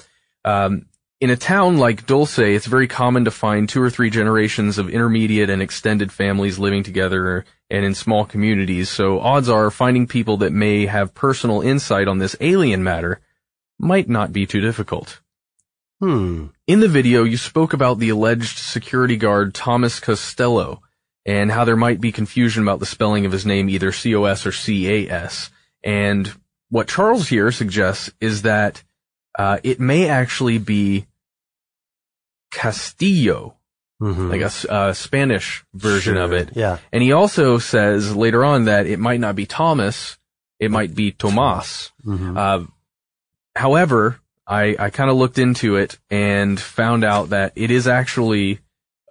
Um, 0.44 0.86
in 1.22 1.30
a 1.30 1.36
town 1.36 1.78
like 1.78 2.04
Dulce, 2.04 2.40
it's 2.40 2.66
very 2.66 2.88
common 2.88 3.24
to 3.26 3.30
find 3.30 3.68
two 3.68 3.80
or 3.80 3.90
three 3.90 4.10
generations 4.10 4.76
of 4.76 4.90
intermediate 4.90 5.50
and 5.50 5.62
extended 5.62 6.10
families 6.10 6.58
living 6.58 6.82
together 6.82 7.44
and 7.70 7.84
in 7.84 7.94
small 7.94 8.24
communities. 8.24 8.90
So 8.90 9.20
odds 9.20 9.48
are 9.48 9.70
finding 9.70 10.08
people 10.08 10.38
that 10.38 10.52
may 10.52 10.86
have 10.86 11.14
personal 11.14 11.60
insight 11.60 12.08
on 12.08 12.18
this 12.18 12.34
alien 12.40 12.82
matter 12.82 13.20
might 13.78 14.08
not 14.08 14.32
be 14.32 14.46
too 14.46 14.60
difficult. 14.60 15.21
Hmm. 16.02 16.46
In 16.66 16.80
the 16.80 16.88
video, 16.88 17.22
you 17.22 17.36
spoke 17.36 17.72
about 17.72 18.00
the 18.00 18.08
alleged 18.08 18.58
security 18.58 19.16
guard 19.16 19.54
Thomas 19.54 20.00
Costello 20.00 20.82
and 21.24 21.52
how 21.52 21.64
there 21.64 21.76
might 21.76 22.00
be 22.00 22.10
confusion 22.10 22.64
about 22.64 22.80
the 22.80 22.86
spelling 22.86 23.24
of 23.24 23.30
his 23.30 23.46
name, 23.46 23.68
either 23.70 23.92
C-O-S 23.92 24.44
or 24.44 24.50
C-A-S. 24.50 25.50
And 25.84 26.32
what 26.70 26.88
Charles 26.88 27.28
here 27.28 27.52
suggests 27.52 28.10
is 28.20 28.42
that 28.42 28.82
uh, 29.38 29.58
it 29.62 29.78
may 29.78 30.08
actually 30.08 30.58
be 30.58 31.06
Castillo, 32.50 33.56
Mhm. 34.00 34.30
like 34.30 34.40
a 34.40 34.72
uh, 34.72 34.92
Spanish 34.92 35.64
version 35.72 36.16
of 36.16 36.32
it. 36.32 36.50
Yeah. 36.56 36.78
And 36.92 37.04
he 37.04 37.12
also 37.12 37.58
says 37.58 38.16
later 38.16 38.44
on 38.44 38.64
that 38.64 38.86
it 38.86 38.98
might 38.98 39.20
not 39.20 39.36
be 39.36 39.46
Thomas, 39.46 40.18
it 40.58 40.72
might 40.72 40.96
be 40.96 41.12
Tomas. 41.12 41.92
Mhm. 42.04 42.36
Uh, 42.36 42.66
however, 43.54 44.18
I, 44.52 44.76
I 44.78 44.90
kind 44.90 45.10
of 45.10 45.16
looked 45.16 45.38
into 45.38 45.76
it 45.76 45.98
and 46.10 46.60
found 46.60 47.04
out 47.04 47.30
that 47.30 47.52
it 47.56 47.70
is 47.70 47.88
actually, 47.88 48.58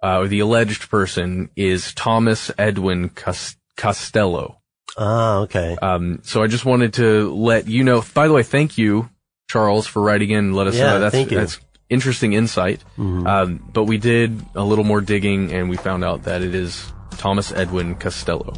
uh, 0.02 0.26
the 0.26 0.40
alleged 0.40 0.88
person 0.88 1.50
is 1.56 1.92
Thomas 1.94 2.50
Edwin 2.56 3.08
Cos- 3.10 3.56
Costello. 3.76 4.58
Ah, 4.96 5.38
okay. 5.40 5.76
Um, 5.82 6.20
so 6.22 6.42
I 6.42 6.46
just 6.46 6.64
wanted 6.64 6.92
to 6.94 7.34
let 7.34 7.66
you 7.66 7.82
know, 7.82 8.04
by 8.14 8.28
the 8.28 8.34
way, 8.34 8.42
thank 8.42 8.76
you, 8.78 9.08
Charles, 9.50 9.86
for 9.86 10.00
writing 10.02 10.30
in 10.30 10.38
and 10.38 10.54
let 10.54 10.66
us 10.66 10.76
Yeah, 10.76 10.84
know. 10.94 11.00
That's, 11.00 11.14
thank 11.14 11.30
you. 11.30 11.38
that's 11.38 11.58
interesting 11.88 12.34
insight. 12.34 12.80
Mhm. 12.98 13.26
Um, 13.26 13.70
but 13.72 13.84
we 13.84 13.98
did 13.98 14.38
a 14.54 14.62
little 14.64 14.84
more 14.84 15.00
digging 15.00 15.52
and 15.52 15.68
we 15.70 15.76
found 15.76 16.04
out 16.04 16.24
that 16.24 16.42
it 16.42 16.54
is 16.54 16.92
Thomas 17.18 17.52
Edwin 17.52 17.94
Costello. 17.96 18.52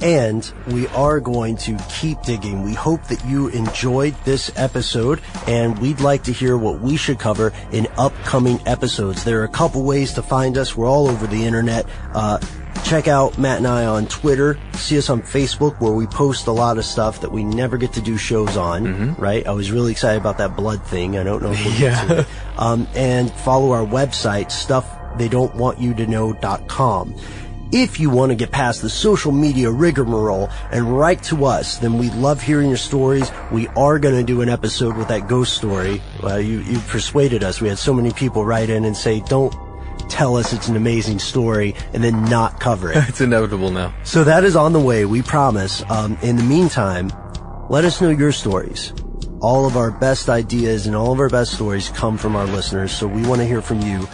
And 0.00 0.50
we 0.66 0.88
are 0.88 1.20
going 1.20 1.56
to 1.58 1.76
keep 1.88 2.20
digging. 2.22 2.62
We 2.62 2.74
hope 2.74 3.04
that 3.04 3.24
you 3.24 3.48
enjoyed 3.48 4.14
this 4.24 4.50
episode 4.56 5.20
and 5.46 5.78
we'd 5.78 6.00
like 6.00 6.24
to 6.24 6.32
hear 6.32 6.58
what 6.58 6.80
we 6.80 6.96
should 6.96 7.18
cover 7.18 7.52
in 7.72 7.86
upcoming 7.96 8.60
episodes. 8.66 9.24
There 9.24 9.40
are 9.40 9.44
a 9.44 9.48
couple 9.48 9.82
ways 9.84 10.12
to 10.14 10.22
find 10.22 10.58
us. 10.58 10.76
We're 10.76 10.88
all 10.88 11.08
over 11.08 11.26
the 11.26 11.44
internet. 11.44 11.86
Uh, 12.12 12.38
check 12.84 13.08
out 13.08 13.38
Matt 13.38 13.56
and 13.58 13.66
I 13.66 13.86
on 13.86 14.06
Twitter. 14.06 14.58
See 14.74 14.98
us 14.98 15.08
on 15.08 15.22
Facebook 15.22 15.80
where 15.80 15.92
we 15.92 16.06
post 16.06 16.46
a 16.46 16.52
lot 16.52 16.76
of 16.76 16.84
stuff 16.84 17.22
that 17.22 17.32
we 17.32 17.42
never 17.42 17.78
get 17.78 17.94
to 17.94 18.02
do 18.02 18.18
shows 18.18 18.56
on, 18.58 18.84
right? 19.16 19.46
I 19.46 19.52
was 19.52 19.72
really 19.72 19.92
excited 19.92 20.20
about 20.20 20.36
that 20.38 20.56
blood 20.56 20.82
thing. 20.86 21.16
I 21.16 21.22
don't 21.24 21.42
know 21.42 21.52
if 21.52 21.64
we'll 21.64 21.74
it. 22.20 22.26
Um, 22.58 22.86
and 22.94 23.30
follow 23.32 23.72
our 23.72 23.84
website, 23.84 24.48
stufftheydon'twantyoutoKnow.com. 24.48 27.14
If 27.72 27.98
you 27.98 28.10
want 28.10 28.30
to 28.30 28.36
get 28.36 28.52
past 28.52 28.80
the 28.80 28.88
social 28.88 29.32
media 29.32 29.70
rigmarole 29.70 30.48
and 30.70 30.96
write 30.96 31.22
to 31.24 31.46
us, 31.46 31.78
then 31.78 31.98
we 31.98 32.10
love 32.10 32.40
hearing 32.40 32.68
your 32.68 32.76
stories. 32.76 33.30
We 33.50 33.66
are 33.68 33.98
going 33.98 34.14
to 34.14 34.22
do 34.22 34.40
an 34.40 34.48
episode 34.48 34.96
with 34.96 35.08
that 35.08 35.28
ghost 35.28 35.54
story. 35.54 36.00
Well, 36.22 36.40
you, 36.40 36.60
you 36.60 36.78
persuaded 36.80 37.42
us. 37.42 37.60
We 37.60 37.68
had 37.68 37.78
so 37.78 37.92
many 37.92 38.12
people 38.12 38.44
write 38.44 38.70
in 38.70 38.84
and 38.84 38.96
say, 38.96 39.20
don't 39.20 39.52
tell 40.08 40.36
us 40.36 40.52
it's 40.52 40.68
an 40.68 40.76
amazing 40.76 41.18
story 41.18 41.74
and 41.92 42.04
then 42.04 42.24
not 42.26 42.60
cover 42.60 42.92
it. 42.92 42.96
it's 43.08 43.20
inevitable 43.20 43.70
now. 43.72 43.92
So 44.04 44.22
that 44.22 44.44
is 44.44 44.54
on 44.54 44.72
the 44.72 44.80
way, 44.80 45.04
we 45.04 45.22
promise. 45.22 45.82
Um, 45.90 46.16
in 46.22 46.36
the 46.36 46.44
meantime, 46.44 47.10
let 47.68 47.84
us 47.84 48.00
know 48.00 48.10
your 48.10 48.30
stories. 48.30 48.92
All 49.40 49.66
of 49.66 49.76
our 49.76 49.90
best 49.90 50.28
ideas 50.28 50.86
and 50.86 50.94
all 50.94 51.12
of 51.12 51.18
our 51.18 51.28
best 51.28 51.54
stories 51.54 51.88
come 51.90 52.16
from 52.16 52.36
our 52.36 52.46
listeners, 52.46 52.92
so 52.92 53.06
we 53.06 53.26
want 53.26 53.40
to 53.40 53.46
hear 53.46 53.60
from 53.60 53.80
you. 53.80 54.08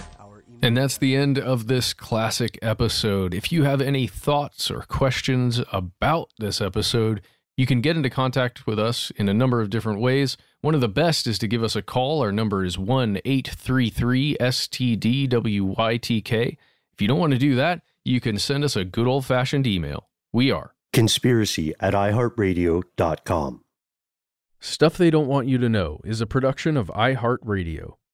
And 0.64 0.76
that's 0.76 0.96
the 0.96 1.16
end 1.16 1.40
of 1.40 1.66
this 1.66 1.92
classic 1.92 2.56
episode. 2.62 3.34
If 3.34 3.50
you 3.50 3.64
have 3.64 3.80
any 3.80 4.06
thoughts 4.06 4.70
or 4.70 4.82
questions 4.82 5.60
about 5.72 6.30
this 6.38 6.60
episode, 6.60 7.20
you 7.56 7.66
can 7.66 7.80
get 7.80 7.96
into 7.96 8.08
contact 8.08 8.64
with 8.64 8.78
us 8.78 9.10
in 9.16 9.28
a 9.28 9.34
number 9.34 9.60
of 9.60 9.70
different 9.70 10.00
ways. 10.00 10.36
One 10.60 10.76
of 10.76 10.80
the 10.80 10.88
best 10.88 11.26
is 11.26 11.40
to 11.40 11.48
give 11.48 11.64
us 11.64 11.74
a 11.74 11.82
call. 11.82 12.22
Our 12.22 12.30
number 12.30 12.64
is 12.64 12.78
1 12.78 13.18
833 13.24 14.36
STDWYTK. 14.38 16.32
If 16.92 17.02
you 17.02 17.08
don't 17.08 17.18
want 17.18 17.32
to 17.32 17.38
do 17.40 17.56
that, 17.56 17.82
you 18.04 18.20
can 18.20 18.38
send 18.38 18.62
us 18.62 18.76
a 18.76 18.84
good 18.84 19.08
old 19.08 19.26
fashioned 19.26 19.66
email. 19.66 20.10
We 20.32 20.52
are 20.52 20.76
conspiracy 20.92 21.74
at 21.80 21.92
iHeartRadio.com. 21.92 23.64
Stuff 24.60 24.96
They 24.96 25.10
Don't 25.10 25.26
Want 25.26 25.48
You 25.48 25.58
to 25.58 25.68
Know 25.68 26.00
is 26.04 26.20
a 26.20 26.26
production 26.26 26.76
of 26.76 26.86
iHeartRadio. 26.86 27.94